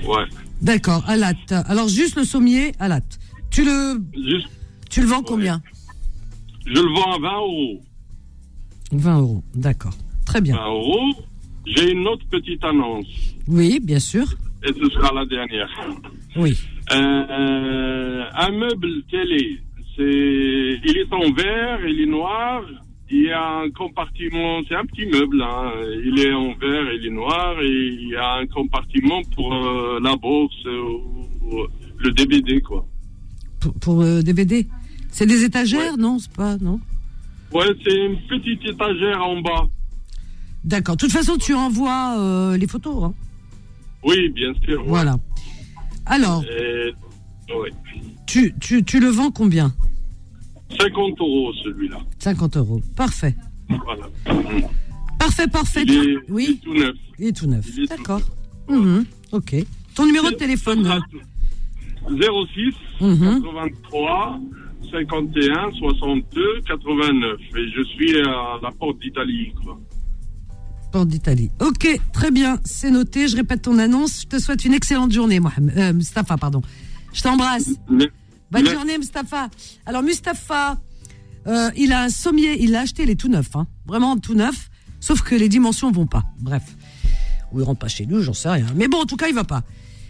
Ouais. 0.08 0.24
D'accord, 0.62 1.04
à 1.08 1.16
latte. 1.18 1.52
Alors 1.68 1.88
juste 1.88 2.16
le 2.18 2.24
sommier 2.24 2.72
à 2.80 2.88
latte. 2.88 3.20
Tu 3.52 3.64
le, 3.64 4.02
Juste, 4.14 4.48
tu 4.90 5.02
le 5.02 5.08
vends 5.08 5.24
combien 5.24 5.62
je 6.66 6.74
le 6.74 6.94
vends 6.94 7.14
à 7.14 7.20
20 7.20 7.38
euros. 7.38 7.82
20 8.92 9.20
euros. 9.22 9.44
D'accord, 9.56 9.94
très 10.26 10.42
bien. 10.42 10.56
20 10.58 10.66
euros. 10.68 11.14
J'ai 11.66 11.92
une 11.92 12.06
autre 12.08 12.26
petite 12.30 12.62
annonce. 12.66 13.06
Oui, 13.48 13.80
bien 13.82 14.00
sûr. 14.00 14.26
Et 14.64 14.74
ce 14.74 14.90
sera 14.90 15.14
la 15.14 15.26
dernière. 15.26 15.70
Oui. 16.36 16.58
Euh, 16.94 18.24
un 18.36 18.52
meuble 18.52 19.04
télé. 19.10 19.60
C'est, 19.96 20.02
il 20.04 20.98
est 20.98 21.14
en 21.14 21.32
verre, 21.34 21.86
il 21.88 22.02
est 22.02 22.06
noir. 22.06 22.62
Il 23.10 23.24
y 23.24 23.32
a 23.32 23.60
un 23.62 23.70
compartiment, 23.70 24.60
c'est 24.68 24.76
un 24.76 24.86
petit 24.86 25.06
meuble. 25.06 25.42
Hein. 25.42 25.72
Il 26.06 26.20
est 26.20 26.34
en 26.34 26.54
verre, 26.56 26.92
il 26.94 27.06
est 27.08 27.10
noir, 27.10 27.56
et 27.62 27.68
il 27.70 28.10
y 28.10 28.16
a 28.16 28.34
un 28.36 28.48
compartiment 28.48 29.22
pour 29.34 29.54
euh, 29.54 30.00
la 30.02 30.12
euh, 30.12 30.82
ou 31.44 31.66
le 32.00 32.12
DVD, 32.12 32.60
quoi. 32.62 32.86
Pour, 33.62 33.74
pour 33.76 34.02
euh, 34.02 34.22
DVD. 34.22 34.68
C'est 35.10 35.26
des 35.26 35.44
étagères, 35.46 35.98
non? 35.98 36.20
C'est 36.20 36.32
pas, 36.34 36.58
non? 36.58 36.80
Ouais, 37.54 37.68
c'est 37.86 37.96
une 37.96 38.18
petite 38.28 38.64
étagère 38.66 39.24
en 39.24 39.42
bas. 39.42 39.68
D'accord. 40.66 40.96
De 40.98 41.00
toute 41.02 41.12
façon, 41.14 41.38
tu 41.38 41.54
envoies 41.54 42.16
euh, 42.20 42.58
les 42.58 42.68
photos. 42.68 43.06
hein. 43.06 43.14
Oui, 44.04 44.30
bien 44.30 44.54
sûr. 44.66 44.82
ouais. 44.82 44.88
Voilà. 44.90 45.18
Alors, 46.06 46.44
Et- 46.44 46.94
ouais. 47.54 47.70
tu, 48.28 48.54
tu, 48.60 48.84
tu 48.84 49.00
le 49.00 49.08
vends 49.08 49.32
combien? 49.32 49.74
50 50.80 51.20
euros 51.20 51.54
celui-là. 51.64 51.98
50 52.20 52.58
euros. 52.58 52.82
Parfait. 52.96 53.36
Voilà. 53.70 54.10
Parfait, 55.20 55.48
parfait. 55.48 55.84
Il 55.88 55.94
est, 55.94 56.18
oui. 56.30 56.60
tout 56.64 56.74
neuf. 56.74 56.96
Il 57.20 57.28
est 57.28 57.32
tout 57.38 57.48
neuf. 57.48 57.66
D'accord. 57.90 58.22
Mhm. 58.70 59.06
Ok. 59.32 59.56
Ton 59.96 60.06
numéro 60.06 60.30
de 60.30 60.36
téléphone 60.36 60.84
là 60.84 61.00
06 62.10 62.74
Mhm. 63.02 63.42
83 63.44 64.40
51 64.92 65.72
62 65.80 66.62
89. 66.68 67.40
Et 67.58 67.70
je 67.76 67.84
suis 67.84 68.20
à 68.22 68.60
la 68.62 68.72
porte 68.72 69.00
d'Italie. 69.00 69.52
Porte 70.92 71.10
d'Italie. 71.10 71.50
Ok, 71.60 71.88
très 72.14 72.32
bien, 72.32 72.60
c'est 72.64 72.92
noté. 72.92 73.28
Je 73.28 73.36
répète 73.36 73.64
ton 73.64 73.78
annonce. 73.78 74.22
Je 74.22 74.28
te 74.28 74.40
souhaite 74.40 74.64
une 74.64 74.74
excellente 74.74 75.12
journée, 75.12 75.40
Mohamed. 75.42 75.78
Euh, 75.78 75.94
Mustapha, 75.94 76.38
pardon. 76.38 76.62
Je 77.14 77.22
t'embrasse. 77.22 77.72
Bonne 78.52 78.70
journée, 78.70 78.98
Mustapha. 78.98 79.50
Alors, 79.86 80.04
Mustapha, 80.04 80.78
euh, 81.48 81.70
il 81.76 81.92
a 81.92 82.04
un 82.04 82.10
sommier. 82.10 82.62
Il 82.64 82.72
l'a 82.72 82.82
acheté, 82.82 83.04
il 83.04 83.10
est 83.10 83.20
tout 83.20 83.28
neuf. 83.28 83.56
Hein. 83.56 83.68
Vraiment 83.86 84.18
tout 84.18 84.36
neuf. 84.36 84.70
Sauf 85.00 85.22
que 85.22 85.36
les 85.36 85.50
dimensions 85.50 85.92
vont 85.92 86.08
pas. 86.08 86.24
Bref. 86.40 86.64
Ou 87.52 87.60
il 87.60 87.64
rentre 87.64 87.80
pas 87.80 87.88
chez 87.88 88.06
nous, 88.06 88.22
j'en 88.22 88.34
sais 88.34 88.50
rien. 88.50 88.66
Mais 88.76 88.88
bon, 88.88 89.02
en 89.02 89.06
tout 89.06 89.18
cas, 89.18 89.28
il 89.28 89.36
va 89.36 89.44
pas. 89.44 89.64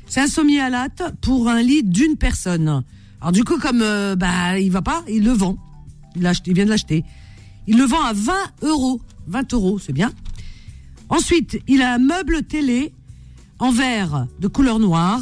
C'est 0.07 0.21
un 0.21 0.27
sommier 0.27 0.61
à 0.61 0.69
latte 0.69 1.01
pour 1.21 1.49
un 1.49 1.61
lit 1.61 1.83
d'une 1.83 2.15
personne. 2.15 2.83
Alors, 3.21 3.31
du 3.31 3.43
coup, 3.43 3.57
comme 3.57 3.81
euh, 3.81 4.15
bah, 4.15 4.59
il 4.59 4.71
va 4.71 4.81
pas, 4.81 5.03
il 5.07 5.23
le 5.23 5.31
vend. 5.31 5.57
Il, 6.15 6.25
acheté, 6.25 6.51
il 6.51 6.55
vient 6.55 6.65
de 6.65 6.69
l'acheter. 6.69 7.03
Il 7.67 7.77
le 7.77 7.85
vend 7.85 8.01
à 8.03 8.13
20 8.13 8.33
euros. 8.63 9.01
20 9.27 9.53
euros, 9.53 9.79
c'est 9.79 9.93
bien. 9.93 10.11
Ensuite, 11.09 11.59
il 11.67 11.81
a 11.81 11.93
un 11.93 11.99
meuble 11.99 12.43
télé 12.43 12.93
en 13.59 13.71
verre 13.71 14.27
de 14.39 14.47
couleur 14.47 14.79
noire, 14.79 15.21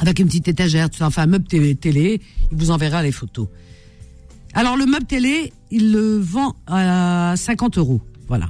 avec 0.00 0.18
une 0.18 0.26
petite 0.26 0.48
étagère, 0.48 0.88
enfin 1.02 1.22
un 1.22 1.26
meuble 1.26 1.46
télé, 1.46 1.74
télé, 1.74 2.22
il 2.50 2.56
vous 2.56 2.70
enverra 2.70 3.02
les 3.02 3.12
photos. 3.12 3.48
Alors 4.54 4.76
le 4.76 4.86
meuble 4.86 5.04
télé, 5.04 5.52
il 5.70 5.92
le 5.92 6.18
vend 6.18 6.56
à 6.66 7.34
50 7.36 7.76
euros. 7.76 8.00
Voilà. 8.26 8.48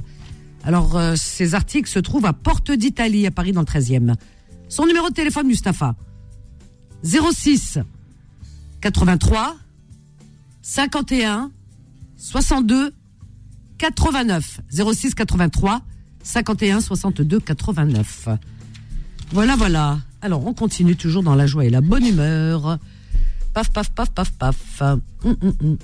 Alors 0.62 0.96
euh, 0.96 1.16
ces 1.16 1.56
articles 1.56 1.90
se 1.90 1.98
trouvent 1.98 2.26
à 2.26 2.32
Porte 2.32 2.70
d'Italie, 2.70 3.26
à 3.26 3.32
Paris, 3.32 3.50
dans 3.50 3.62
le 3.62 3.66
13e. 3.66 4.14
Son 4.68 4.86
numéro 4.86 5.08
de 5.08 5.14
téléphone, 5.14 5.48
Mustapha? 5.48 5.96
06 7.02 7.80
83 8.80 9.56
51 10.62 11.50
62 12.16 12.94
89 13.78 14.60
06 14.70 15.14
83 15.16 15.82
51 16.22 16.80
62 16.80 17.40
89. 17.40 18.28
Voilà, 19.32 19.56
voilà. 19.56 19.98
Alors, 20.22 20.46
on 20.46 20.52
continue 20.54 20.96
toujours 20.96 21.22
dans 21.22 21.34
la 21.34 21.46
joie 21.46 21.64
et 21.64 21.70
la 21.70 21.80
bonne 21.80 22.04
humeur. 22.06 22.78
Paf, 23.54 23.70
paf, 23.72 23.90
paf, 23.90 24.10
paf, 24.10 24.30
paf. 24.32 24.56
Hum, 24.82 25.36
hum, 25.42 25.52
hum. 25.62 25.76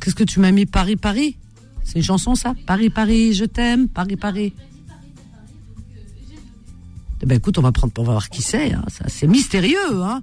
Qu'est-ce 0.00 0.14
que 0.14 0.24
tu 0.24 0.40
m'as 0.40 0.52
mis? 0.52 0.66
Paris, 0.66 0.96
Paris? 0.96 1.36
C'est 1.84 1.98
une 1.98 2.04
chanson, 2.04 2.34
ça? 2.34 2.54
Paris, 2.66 2.90
Paris, 2.90 3.32
je 3.32 3.44
t'aime, 3.44 3.88
Paris, 3.88 4.16
Paris. 4.16 4.52
Eh 7.22 7.26
ben, 7.26 7.36
écoute, 7.38 7.56
on 7.58 7.62
va 7.62 7.72
prendre, 7.72 7.92
va 7.96 8.02
voir 8.12 8.28
qui 8.28 8.42
c'est. 8.42 8.72
hein. 8.72 8.84
Ça, 8.88 9.04
C'est 9.08 9.26
mystérieux, 9.26 10.02
hein 10.02 10.22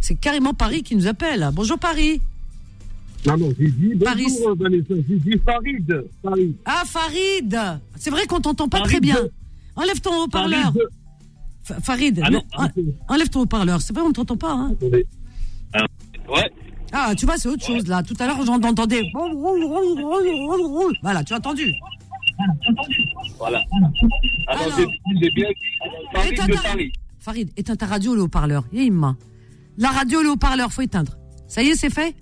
C'est 0.00 0.14
carrément 0.14 0.54
Paris 0.54 0.82
qui 0.82 0.96
nous 0.96 1.06
appelle. 1.06 1.48
Bonjour, 1.52 1.78
Paris. 1.78 2.20
Non, 3.26 3.36
non, 3.36 3.52
j'ai 3.58 3.68
dit 3.70 3.94
Paris. 4.02 4.24
bonjour, 4.40 4.56
Vanessa. 4.56 4.94
J'ai 5.06 5.16
dit 5.18 5.38
Farid. 5.44 6.04
Farid. 6.22 6.54
Ah, 6.64 6.82
Farid 6.86 7.58
C'est 7.98 8.08
vrai 8.10 8.26
qu'on 8.26 8.40
t'entend 8.40 8.68
pas 8.68 8.78
Farid 8.78 8.90
très 8.92 9.00
bien. 9.00 9.18
Enlève 9.76 10.00
ton 10.00 10.24
haut-parleur. 10.24 10.72
Farid 11.82 12.16
Fa- 12.16 12.22
Farid, 12.22 12.22
Ah 12.24 12.30
non, 12.30 12.42
enlève 13.08 13.28
ton 13.28 13.40
haut-parleur. 13.40 13.80
C'est 13.80 13.92
vrai, 13.94 14.02
on 14.06 14.12
t'entend 14.12 14.36
pas. 14.36 14.52
Hein 14.52 14.74
Ouais. 16.28 16.50
ah, 16.92 17.12
tu 17.16 17.26
vois, 17.26 17.36
c'est 17.38 17.48
autre 17.48 17.64
chose 17.66 17.86
là. 17.86 18.02
Tout 18.02 18.14
à 18.20 18.26
l'heure, 18.26 18.44
j'entendais. 18.44 19.02
Voilà, 21.02 21.24
tu 21.24 21.32
as 21.32 21.36
entendu. 21.36 21.72
Voilà. 23.38 23.62
Alors, 24.46 24.62
Alors. 24.62 24.78
j'ai 24.78 24.86
j'ai 25.20 25.30
bien 25.30 25.48
dit 25.48 25.54
Farid 26.14 26.32
Éteins 26.32 26.46
de 26.46 26.52
ta- 26.54 26.62
Paris. 26.62 26.92
Farid, 27.18 27.50
éteins 27.56 27.76
ta 27.76 27.86
radio, 27.86 28.14
le 28.14 28.22
haut-parleur. 28.22 28.64
Yéima. 28.72 29.16
La 29.76 29.90
radio, 29.90 30.22
le 30.22 30.30
haut-parleur, 30.30 30.72
faut 30.72 30.82
éteindre. 30.82 31.16
Ça 31.48 31.62
y 31.62 31.68
est, 31.68 31.74
c'est 31.74 31.90
fait? 31.90 32.14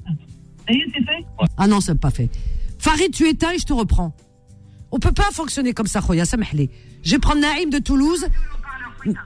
Ça 0.67 0.73
y 0.73 0.77
est, 0.79 0.87
c'est 0.95 1.05
fait? 1.05 1.25
Ah 1.57 1.67
non, 1.67 1.81
c'est 1.81 1.95
pas 1.99 2.11
fait. 2.11 2.31
Farid, 2.79 3.13
tu 3.13 3.29
éteins 3.29 3.53
et 3.53 3.59
je 3.59 3.65
te 3.67 3.73
reprends. 3.73 4.15
On 4.91 4.99
peut 4.99 5.13
pas 5.13 5.31
fonctionner 5.33 5.73
comme 5.75 5.87
ça, 5.87 6.01
Khoya, 6.01 6.25
samahli. 6.25 6.71
Je 7.03 7.11
vais 7.13 7.19
prendre 7.19 7.41
Naïm 7.41 7.71
de 7.71 7.79
Toulouse. 7.79 8.27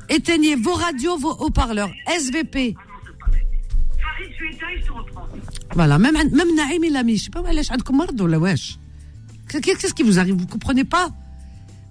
Éteignez 0.08 0.56
vos 0.56 0.74
radios, 0.74 1.16
vos 1.18 1.32
haut-parleurs. 1.32 1.90
SVP. 2.06 2.74
Voilà, 5.74 5.98
même, 5.98 6.14
même 6.14 6.54
Naïm 6.54 6.84
il 6.84 6.96
a 6.96 7.02
mis. 7.02 7.16
Je 7.16 7.24
sais 7.24 7.30
pas, 7.30 7.42
qu'est-ce 9.60 9.94
qui 9.94 10.02
vous 10.02 10.18
arrive? 10.18 10.34
Vous 10.34 10.46
comprenez 10.46 10.84
pas? 10.84 11.08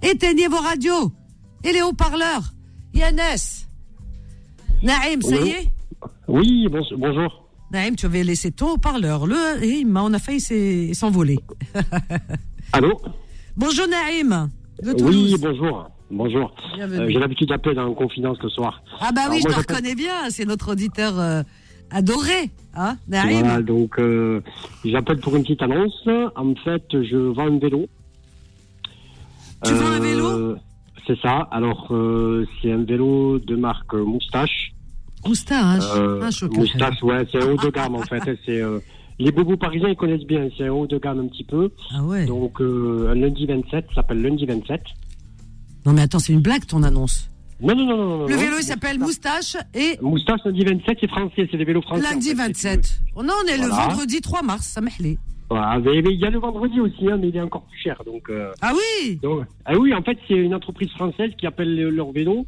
Éteignez 0.02 0.48
vos 0.48 0.58
radios 0.58 1.12
et 1.64 1.72
les 1.72 1.82
haut-parleurs. 1.82 2.52
Yannès. 2.94 3.68
Naïm, 4.82 5.22
ça 5.22 5.36
y 5.36 5.48
est? 5.50 5.68
Oui, 6.28 6.66
bonjour. 6.68 7.48
Naïm, 7.70 7.96
tu 7.96 8.06
avais 8.06 8.24
laissé 8.24 8.50
ton 8.50 8.72
haut-parleur. 8.72 9.26
Le, 9.26 9.62
eh, 9.62 9.80
et 9.80 9.86
on 9.86 10.12
a 10.12 10.18
failli 10.18 10.94
s'envoler. 10.94 11.38
Allô? 12.72 13.00
Bonjour 13.56 13.86
Naïm. 13.86 14.50
Oui, 14.82 15.36
bonjour. 15.40 15.88
Bonjour. 16.12 16.54
Euh, 16.78 17.08
J'ai 17.08 17.18
l'habitude 17.18 17.48
d'appeler 17.48 17.74
dans 17.74 17.92
confidence 17.94 18.36
le 18.42 18.50
soir. 18.50 18.82
Ah 19.00 19.10
bah 19.14 19.22
Alors, 19.22 19.34
oui, 19.34 19.42
je 19.42 19.48
te 19.48 19.56
reconnais 19.58 19.94
bien. 19.94 20.28
C'est 20.28 20.44
notre 20.44 20.72
auditeur 20.72 21.18
euh, 21.18 21.42
adoré. 21.90 22.50
Hein, 22.74 22.96
Voilà, 23.08 23.62
donc 23.62 23.98
euh, 23.98 24.42
j'appelle 24.84 25.18
pour 25.20 25.34
une 25.36 25.42
petite 25.42 25.62
annonce. 25.62 26.06
En 26.36 26.54
fait, 26.54 26.84
je 26.92 27.16
vends 27.16 27.46
un 27.46 27.58
vélo. 27.58 27.86
Tu 29.64 29.72
vends 29.72 29.86
un 29.86 30.00
vélo? 30.00 30.26
Euh, 30.26 30.56
C'est 31.06 31.18
ça. 31.18 31.48
Alors, 31.50 31.88
euh, 31.92 32.46
c'est 32.60 32.70
un 32.72 32.84
vélo 32.84 33.38
de 33.38 33.56
marque 33.56 33.94
Moustache. 33.94 34.74
Moustache. 35.26 35.84
Ah. 35.94 36.28
Moustache, 36.50 37.02
ouais, 37.02 37.26
c'est 37.32 37.42
un 37.42 37.46
haut 37.52 37.56
de 37.56 37.70
gamme 37.74 37.94
en 37.94 38.02
fait. 38.02 38.38
C'est 38.44 38.60
les 39.18 39.30
bobos 39.30 39.56
parisiens 39.56 39.88
ils 39.88 39.96
connaissent 39.96 40.26
bien. 40.26 40.48
C'est 40.58 40.66
un 40.66 40.72
haut 40.72 40.86
de 40.86 40.98
gamme 40.98 41.20
un 41.20 41.28
petit 41.28 41.44
peu. 41.44 41.70
Ah 41.94 42.02
ouais. 42.02 42.26
Donc 42.26 42.60
un 42.60 43.14
lundi 43.14 43.46
27, 43.46 43.86
ça 43.88 43.94
s'appelle 43.96 44.20
lundi 44.20 44.44
27. 44.44 44.82
Non 45.86 45.92
mais 45.92 46.02
attends, 46.02 46.18
c'est 46.18 46.32
une 46.32 46.40
blague 46.40 46.64
ton 46.66 46.82
annonce. 46.82 47.28
Non 47.60 47.74
non 47.76 47.86
non 47.86 47.96
non. 47.96 48.26
Le 48.26 48.34
non. 48.34 48.40
vélo 48.40 48.56
il 48.58 48.64
s'appelle 48.64 48.98
Moustache 48.98 49.56
et 49.74 49.96
Moustache 50.02 50.40
lundi 50.44 50.64
27, 50.64 50.98
c'est 51.00 51.08
français, 51.08 51.48
c'est 51.50 51.56
des 51.56 51.64
vélos 51.64 51.82
français. 51.82 52.02
lundi 52.02 52.28
en 52.32 52.36
fait, 52.36 52.48
27. 52.48 53.00
Oh 53.16 53.22
non, 53.22 53.34
on 53.44 53.48
est 53.48 53.56
le 53.58 53.68
vendredi 53.68 54.20
3 54.20 54.42
mars, 54.42 54.66
ça 54.66 54.80
m'ahlé. 54.80 55.18
Voilà, 55.48 55.78
mais, 55.80 56.00
mais 56.02 56.14
il 56.14 56.18
y 56.20 56.24
a 56.24 56.30
le 56.30 56.38
vendredi 56.38 56.80
aussi, 56.80 57.08
hein, 57.10 57.18
mais 57.20 57.28
il 57.28 57.36
est 57.36 57.40
encore 57.40 57.62
plus 57.62 57.78
cher. 57.78 58.02
Donc, 58.06 58.30
euh, 58.30 58.50
Ah 58.62 58.72
oui 58.74 59.18
donc- 59.22 59.44
ah 59.66 59.76
oui, 59.78 59.92
en 59.94 60.02
fait, 60.02 60.16
c'est 60.26 60.34
une 60.34 60.54
entreprise 60.54 60.88
française 60.92 61.30
qui 61.38 61.46
appelle 61.46 61.76
le- 61.76 61.90
leur 61.90 62.10
vélo. 62.10 62.46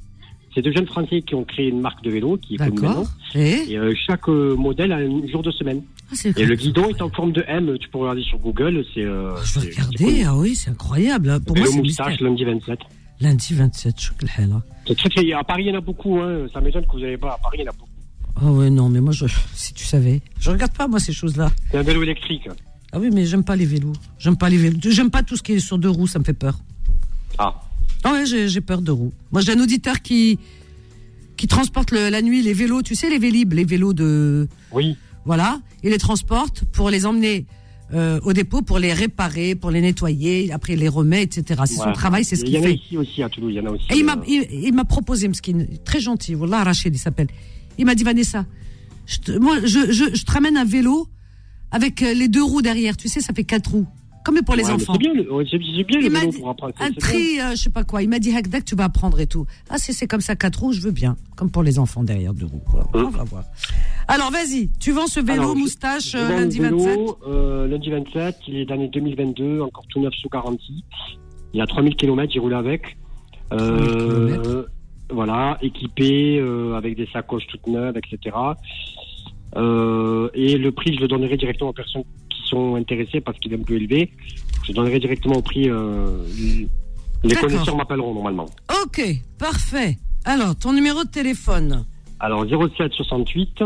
C'est 0.55 0.63
deux 0.63 0.73
jeunes 0.73 0.87
Français 0.87 1.21
qui 1.21 1.35
ont 1.35 1.45
créé 1.45 1.69
une 1.69 1.81
marque 1.81 2.03
de 2.05 2.11
vélo 2.11 2.37
qui 2.39 2.55
est 2.55 2.59
connue 2.59 2.81
maintenant. 2.81 3.05
Et 3.35 3.73
Et 3.73 3.77
euh, 3.79 3.93
chaque 4.07 4.29
euh, 4.29 4.55
modèle 4.57 4.93
a 4.93 4.97
un 4.99 5.27
jour 5.27 5.43
de 5.43 5.51
semaine. 5.51 5.83
Ah, 6.11 6.15
c'est 6.15 6.39
Et 6.39 6.47
le 6.47 6.55
guidon 6.55 6.89
est 6.89 7.03
en 7.03 7.11
forme 7.11 7.33
de 7.33 7.45
M. 7.49 7.77
Tu 7.79 7.89
peux 7.89 7.99
regarder 7.99 8.23
sur 8.23 8.39
Google. 8.39 8.85
C'est. 8.95 9.03
Euh, 9.05 9.35
Je 9.45 9.59
vais 9.61 9.69
regarder, 9.71 10.25
ah 10.25 10.37
oui, 10.37 10.55
c'est 10.55 10.71
incroyable. 10.71 11.41
Pour 11.45 11.57
moi, 11.57 11.65
vélo 11.67 11.75
c'est 11.77 11.83
moustache 11.83 12.09
mystère. 12.21 12.29
lundi 12.29 12.45
27. 12.45 12.79
Lundi 13.21 13.55
27, 13.55 13.95
je 13.99 14.03
suis 14.05 14.15
là. 14.49 14.63
C'est 14.87 14.97
très, 14.97 15.09
très- 15.09 15.33
À 15.33 15.45
Paris, 15.45 15.65
il 15.65 15.69
y 15.69 15.73
en 15.73 15.79
a 15.79 15.81
beaucoup. 15.81 16.19
Hein. 16.19 16.47
Ça 16.53 16.61
m'étonne 16.61 16.85
que 16.87 16.93
vous 16.93 17.01
n'avez 17.01 17.17
pas. 17.17 17.35
À 17.35 17.39
Paris, 17.43 17.59
il 17.61 17.65
y 17.65 17.69
en 17.69 17.71
a 17.71 17.75
beaucoup. 17.75 17.91
Ah 18.37 18.51
ouais, 18.51 18.69
non, 18.71 18.89
mais 18.89 19.01
moi, 19.01 19.13
je, 19.13 19.27
si 19.55 19.73
tu 19.75 19.85
savais. 19.85 20.21
Je 20.41 20.51
regarde 20.51 20.73
pas, 20.73 20.89
moi, 20.89 20.99
ces 20.99 21.13
choses-là. 21.13 21.51
C'est 21.71 21.79
un 21.79 21.83
vélo 21.83 22.03
électrique. 22.03 22.49
Ah 22.93 22.99
oui, 22.99 23.11
mais 23.13 23.25
j'aime 23.27 23.45
pas 23.45 23.57
les 23.57 23.67
vélos. 23.67 23.93
J'aime 24.19 24.37
pas 24.37 24.49
les 24.49 24.57
vélos. 24.57 24.79
J'aime 24.83 25.11
pas 25.11 25.23
tout 25.23 25.37
ce 25.37 25.43
qui 25.43 25.53
est 25.53 25.59
sur 25.61 25.79
deux 25.79 25.89
roues, 25.91 26.07
ça 26.09 26.19
me 26.19 26.25
fait 26.25 26.33
peur. 26.33 26.59
Ah. 27.39 27.55
Ah 28.03 28.13
ouais, 28.13 28.27
j'ai 28.27 28.49
j'ai 28.49 28.61
peur 28.61 28.83
de 28.83 28.91
roues. 28.91 29.13
Moi, 29.33 29.41
j'ai 29.41 29.53
un 29.53 29.61
auditeur 29.61 30.01
qui 30.03 30.39
qui 31.37 31.47
transporte 31.49 31.91
le- 31.91 32.11
la 32.11 32.23
nuit 32.23 32.43
les 32.43 32.53
vélos, 32.53 32.83
tu 32.83 32.95
sais, 32.95 33.09
les 33.11 33.19
vélib, 33.19 33.53
les 33.53 33.65
vélos 33.65 33.93
de. 33.95 34.49
Oui. 34.73 34.97
Voilà, 35.25 35.59
il 35.83 35.91
les 35.91 35.99
transporte 35.99 36.65
pour 36.65 36.91
les 36.91 37.07
emmener 37.07 37.47
euh, 37.93 38.19
au 38.25 38.33
dépôt, 38.33 38.63
pour 38.63 38.79
les 38.79 38.93
réparer, 38.93 39.55
pour 39.55 39.71
les 39.71 39.81
nettoyer, 39.81 40.51
après 40.53 40.73
il 40.73 40.81
les 40.81 40.89
remet, 40.89 41.23
etc. 41.23 41.63
C'est 41.67 41.75
son 41.77 41.93
travail, 41.93 42.25
c'est 42.25 42.37
ce 42.37 42.43
Il 42.43 42.45
qu'il 42.47 42.55
y 42.55 42.59
en 42.59 42.63
a 42.63 42.67
fait. 42.67 42.75
ici 42.75 42.97
aussi 42.97 43.23
à 43.23 43.29
Toulouse. 43.29 43.53
Il 43.53 43.57
y 43.57 43.61
en 43.61 43.67
a 43.67 43.71
aussi. 43.71 43.85
Et 43.93 43.97
il 43.97 44.05
m'a, 44.05 44.15
euh, 44.17 44.25
il, 44.27 44.47
il 44.65 44.73
m'a 44.75 44.85
proposé, 44.85 45.29
Mskin, 45.29 45.67
très 45.85 46.01
gentil, 46.01 46.35
Wallah 46.35 46.65
Rachid, 46.65 46.95
il 46.95 46.99
s'appelle. 46.99 47.29
Il 47.79 47.85
m'a 47.85 47.95
dit, 47.95 48.05
Vanessa, 48.05 48.47
je 49.07 49.19
te, 49.19 49.33
moi, 49.33 49.59
je, 49.61 49.93
je, 49.93 50.15
je 50.15 50.25
te 50.25 50.33
ramène 50.33 50.57
un 50.57 50.65
vélo 50.65 51.09
avec 51.71 52.03
euh, 52.03 52.15
les 52.15 52.29
deux 52.29 52.43
roues 52.43 52.63
derrière, 52.63 52.97
tu 52.97 53.09
sais, 53.09 53.21
ça 53.21 53.35
fait 53.35 53.45
quatre 53.45 53.71
roues. 53.73 53.87
Comme 54.25 54.41
pour 54.43 54.55
les 54.57 54.65
ouais, 54.65 54.71
enfants. 54.73 54.95
C'est 54.95 54.99
bien, 54.99 55.13
le- 55.13 55.23
bien 55.23 55.99
Il 56.01 56.07
le 56.07 56.09
vélo 56.11 56.31
dit 56.33 56.39
pour 56.39 56.49
apprendre. 56.49 56.73
un 56.81 56.91
tri, 56.93 57.39
euh, 57.41 57.51
je 57.51 57.57
sais 57.57 57.71
pas 57.71 57.85
quoi. 57.85 58.03
Il 58.03 58.09
m'a 58.09 58.19
dit, 58.19 58.35
Hakdak, 58.35 58.65
tu 58.65 58.75
vas 58.75 58.85
apprendre 58.85 59.21
et 59.21 59.27
tout. 59.27 59.47
Ah, 59.69 59.77
si 59.77 59.93
c'est 59.93 60.07
comme 60.07 60.23
ça, 60.23 60.35
quatre 60.35 60.61
roues, 60.61 60.73
je 60.73 60.81
veux 60.81 60.91
bien. 60.93 61.17
Comme 61.37 61.51
pour 61.51 61.63
les 61.63 61.79
enfants 61.79 62.03
derrière 62.03 62.33
deux 62.33 62.47
roues. 62.47 62.63
Voilà, 62.67 62.87
On 62.95 63.11
va 63.11 63.25
voir. 63.25 63.45
Alors, 64.09 64.31
vas-y, 64.31 64.71
tu 64.81 64.93
vends 64.93 65.07
ce 65.07 65.21
vélo 65.21 65.43
Alors, 65.43 65.55
je- 65.57 65.61
moustache 65.61 66.13
je 66.13 66.17
euh, 66.17 66.25
vends 66.27 66.35
le 66.37 66.41
lundi 66.41 66.59
vélo, 66.59 66.79
27 66.79 66.99
euh, 67.29 67.67
lundi 67.69 67.91
27, 67.91 68.37
il 68.49 68.57
est 68.57 68.65
d'année 68.65 68.89
2022, 68.89 69.61
encore 69.61 69.85
tout 69.89 70.01
neuf 70.01 70.15
sous 70.15 70.29
garantie. 70.31 70.85
Il 71.53 71.61
a 71.61 71.67
3000 71.67 71.95
km, 71.97 72.33
j'ai 72.33 72.39
roulé 72.41 72.57
avec. 72.57 72.97
Euh, 73.53 74.65
voilà, 75.11 75.59
équipé 75.61 76.39
euh, 76.41 76.75
avec 76.77 76.97
des 76.97 77.07
sacoches 77.13 77.47
toutes 77.49 77.67
neuves, 77.67 77.97
etc. 77.99 78.35
Euh, 79.57 80.29
et 80.35 80.57
le 80.59 80.73
prix, 80.73 80.95
je 80.97 81.01
le 81.01 81.09
donnerai 81.09 81.37
directement 81.37 81.71
aux 81.71 81.75
personnes 81.75 82.03
sont 82.45 82.77
intéressées 82.77 83.21
parce 83.21 83.39
qu'il 83.39 83.53
est 83.53 83.57
un 83.57 83.63
peu 83.63 83.75
élevé. 83.75 84.11
Je 84.67 84.73
donnerai 84.73 84.99
directement 84.99 85.37
au 85.37 85.43
prix. 85.43 85.69
euh, 85.69 86.25
les 87.23 87.35
connaisseurs 87.37 87.77
m'appelleront 87.77 88.15
normalement. 88.15 88.47
Ok, 88.85 89.01
parfait. 89.39 89.99
Alors, 90.25 90.57
ton 90.57 90.73
numéro 90.73 91.05
de 91.05 91.09
téléphone 91.09 91.85
Alors 92.21 92.45
07 92.47 92.93
68 92.93 93.63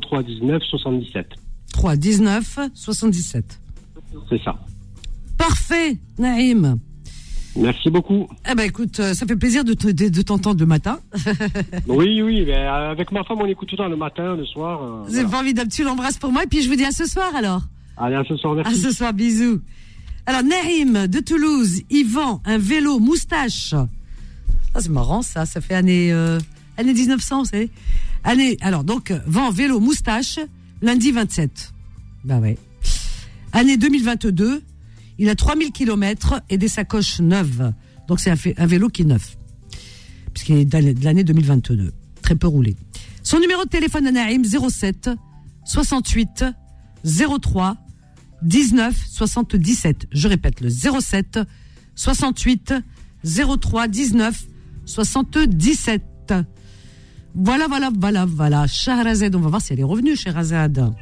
03 0.00 0.22
19 0.22 0.62
77. 0.62 1.26
3 1.72 1.96
19 1.96 2.58
77. 2.74 3.60
C'est 4.28 4.42
ça. 4.42 4.56
Parfait, 5.36 5.98
Naïm. 6.18 6.78
Merci 7.56 7.88
beaucoup. 7.90 8.26
Eh 8.50 8.54
ben 8.56 8.64
écoute, 8.64 8.98
euh, 8.98 9.14
ça 9.14 9.26
fait 9.26 9.36
plaisir 9.36 9.62
de 9.64 9.74
te- 9.74 9.86
de- 9.86 10.08
de 10.08 10.22
t'entendre 10.22 10.58
le 10.58 10.66
matin. 10.66 10.98
Oui, 11.86 12.20
oui, 12.22 12.44
mais 12.46 12.54
euh, 12.56 12.90
avec 12.90 13.12
ma 13.12 13.22
femme, 13.22 13.38
on 13.40 13.46
écoute 13.46 13.68
tout 13.68 13.76
le 13.76 13.84
temps 13.84 13.88
le 13.88 13.96
matin, 13.96 14.34
le 14.34 14.44
soir. 14.44 14.82
euh, 14.82 15.02
C'est 15.06 15.14
voilà. 15.22 15.28
formidable, 15.28 15.70
tu 15.70 15.84
l'embrasses 15.84 16.18
pour 16.18 16.32
moi 16.32 16.42
et 16.42 16.46
puis 16.48 16.62
je 16.62 16.68
vous 16.68 16.74
dis 16.76 16.84
à 16.84 16.90
ce 16.90 17.06
soir 17.06 17.34
alors. 17.36 17.62
Allez, 17.96 18.16
à 18.16 18.24
ce 18.24 18.36
soir, 18.36 18.54
À 18.54 18.56
merci. 18.56 18.80
ce 18.80 18.90
soir, 18.90 19.12
bisous. 19.12 19.60
Alors, 20.26 20.42
Naïm 20.42 21.06
de 21.06 21.20
Toulouse, 21.20 21.82
il 21.90 22.06
vend 22.06 22.40
un 22.44 22.58
vélo 22.58 22.98
moustache. 22.98 23.74
Ah, 24.74 24.80
c'est 24.80 24.88
marrant 24.90 25.22
ça, 25.22 25.46
ça 25.46 25.60
fait 25.60 25.74
année, 25.74 26.12
euh, 26.12 26.40
année 26.76 26.92
1900, 26.94 27.40
vous 27.40 27.44
savez. 27.44 27.70
Année, 28.24 28.56
alors, 28.60 28.84
donc, 28.84 29.10
euh, 29.10 29.20
vend 29.26 29.50
vélo 29.50 29.80
moustache 29.80 30.40
lundi 30.82 31.12
27. 31.12 31.72
Ben 32.24 32.40
ouais. 32.40 32.58
Année 33.52 33.76
2022, 33.76 34.62
il 35.18 35.28
a 35.28 35.34
3000 35.36 35.70
kilomètres 35.70 36.42
et 36.50 36.58
des 36.58 36.68
sacoches 36.68 37.20
neuves. 37.20 37.72
Donc, 38.08 38.18
c'est 38.18 38.30
un, 38.30 38.66
vélo 38.66 38.88
qui 38.88 39.02
est 39.02 39.06
neuf. 39.06 39.36
Puisqu'il 40.32 40.56
est 40.56 40.64
de 40.64 41.04
l'année 41.04 41.22
2022. 41.22 41.92
Très 42.22 42.34
peu 42.34 42.48
roulé. 42.48 42.76
Son 43.22 43.38
numéro 43.38 43.64
de 43.64 43.68
téléphone 43.68 44.06
à 44.06 44.10
Naïm, 44.10 44.44
07 44.44 45.10
68 45.64 46.44
03 47.04 47.76
19 48.44 48.94
77. 49.10 50.06
Je 50.12 50.28
répète 50.28 50.60
le 50.60 50.68
07 50.70 51.40
68 51.94 52.74
03 53.24 53.88
19 53.88 54.44
77. 54.86 56.02
Voilà, 57.34 57.66
voilà, 57.66 57.90
voilà, 57.98 58.24
voilà. 58.26 58.66
Shahrazad, 58.66 59.34
on 59.34 59.40
va 59.40 59.48
voir 59.48 59.60
si 59.60 59.72
elle 59.72 59.80
est 59.80 59.84
revenue, 59.84 60.14
Sherazade. 60.14 60.92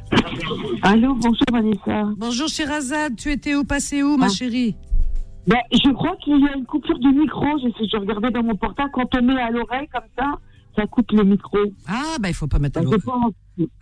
Allô, 0.81 1.13
bonjour 1.15 1.45
Vanessa. 1.51 2.09
Bonjour 2.17 2.47
Sherazade, 2.47 3.15
tu 3.15 3.31
étais 3.31 3.53
où, 3.55 3.63
passé 3.63 4.01
où, 4.03 4.17
ma 4.17 4.25
Ah. 4.25 4.29
chérie? 4.29 4.75
Ben, 5.45 5.57
je 5.71 5.91
crois 5.93 6.15
qu'il 6.23 6.39
y 6.39 6.47
a 6.47 6.55
une 6.57 6.65
coupure 6.65 6.97
du 6.99 7.09
micro. 7.09 7.45
Je, 7.61 7.67
je 7.85 7.97
regardais 7.97 8.31
dans 8.31 8.43
mon 8.43 8.55
portable. 8.55 8.89
Quand 8.93 9.13
on 9.15 9.21
met 9.21 9.39
à 9.41 9.51
l'oreille 9.51 9.87
comme 9.93 10.07
ça, 10.17 10.25
ça 10.75 10.87
coupe 10.87 11.11
le 11.11 11.23
micro. 11.23 11.57
Ah, 11.87 12.17
bah 12.19 12.29
il 12.29 12.33
faut 12.33 12.47
pas 12.47 12.59
mettre 12.59 12.79
à. 12.79 12.83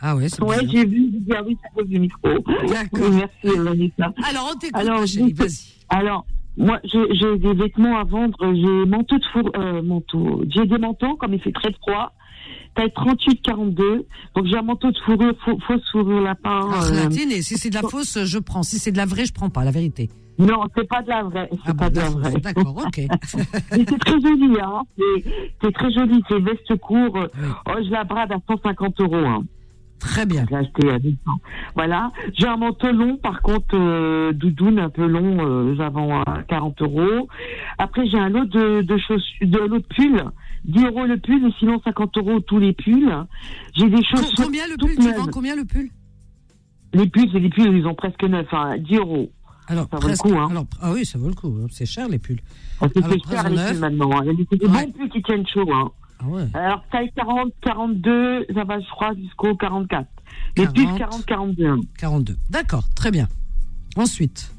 Ah 0.01 0.15
ouais, 0.15 0.27
c'est 0.29 0.41
Ouais, 0.43 0.57
j'ai 0.67 0.85
vu. 0.85 1.11
J'ai 1.27 1.35
ah 1.35 1.43
oui, 1.45 1.57
ça 1.61 1.69
coupe 1.75 1.87
du 1.87 1.99
micro. 1.99 2.29
D'accord. 2.67 3.09
Merci 3.11 3.57
Vanessa. 3.57 4.13
Alors, 4.29 4.51
on 4.53 4.57
t'écoute, 4.57 4.75
Alors, 4.81 4.99
vas-y. 4.99 5.33
Alors, 5.89 6.25
moi, 6.57 6.79
j'ai 6.83 7.37
des 7.37 7.53
vêtements 7.53 7.97
à 7.97 8.03
vendre. 8.03 8.37
J'ai 8.41 8.85
manteau 8.89 9.17
de 9.17 9.25
four, 9.31 9.51
euh, 9.57 9.81
manteau. 9.81 10.43
J'ai 10.49 10.65
des 10.65 10.77
manteaux, 10.77 11.15
comme 11.15 11.33
il 11.33 11.41
fait 11.41 11.51
très 11.53 11.71
froid. 11.73 12.11
Taille 12.75 12.91
38-42. 12.95 14.05
Donc, 14.35 14.45
j'ai 14.45 14.57
un 14.57 14.61
manteau 14.61 14.91
de 14.91 14.97
fourrure, 15.05 15.33
fau- 15.43 15.57
fausse 15.67 15.81
fourrure 15.91 16.21
lapin. 16.21 16.61
Ah, 16.71 16.83
euh, 16.91 17.09
si 17.41 17.57
c'est 17.57 17.69
de 17.69 17.75
la 17.75 17.81
fausse, 17.81 18.23
je 18.23 18.39
prends. 18.39 18.63
Si 18.63 18.79
c'est 18.79 18.91
de 18.91 18.97
la 18.97 19.05
vraie, 19.05 19.25
je 19.25 19.33
prends 19.33 19.49
pas, 19.49 19.63
la 19.63 19.71
vérité. 19.71 20.09
Non, 20.41 20.63
c'est 20.75 20.87
pas 20.87 21.01
de 21.01 21.09
la 21.09 21.23
vraie. 21.23 21.49
C'est 21.51 21.59
Ah 21.71 21.73
pas 21.73 21.89
bon, 21.89 21.95
de 21.95 21.99
la 21.99 22.09
vraie. 22.09 22.39
d'accord, 22.41 22.77
ok. 22.85 22.97
Mais 23.71 23.85
c'est 23.87 23.99
très 23.99 24.19
joli, 24.21 24.57
hein. 24.61 24.81
C'est- 25.61 25.71
très 25.71 25.91
joli. 25.91 26.23
C'est 26.29 26.39
veste 26.39 26.75
court. 26.79 27.17
Oh, 27.67 27.71
je 27.83 27.89
la 27.91 28.03
brade 28.03 28.31
à 28.31 28.37
150 28.47 28.99
euros, 29.01 29.15
hein. 29.25 29.43
Très 29.99 30.25
bien. 30.25 30.45
Je 30.49 30.55
l'ai 30.55 30.61
acheté 30.61 30.89
à 30.91 30.97
200. 30.97 31.15
Voilà. 31.75 32.11
J'ai 32.33 32.47
un 32.47 32.57
manteau 32.57 32.91
long, 32.91 33.17
par 33.17 33.41
contre, 33.43 33.75
euh, 33.75 34.33
doudoune 34.33 34.79
un 34.79 34.89
peu 34.89 35.05
long, 35.05 35.37
euh, 35.45 35.75
j'avais 35.77 36.01
à 36.11 36.41
40 36.47 36.81
euros. 36.81 37.27
Après, 37.77 38.07
j'ai 38.07 38.17
un 38.17 38.29
lot 38.29 38.45
de, 38.45 38.81
de 38.81 38.97
chaussures, 38.97 39.47
de 39.47 39.59
lot 39.59 39.77
de 39.77 39.85
pulls. 39.95 40.23
10 40.65 40.85
euros 40.85 41.05
le 41.05 41.17
pull, 41.17 41.45
et 41.45 41.51
sinon 41.59 41.79
50 41.83 42.17
euros 42.17 42.39
tous 42.39 42.57
les 42.57 42.73
pulls. 42.73 43.11
J'ai 43.75 43.89
des 43.89 44.03
chaussures. 44.03 44.43
Combien 44.45 44.63
le 44.67 44.77
pull 44.77 44.95
Tu 44.95 45.11
vends 45.13 45.27
combien 45.31 45.55
le 45.55 45.65
pull? 45.65 45.89
Les 46.93 47.07
pulls, 47.07 47.29
c'est 47.31 47.39
des 47.39 47.49
pulls, 47.49 47.77
ils 47.77 47.85
ont 47.87 47.93
presque 47.95 48.23
neuf, 48.23 48.47
hein, 48.53 48.77
10 48.79 48.95
euros. 48.97 49.29
Alors, 49.71 49.87
ça 49.89 49.97
vaut 49.99 50.07
le 50.09 50.17
coup, 50.17 50.37
hein. 50.37 50.47
alors, 50.51 50.65
ah 50.81 50.91
oui, 50.91 51.05
ça 51.05 51.17
vaut 51.17 51.27
le 51.29 51.33
coup. 51.33 51.55
hein. 51.63 51.67
C'est 51.71 51.85
cher 51.85 52.07
les 52.09 52.19
pulls. 52.19 52.41
Ah, 52.81 52.87
C'est 52.93 53.01
cher 53.29 53.49
les 53.49 53.55
pulls 53.71 53.79
maintenant. 53.79 54.11
hein. 54.11 54.23
C'est 54.51 54.57
des 54.59 54.65
Ouais. 54.65 54.85
bons 54.87 54.91
pulls 54.91 55.09
qui 55.09 55.21
tiennent 55.23 55.47
chaud. 55.47 55.71
Hein. 55.73 55.91
Ah 56.19 56.27
ouais. 56.27 56.43
Alors, 56.53 56.83
taille 56.91 57.11
40, 57.15 57.51
42, 57.61 58.45
ça 58.53 58.63
va, 58.65 58.79
je 58.79 58.89
crois, 58.91 59.13
jusqu'au 59.15 59.55
44. 59.55 60.07
Les 60.57 60.67
pulls 60.67 60.83
40. 60.97 61.25
40, 61.25 61.25
42. 61.55 61.75
42. 61.97 62.37
D'accord, 62.49 62.83
très 62.95 63.11
bien. 63.11 63.27
Ensuite, 63.95 64.51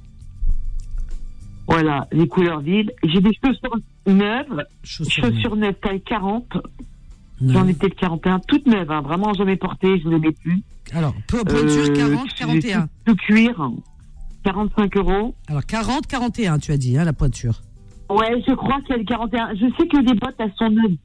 Voilà, 1.68 2.08
les 2.12 2.26
couleurs 2.26 2.60
vives. 2.60 2.90
J'ai 3.04 3.20
des 3.20 3.30
chaussures 3.44 3.76
neuves. 4.06 4.64
Chaussures 4.82 5.24
Chaussures, 5.26 5.56
neuves, 5.56 5.74
taille 5.80 6.00
40. 6.02 6.46
Neuves. 7.40 7.52
J'en 7.54 7.66
ai 7.66 7.74
peut-être 7.74 7.94
41, 7.96 8.40
toutes 8.40 8.66
neuves. 8.66 8.90
Hein. 8.90 9.00
Vraiment, 9.02 9.32
j'en 9.34 9.46
ai 9.46 9.56
porté, 9.56 9.98
je 10.00 10.08
ne 10.08 10.14
les 10.14 10.18
mets 10.18 10.32
plus. 10.32 10.62
alors, 10.92 11.14
po- 11.28 11.44
pointure 11.44 11.84
Euh, 11.88 11.94
40, 11.94 12.28
tout- 12.28 12.34
41. 12.38 12.80
Tout, 12.82 12.88
tout 13.06 13.14
cuir, 13.16 13.70
45 14.44 14.96
euros. 14.96 15.34
Alors, 15.48 15.64
40, 15.64 16.06
41, 16.06 16.58
tu 16.58 16.72
as 16.72 16.76
dit, 16.76 16.98
hein, 16.98 17.04
la 17.04 17.12
pointure. 17.12 17.60
Ouais, 18.10 18.42
je 18.46 18.54
crois 18.54 18.80
qu'il 18.80 18.90
y 18.90 18.94
a 18.94 18.96
le 18.98 19.04
41. 19.04 19.54
Je 19.54 19.66
sais 19.78 19.88
que 19.88 19.96
les 19.98 20.14
bottes, 20.14 20.34
elles 20.38 20.52
sont 20.56 20.70
neuves. 20.70 20.96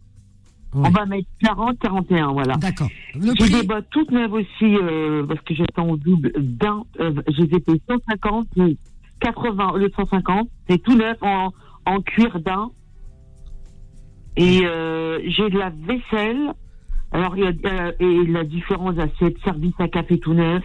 On 0.73 0.89
va 0.89 1.05
mettre 1.05 1.27
40, 1.41 1.79
41, 1.79 2.33
voilà. 2.33 2.55
D'accord. 2.57 2.89
J'ai 3.15 3.49
des 3.49 3.63
bottes 3.63 3.87
toutes 3.89 4.11
neuves 4.11 4.33
aussi, 4.33 4.47
euh, 4.63 5.25
parce 5.25 5.41
que 5.41 5.55
j'attends 5.55 5.89
au 5.89 5.97
double 5.97 6.31
d'un. 6.37 6.83
Euh, 6.99 7.13
je 7.29 7.43
les 7.43 7.55
ai 7.55 7.59
payées 7.59 7.81
150, 7.87 8.47
mais 8.57 8.75
80 9.21 9.69
au 9.69 9.77
lieu 9.77 9.87
de 9.87 9.93
150. 9.95 10.49
C'est 10.69 10.83
tout 10.83 10.95
neuf 10.95 11.17
en, 11.21 11.53
en 11.85 12.01
cuir 12.01 12.39
d'un. 12.41 12.69
Et 14.35 14.65
euh, 14.65 15.19
j'ai 15.25 15.49
de 15.49 15.57
la 15.57 15.69
vaisselle. 15.71 16.53
Alors, 17.11 17.37
il 17.37 17.43
y 17.43 17.47
a 17.47 17.51
euh, 17.71 17.91
et 17.99 18.25
la 18.25 18.43
différence 18.43 18.99
assiettes, 18.99 19.37
service 19.43 19.73
à 19.79 19.87
café 19.87 20.19
tout 20.19 20.33
neuf. 20.33 20.63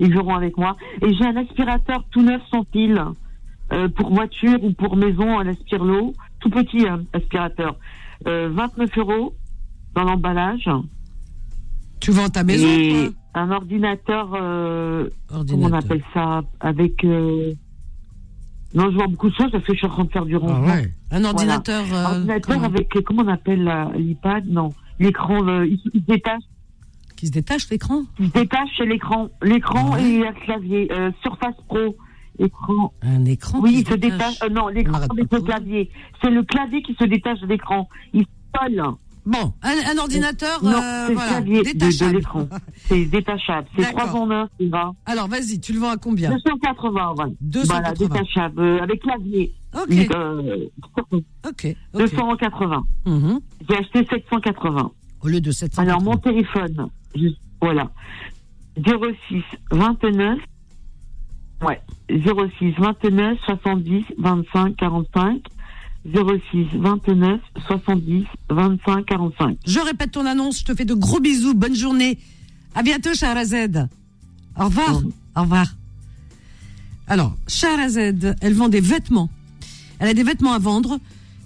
Euh, 0.00 0.04
ils 0.06 0.12
verront 0.12 0.34
avec 0.34 0.56
moi. 0.56 0.76
Et 1.02 1.12
j'ai 1.14 1.24
un 1.24 1.36
aspirateur 1.36 2.04
tout 2.10 2.22
neuf 2.22 2.42
sans 2.50 2.64
fil. 2.72 3.00
euh, 3.72 3.88
pour 3.88 4.14
voiture 4.14 4.62
ou 4.62 4.72
pour 4.72 4.96
maison, 4.96 5.40
un 5.40 5.46
aspire 5.48 5.82
l'eau. 5.84 6.12
Tout 6.40 6.50
petit 6.50 6.86
hein, 6.86 7.02
aspirateur. 7.12 7.76
Euh, 8.28 8.48
29 8.52 8.96
euros 8.98 9.34
dans 9.94 10.04
l'emballage. 10.04 10.70
Tu 12.00 12.10
vends 12.12 12.28
ta 12.28 12.44
maison, 12.44 12.66
Et- 12.68 12.90
quoi 12.92 13.12
un 13.38 13.50
ordinateur, 13.50 14.30
euh, 14.34 15.10
comment 15.28 15.66
on 15.66 15.72
appelle 15.74 16.02
ça 16.14 16.42
Avec. 16.60 17.04
euh, 17.04 17.52
Non, 18.74 18.90
je 18.90 18.94
vois 18.96 19.06
beaucoup 19.08 19.28
de 19.30 19.34
choses 19.34 19.50
parce 19.50 19.62
que 19.64 19.72
je 19.74 19.78
suis 19.78 19.86
en 19.86 19.90
train 19.90 20.04
de 20.04 20.10
faire 20.10 20.24
du 20.24 20.36
rond. 20.36 20.64
ouais. 20.66 20.90
Un 21.10 21.24
ordinateur, 21.24 21.84
euh, 21.92 22.04
ordinateur 22.04 22.54
comment 22.54 22.66
avec. 22.66 22.96
euh, 22.96 23.02
Comment 23.04 23.22
on 23.24 23.28
appelle 23.28 23.90
l'iPad? 23.96 24.44
Non. 24.46 24.72
L'écran, 25.00 25.38
il 25.64 25.78
se 25.78 25.98
détache. 25.98 26.42
Qui 27.16 27.26
se 27.28 27.32
détache 27.32 27.68
l'écran 27.70 28.02
Il 28.20 28.26
se 28.28 28.32
détache 28.32 28.78
l'écran. 28.80 29.28
L'écran 29.42 29.92
Ouais. 29.94 30.02
et 30.04 30.18
le 30.18 30.44
clavier. 30.44 30.88
Euh, 30.92 31.10
Surface 31.22 31.54
Pro. 31.68 31.96
Écran. 32.38 32.92
Un 33.02 33.24
écran 33.24 33.60
Oui, 33.62 33.72
qui 33.72 33.80
il 33.80 33.88
se 33.88 33.94
détache. 33.94 34.42
euh, 34.42 34.48
non, 34.50 34.68
l'écran 34.68 34.98
avec 35.10 35.32
le 35.32 35.40
clavier. 35.40 35.90
C'est 36.22 36.30
le 36.30 36.42
clavier 36.42 36.82
qui 36.82 36.94
se 36.94 37.04
détache 37.04 37.40
de 37.40 37.46
l'écran. 37.46 37.88
Il 38.12 38.22
se 38.22 38.26
colle. 38.58 38.82
Bon, 39.24 39.54
un, 39.62 39.74
un 39.92 39.98
ordinateur 39.98 40.62
Non, 40.62 40.70
euh, 40.72 41.06
c'est 41.08 41.14
voilà, 41.14 41.40
détachable. 41.40 42.14
l'écran. 42.16 42.48
C'est 42.76 43.06
détachable. 43.06 43.66
C'est 43.74 43.82
D'accord. 43.82 44.06
3 44.08 44.20
en 44.20 44.30
1, 44.30 44.48
c'est 44.60 44.68
va. 44.68 44.92
Alors, 45.06 45.26
vas-y, 45.28 45.58
tu 45.58 45.72
le 45.72 45.80
vends 45.80 45.88
à 45.90 45.96
combien 45.96 46.30
280, 46.30 47.12
voilà. 47.16 47.32
280. 47.40 47.64
Voilà, 47.80 47.92
détachable, 47.94 48.60
euh, 48.60 48.82
avec 48.82 49.00
clavier. 49.00 49.54
Ok. 49.74 50.08
Euh, 50.14 50.66
Ok. 51.48 51.76
280. 51.94 52.84
Mhm. 53.06 53.40
J'ai 53.68 53.76
acheté 53.78 54.06
780. 54.10 54.90
Au 55.22 55.28
lieu 55.28 55.40
de 55.40 55.50
700. 55.50 55.82
Alors, 55.82 56.02
mon 56.02 56.16
téléphone, 56.18 56.88
voilà. 57.60 57.90
06 58.76 59.42
29. 59.70 60.38
Ouais. 61.62 61.80
06 62.10 62.72
29 62.78 63.38
70 63.46 64.04
25 64.18 64.76
45. 64.76 65.42
06 66.04 66.66
29 66.78 67.40
70 67.66 68.24
25 68.50 69.04
45. 69.06 69.58
Je 69.66 69.80
répète 69.80 70.12
ton 70.12 70.24
annonce, 70.24 70.60
je 70.60 70.64
te 70.64 70.74
fais 70.74 70.84
de 70.84 70.94
gros 70.94 71.18
bisous, 71.18 71.54
bonne 71.54 71.74
journée. 71.74 72.18
À 72.74 72.82
bientôt, 72.82 73.12
Shahrazad. 73.14 73.88
Au 74.58 74.64
revoir. 74.66 75.00
Au 75.34 75.40
revoir. 75.42 75.66
Alors, 77.08 77.34
Shahrazad, 77.48 78.36
elle 78.40 78.52
vend 78.54 78.68
des 78.68 78.80
vêtements. 78.80 79.30
Elle 79.98 80.08
a 80.08 80.14
des 80.14 80.22
vêtements 80.22 80.52
à 80.52 80.58
vendre. 80.58 80.98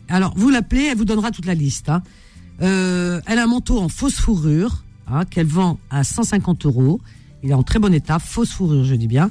Alors, 0.09 0.33
vous 0.37 0.51
l'appelez, 0.51 0.85
elle 0.91 0.99
vous 0.99 1.05
donnera 1.05 1.31
toute 1.31 1.47
la 1.47 1.55
liste. 1.55 1.89
hein. 1.89 2.03
Euh, 2.63 3.21
elle 3.27 3.39
a 3.39 3.45
un 3.45 3.47
manteau 3.47 3.79
en 3.79 3.89
fausse 3.89 4.21
fourrure 4.21 4.83
hein, 5.13 5.25
qu'elle 5.25 5.47
vend 5.47 5.79
à 5.91 6.05
150 6.05 6.67
euros. 6.67 7.01
Il 7.43 7.51
est 7.51 7.55
en 7.55 7.63
très 7.63 7.79
bon 7.79 7.93
état, 7.93 8.19
fausse 8.19 8.51
fourrure, 8.51 8.85
je 8.85 8.95
dis 8.95 9.07
bien. 9.09 9.31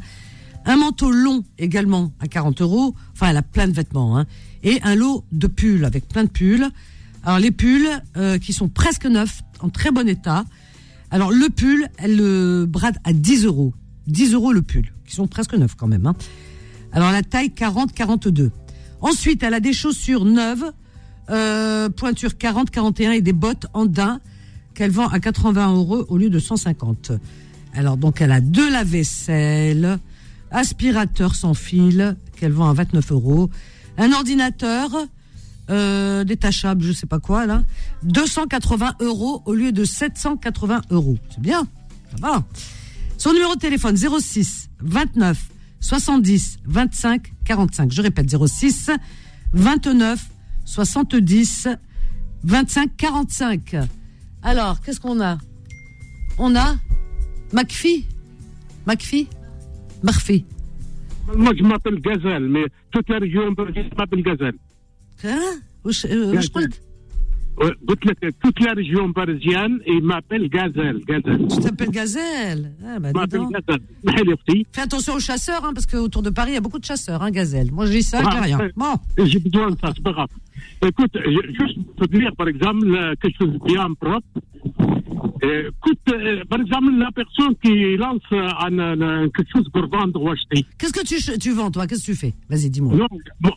Un 0.66 0.78
manteau 0.78 1.10
long 1.12 1.44
également 1.58 2.12
à 2.20 2.28
40 2.28 2.62
euros. 2.62 2.96
Enfin, 3.14 3.28
elle 3.30 3.38
a 3.38 3.42
plein 3.42 3.68
de 3.68 3.74
vêtements. 3.74 4.18
hein. 4.18 4.26
Et 4.64 4.80
un 4.84 4.96
lot 4.96 5.24
de 5.32 5.48
pulls 5.48 5.86
avec 5.86 6.08
plein 6.08 6.24
de 6.26 6.30
pulls. 6.30 6.68
Alors, 7.24 7.40
les 7.40 7.52
pulls 7.52 7.88
euh, 8.18 8.38
qui 8.38 8.54
sont 8.54 8.68
presque 8.70 9.06
neufs, 9.06 9.42
en 9.62 9.70
très 9.70 9.92
bon 9.92 10.08
état. 10.08 10.46
Alors, 11.12 11.32
le 11.32 11.50
pull, 11.50 11.88
elle 11.98 12.16
le 12.18 12.66
brade 12.68 12.98
à 13.04 13.14
10 13.14 13.46
euros. 13.46 13.74
10 14.08 14.34
euros 14.34 14.52
le 14.54 14.62
pull, 14.62 14.92
qui 15.06 15.16
sont 15.16 15.28
presque 15.28 15.54
neufs 15.54 15.76
quand 15.76 15.88
même. 15.88 16.06
hein. 16.06 16.16
Alors, 16.92 17.12
la 17.12 17.22
taille 17.24 17.50
40-42. 17.56 18.50
Ensuite, 19.02 19.44
elle 19.44 19.54
a 19.54 19.60
des 19.60 19.74
chaussures 19.74 20.26
neuves, 20.26 20.72
euh, 21.30 21.90
pointure 21.90 22.32
40-41 22.32 23.12
et 23.14 23.22
des 23.22 23.34
bottes 23.34 23.68
en 23.74 23.86
daim 23.86 24.20
qu'elle 24.80 24.92
vend 24.92 25.10
à 25.10 25.20
80 25.20 25.74
euros 25.74 26.06
au 26.08 26.18
lieu 26.18 26.30
de 26.30 26.40
150. 26.40 27.12
Alors, 27.74 27.98
donc, 27.98 28.22
elle 28.22 28.32
a 28.32 28.40
deux 28.40 28.72
lave-vaisselle, 28.72 30.00
aspirateur 30.52 31.36
sans 31.36 31.54
fil 31.54 32.16
qu'elle 32.38 32.54
vend 32.54 32.70
à 32.70 32.74
29 32.74 33.12
euros, 33.12 33.50
un 33.98 34.14
ordinateur 34.14 34.90
euh, 35.70 36.24
détachable, 36.24 36.82
je 36.82 36.94
sais 36.94 37.08
pas 37.08 37.20
quoi 37.20 37.46
là, 37.46 37.64
280 38.04 38.96
euros 39.02 39.44
au 39.46 39.54
lieu 39.54 39.74
de 39.74 39.84
780 39.84 40.84
euros. 40.92 41.18
C'est 41.30 41.42
bien, 41.42 41.68
ça 42.12 42.16
va. 42.22 42.44
Son 43.18 43.34
numéro 43.34 43.56
de 43.56 43.60
téléphone 43.60 43.98
06 43.98 44.70
29 44.80 45.38
70 45.82 46.60
25 46.64 47.34
45. 47.44 47.92
Je 47.92 48.02
répète 48.02 48.34
06 48.34 48.92
29 49.52 50.26
70 50.64 51.68
25 52.46 52.96
45. 52.96 53.76
Alors, 54.43 54.81
qu'est-ce 54.83 55.01
qu'on 55.01 55.21
a 55.21 55.39
On 56.39 56.55
a 56.57 56.77
McPhee 57.53 58.05
McPhee 58.87 59.29
Murphy. 60.03 60.45
Moi, 61.37 61.53
je 61.59 61.63
m'appelle 61.63 61.99
Gazelle, 62.01 62.47
mais 62.55 62.65
toute 62.93 63.09
la 63.09 63.19
région 63.19 63.55
parisienne 63.55 63.89
m'appelle 63.97 64.23
Gazelle. 64.23 64.59
Hein 65.25 65.55
وش- 65.85 66.07
euh, 66.07 66.37
وش 66.37 66.49
قلت 66.49 66.75
Ouais, 67.57 67.73
قلت 67.89 68.07
لك 68.07 68.35
toute 68.45 68.61
la 68.67 68.73
région 68.75 69.13
parisienne 69.13 69.79
et 69.87 70.01
m'appelle 70.01 70.49
Gazelle. 70.49 70.99
Gazelle. 71.07 71.47
Tu 71.49 71.61
t'appelles 71.65 71.91
Gazelle 71.91 72.73
ah, 72.85 72.99
bah, 72.99 73.13
dis 73.13 73.19
m'appelle 73.21 73.41
donc. 73.41 73.53
Gazelle. 73.53 73.83
اسمحي 74.05 74.23
لي 74.25 74.35
اختي 74.35 74.67
Fais 74.73 74.83
attention 74.83 75.15
aux 75.15 75.21
chasseurs, 75.31 75.65
hein, 75.65 75.73
parce 75.73 75.87
qu'autour 75.87 76.23
de 76.23 76.31
Paris, 76.31 76.51
il 76.51 76.55
y 76.55 76.57
a 76.57 76.61
beaucoup 76.61 76.81
de 76.81 76.85
chasseurs, 76.85 77.23
hein, 77.23 77.31
Gazelle. 77.31 77.71
Moi, 77.73 77.87
je 77.87 77.93
dis 77.93 78.03
ça, 78.03 78.19
je 78.25 78.29
dis 78.29 78.37
Ah, 78.37 78.41
rien. 78.41 78.59
ouais. 78.59 78.73
Bon. 78.77 78.95
J'ai 79.31 79.39
besoin 79.39 79.71
de 79.71 79.77
ça, 79.81 79.93
c'est 79.95 80.03
pas 80.03 80.13
grave. 80.13 80.29
Écoute, 80.82 81.12
juste 81.60 81.78
pour 81.98 82.08
te 82.08 82.18
dire, 82.18 82.32
par 82.38 82.48
exemple, 82.48 83.16
quelque 83.22 83.38
chose 83.38 83.54
de 83.54 83.60
bien 83.66 83.88
propre. 84.00 84.26
Euh, 85.44 85.70
Écoute, 85.70 86.00
euh, 86.12 86.44
par 86.50 86.60
exemple, 86.60 86.92
la 86.98 87.12
personne 87.12 87.56
qui 87.64 87.96
lance 87.98 88.22
euh, 88.34 88.48
un, 88.60 88.78
un- 88.80 89.30
quelque 89.30 89.50
chose 89.56 89.70
pour 89.72 89.88
vendre 89.88 90.22
ou 90.22 90.30
acheter. 90.30 90.66
Qu'est-ce 90.78 90.92
que 90.92 91.06
tu, 91.06 91.40
tu 91.40 91.52
vends, 91.52 91.72
toi? 91.72 91.88
Qu'est-ce 91.88 92.02
que 92.06 92.12
tu 92.12 92.18
fais? 92.18 92.34
Vas-y, 92.50 92.70
dis-moi. 92.70 92.94
Non, 92.96 93.08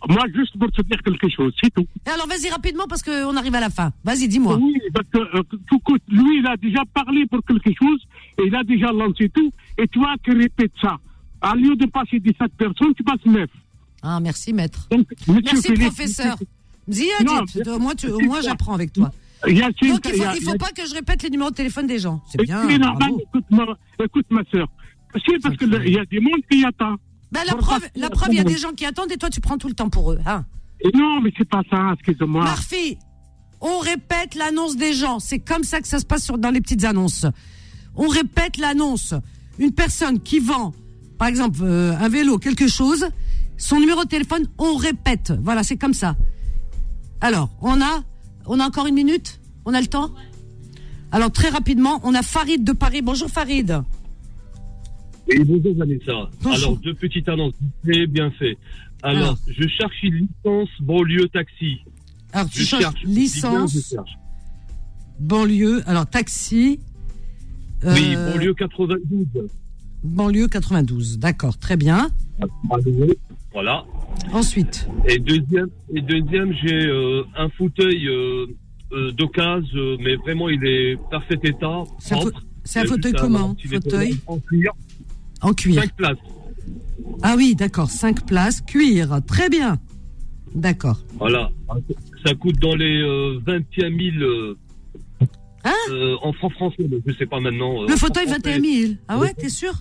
moi, 0.09 0.25
juste 0.35 0.57
pour 0.59 0.71
te 0.71 0.81
dire 0.83 1.03
quelque 1.03 1.29
chose, 1.29 1.53
c'est 1.63 1.71
tout. 1.75 1.87
Et 2.07 2.11
alors, 2.11 2.27
vas-y 2.29 2.49
rapidement, 2.51 2.85
parce 2.89 3.03
qu'on 3.03 3.37
arrive 3.37 3.55
à 3.57 3.61
la 3.61 3.71
fin. 3.71 3.93
Vas-y, 4.05 4.29
dis-moi. 4.29 4.57
Oui, 4.61 4.79
parce 4.95 5.09
que 5.13 5.19
euh, 5.39 5.43
tout 5.69 5.79
coûte. 5.81 6.03
lui, 6.09 6.39
il 6.39 6.47
a 6.47 6.57
déjà 6.57 6.83
parlé 6.95 7.27
pour 7.27 7.41
quelque 7.45 7.73
chose, 7.77 8.01
et 8.39 8.47
il 8.47 8.55
a 8.55 8.63
déjà 8.63 8.93
lancé 8.93 9.29
tout, 9.29 9.53
et 9.77 9.89
toi 9.89 10.15
qui 10.25 10.31
répètes 10.33 10.73
ça. 10.81 10.97
Au 11.53 11.57
lieu 11.57 11.75
de 11.75 11.87
passer 11.87 12.21
17 12.21 12.53
personnes, 12.57 12.95
tu 12.97 13.03
passes 13.03 13.25
9. 13.27 13.51
Ah, 14.03 14.21
merci, 14.21 14.53
maître. 14.53 14.87
Donc, 14.91 15.07
Merci, 15.27 15.63
Philippe, 15.63 15.81
professeur. 15.87 16.37
Zia, 16.91 17.23
Non, 17.25 17.43
dites, 17.43 17.67
au 17.67 17.79
moins, 17.79 17.95
moins 18.25 18.41
j'apprends 18.41 18.75
avec 18.75 18.93
toi. 18.93 19.13
Il 19.49 19.61
Donc, 19.61 19.73
il 19.83 19.89
y 19.89 20.43
faut, 20.45 20.53
il 20.53 20.59
pas 20.59 20.71
que 20.71 20.87
je 20.87 20.95
répète 20.95 21.23
les 21.23 21.31
numéros 21.31 21.51
de 21.51 21.57
téléphone 21.57 21.87
des 21.87 21.99
gens. 21.99 22.23
C'est 22.31 22.43
bien. 22.43 22.63
C'est 22.69 22.79
normal, 22.79 23.11
écoute, 23.21 23.45
ma, 23.51 23.65
écoute, 24.05 24.27
ma 24.31 24.43
soeur. 24.51 24.69
C'est 25.15 25.43
parce 25.43 25.57
qu'il 25.57 25.89
y 25.89 25.99
a 25.99 26.05
des 26.05 26.21
mondes 26.21 26.43
qui 26.51 26.65
attendent. 26.65 26.99
Ben, 27.33 27.41
la 27.47 27.57
preuve, 27.57 27.89
la 27.97 28.11
preuve, 28.11 28.29
il 28.33 28.37
y 28.37 28.41
a 28.41 28.45
des 28.45 28.57
gens 28.57 28.73
qui 28.73 28.85
attendent 28.85 29.11
et 29.11 29.17
toi, 29.17 29.31
tu 29.31 29.41
prends 29.41 29.59
tout 29.59 29.69
le 29.69 29.75
temps 29.75 29.89
pour 29.89 30.13
eux. 30.13 30.21
Hein. 30.27 30.45
Non, 30.95 31.21
mais 31.21 31.33
c'est 31.37 31.49
pas 31.49 31.63
ça, 31.71 31.93
excuse-moi. 31.95 32.45
Murphy, 32.45 32.99
on 33.61 33.79
répète 33.79 34.35
l'annonce 34.35 34.77
des 34.77 34.93
gens. 34.93 35.19
C'est 35.19 35.39
comme 35.39 35.65
ça 35.65 35.81
que 35.81 35.89
ça 35.89 35.99
se 35.99 36.05
passe 36.07 36.25
sur, 36.25 36.39
dans 36.39 36.51
les 36.51 36.61
petites 36.61 36.85
annonces. 36.85 37.27
On 37.97 38.09
répète 38.09 38.59
l'annonce. 38.59 39.15
Une 39.59 39.73
personne 39.73 40.21
qui 40.21 40.41
vend, 40.41 40.73
par 41.19 41.29
exemple, 41.29 41.59
euh, 41.63 41.97
un 41.99 42.09
vélo, 42.09 42.39
quelque 42.39 42.69
chose, 42.69 43.07
son 43.57 43.81
numéro 43.81 44.05
de 44.05 44.09
téléphone, 44.09 44.47
on 44.59 44.77
répète. 44.77 45.33
Voilà, 45.43 45.63
c'est 45.63 45.77
comme 45.77 45.95
ça. 45.95 46.17
Alors, 47.23 47.51
on 47.63 47.81
a, 47.81 48.03
on 48.47 48.59
a 48.59 48.67
encore 48.67 48.89
une 48.89 48.97
minute? 48.97 49.41
On 49.65 49.73
a 49.75 49.81
le 49.81 49.87
temps? 49.87 50.11
Alors, 51.13 51.31
très 51.31 51.51
rapidement, 51.51 52.01
on 52.03 52.15
a 52.15 52.23
Farid 52.23 52.65
de 52.65 52.73
Paris. 52.73 53.01
Bonjour 53.01 53.29
Farid. 53.29 53.81
Et 55.29 55.45
bonjour 55.45 55.73
Vanessa. 55.77 56.29
Alors, 56.45 56.77
deux 56.79 56.95
petites 56.95 57.29
annonces. 57.29 57.55
Très 57.85 58.09
bien 58.09 58.33
fait. 58.33 58.59
Alors, 59.05 59.39
je 59.47 59.69
cherche 59.69 60.03
une 60.03 60.27
licence 60.27 60.69
banlieue 60.81 61.29
taxi. 61.29 61.79
Alors, 62.33 62.51
tu 62.51 62.61
Je 62.61 62.65
cherches 62.65 62.83
cherche. 62.83 63.05
Bien, 63.05 63.15
licence. 63.15 63.73
je 63.73 63.81
cherche. 63.81 64.11
Banlieue, 65.21 65.83
alors 65.87 66.07
taxi. 66.07 66.81
Oui, 67.85 68.15
euh, 68.17 68.33
banlieue 68.33 68.55
92. 68.55 69.27
Banlieue 70.03 70.49
92, 70.49 71.19
d'accord, 71.21 71.57
très 71.57 71.77
bien. 71.77 72.11
Voilà. 73.53 73.85
Ensuite, 74.33 74.89
Et 75.09 75.19
deuxième, 75.19 75.69
et 75.95 76.01
deuxième 76.01 76.53
j'ai 76.63 76.87
euh, 76.87 77.25
un 77.37 77.49
fauteuil 77.51 78.07
euh, 78.09 78.47
euh, 78.93 79.11
d'occasion, 79.13 79.97
mais 80.01 80.17
vraiment 80.17 80.49
il 80.49 80.65
est 80.65 80.99
parfait 81.11 81.39
état. 81.43 81.85
C'est 82.65 82.79
un 82.81 82.85
fauteuil 82.85 83.13
comment 83.13 83.55
Fauteuil 83.69 84.17
En 84.27 84.39
cuir. 84.39 84.73
en 85.41 85.53
cuir. 85.53 85.83
Cinq 85.83 85.93
places. 85.97 86.19
Ah 87.23 87.35
oui, 87.37 87.55
d'accord, 87.55 87.91
5 87.91 88.27
places, 88.27 88.61
cuir, 88.61 89.21
très 89.27 89.49
bien. 89.49 89.79
D'accord. 90.55 90.99
Voilà. 91.19 91.51
Ça 92.25 92.35
coûte 92.35 92.59
dans 92.61 92.75
les 92.77 93.01
euh, 93.03 93.41
21 93.45 93.91
000 93.91 94.01
euh, 94.23 94.57
euh, 95.91 96.17
en 96.23 96.33
francs 96.33 96.53
français, 96.53 96.89
je 97.07 97.13
sais 97.15 97.27
pas 97.27 97.41
maintenant. 97.41 97.83
Hein 97.83 97.87
Le 97.89 97.97
fauteuil 97.97 98.27
francs 98.27 98.45
21 98.45 98.53
français. 98.59 98.81
000. 98.87 98.93
Ah 99.09 99.19
ouais, 99.19 99.35
t'es 99.35 99.49
sûr? 99.49 99.73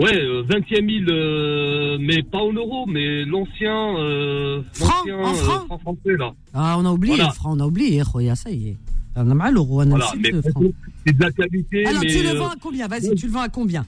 Ouais, 0.00 0.16
euh, 0.18 0.42
21 0.48 1.04
000, 1.04 1.10
euh, 1.10 1.98
mais 2.00 2.22
pas 2.22 2.38
en 2.38 2.52
euros, 2.54 2.86
mais 2.86 3.24
l'ancien. 3.26 3.96
Euh, 3.98 4.62
l'ancien, 4.80 5.16
en 5.18 5.30
euh, 5.30 5.34
franc 5.34 5.78
français, 5.78 6.16
là. 6.18 6.32
Ah, 6.54 6.76
on 6.78 6.86
a 6.86 6.90
oublié 6.90 7.16
Voilà. 7.16 7.28
le 7.30 7.34
franc, 7.34 7.56
on 7.56 7.60
a 7.60 7.66
oublié, 7.66 8.02
Khoya, 8.10 8.34
ça 8.34 8.50
y 8.50 8.68
est. 8.70 8.76
On 9.16 9.30
a 9.30 9.34
mal 9.34 9.52
l'euro, 9.54 9.78
on 9.78 9.82
a 9.82 9.84
Voilà, 9.86 10.06
le 10.14 10.20
mais 10.20 10.30
le 10.30 10.40
franc. 10.42 10.62
c'est 11.06 11.12
de 11.16 11.22
la 11.22 11.30
qualité. 11.32 11.84
Alors, 11.86 12.00
mais, 12.02 12.08
tu 12.08 12.22
le 12.22 12.30
euh, 12.30 12.38
vends 12.38 12.48
à 12.48 12.54
combien? 12.60 12.88
Vas-y, 12.88 13.14
tu 13.14 13.26
le 13.26 13.32
vends 13.32 13.40
à 13.42 13.48
combien? 13.50 13.84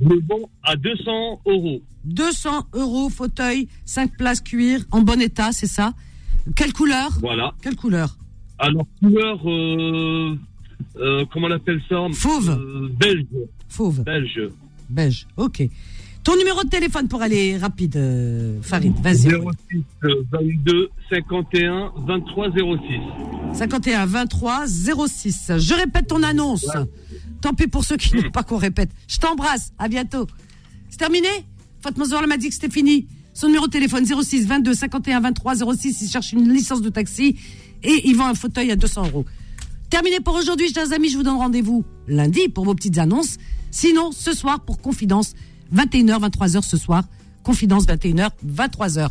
Je 0.00 0.08
le 0.08 0.22
vends 0.26 0.48
à 0.62 0.74
200 0.76 1.40
euros. 1.46 1.82
200 2.04 2.66
euros, 2.74 3.10
fauteuil, 3.10 3.68
5 3.84 4.16
places 4.16 4.40
cuir, 4.40 4.80
en 4.90 5.02
bon 5.02 5.20
état, 5.20 5.52
c'est 5.52 5.66
ça? 5.66 5.92
Quelle 6.56 6.72
couleur? 6.72 7.10
Voilà. 7.20 7.52
Quelle 7.62 7.76
couleur? 7.76 8.16
Alors, 8.58 8.86
couleur, 9.02 9.38
euh, 9.46 10.34
euh, 10.96 11.24
comment 11.30 11.48
on 11.48 11.50
appelle 11.50 11.80
ça? 11.90 12.06
Fauve. 12.14 12.50
Euh, 12.50 12.88
Belge. 12.98 13.26
Fauve. 13.68 14.02
Belge. 14.04 14.40
Belge, 14.90 15.26
ok. 15.36 15.62
Ton 16.24 16.36
numéro 16.36 16.62
de 16.62 16.68
téléphone 16.68 17.08
pour 17.08 17.20
aller 17.20 17.56
rapide, 17.56 17.96
euh, 17.96 18.60
Farid, 18.62 18.94
vas-y. 19.02 19.28
06 19.28 19.82
22 20.30 20.88
51 21.10 21.92
23 22.06 22.50
06. 22.50 23.58
51 23.58 24.06
23 24.06 24.66
06. 24.66 25.52
Je 25.58 25.74
répète 25.74 26.06
ton 26.06 26.22
annonce. 26.22 26.66
Tant 27.40 27.54
pis 27.54 27.66
pour 27.66 27.84
ceux 27.84 27.96
qui 27.96 28.14
n'aiment 28.14 28.30
pas 28.30 28.44
qu'on 28.44 28.56
répète. 28.56 28.90
Je 29.08 29.18
t'embrasse. 29.18 29.72
À 29.78 29.88
bientôt. 29.88 30.28
C'est 30.90 30.98
terminé? 30.98 31.26
Fatma 31.80 32.04
Zahra 32.04 32.26
m'a 32.28 32.36
dit 32.36 32.48
que 32.48 32.54
c'était 32.54 32.70
fini. 32.70 33.08
Son 33.34 33.48
numéro 33.48 33.66
de 33.66 33.72
téléphone 33.72 34.06
06 34.06 34.46
22 34.46 34.74
51 34.74 35.20
23 35.20 35.54
06. 35.74 36.02
Il 36.02 36.08
cherche 36.08 36.32
une 36.32 36.52
licence 36.52 36.82
de 36.82 36.88
taxi 36.88 37.36
et 37.82 38.02
il 38.04 38.14
vend 38.14 38.26
un 38.26 38.34
fauteuil 38.34 38.70
à 38.70 38.76
200 38.76 39.08
euros. 39.08 39.24
Terminé 39.90 40.20
pour 40.20 40.36
aujourd'hui, 40.36 40.72
chers 40.72 40.92
amis. 40.92 41.08
Je 41.08 41.16
vous 41.16 41.24
donne 41.24 41.36
rendez-vous 41.36 41.84
lundi 42.06 42.48
pour 42.48 42.64
vos 42.64 42.76
petites 42.76 42.98
annonces. 42.98 43.38
Sinon, 43.72 44.12
ce 44.12 44.32
soir 44.34 44.60
pour 44.60 44.80
Confidence, 44.80 45.32
21h, 45.74 46.20
23h 46.30 46.62
ce 46.62 46.76
soir. 46.76 47.04
Confidence, 47.42 47.86
21h, 47.86 48.28
23h. 48.46 49.08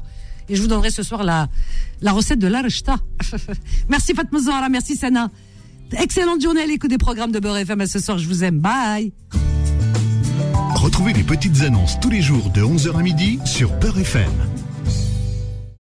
Et 0.47 0.55
je 0.55 0.61
vous 0.61 0.67
donnerai 0.67 0.91
ce 0.91 1.03
soir 1.03 1.23
la, 1.23 1.49
la 2.01 2.13
recette 2.13 2.39
de 2.39 2.47
l'arachta. 2.47 2.97
merci 3.89 4.13
Fatma 4.13 4.69
merci 4.69 4.95
Sana. 4.95 5.29
Excellente 5.97 6.41
journée 6.41 6.61
à 6.61 6.65
l'écoute 6.65 6.89
des 6.89 6.97
programmes 6.97 7.31
de 7.31 7.39
Beurre 7.39 7.57
FM. 7.57 7.85
Ce 7.85 7.99
soir, 7.99 8.17
je 8.17 8.27
vous 8.27 8.43
aime. 8.43 8.59
Bye. 8.59 9.11
Retrouvez 10.75 11.13
les 11.13 11.23
petites 11.23 11.61
annonces 11.63 11.99
tous 11.99 12.09
les 12.09 12.21
jours 12.21 12.49
de 12.51 12.61
11h 12.61 12.97
à 12.97 13.01
midi 13.01 13.39
sur 13.45 13.77
Peur 13.79 13.97
FM. 13.97 14.50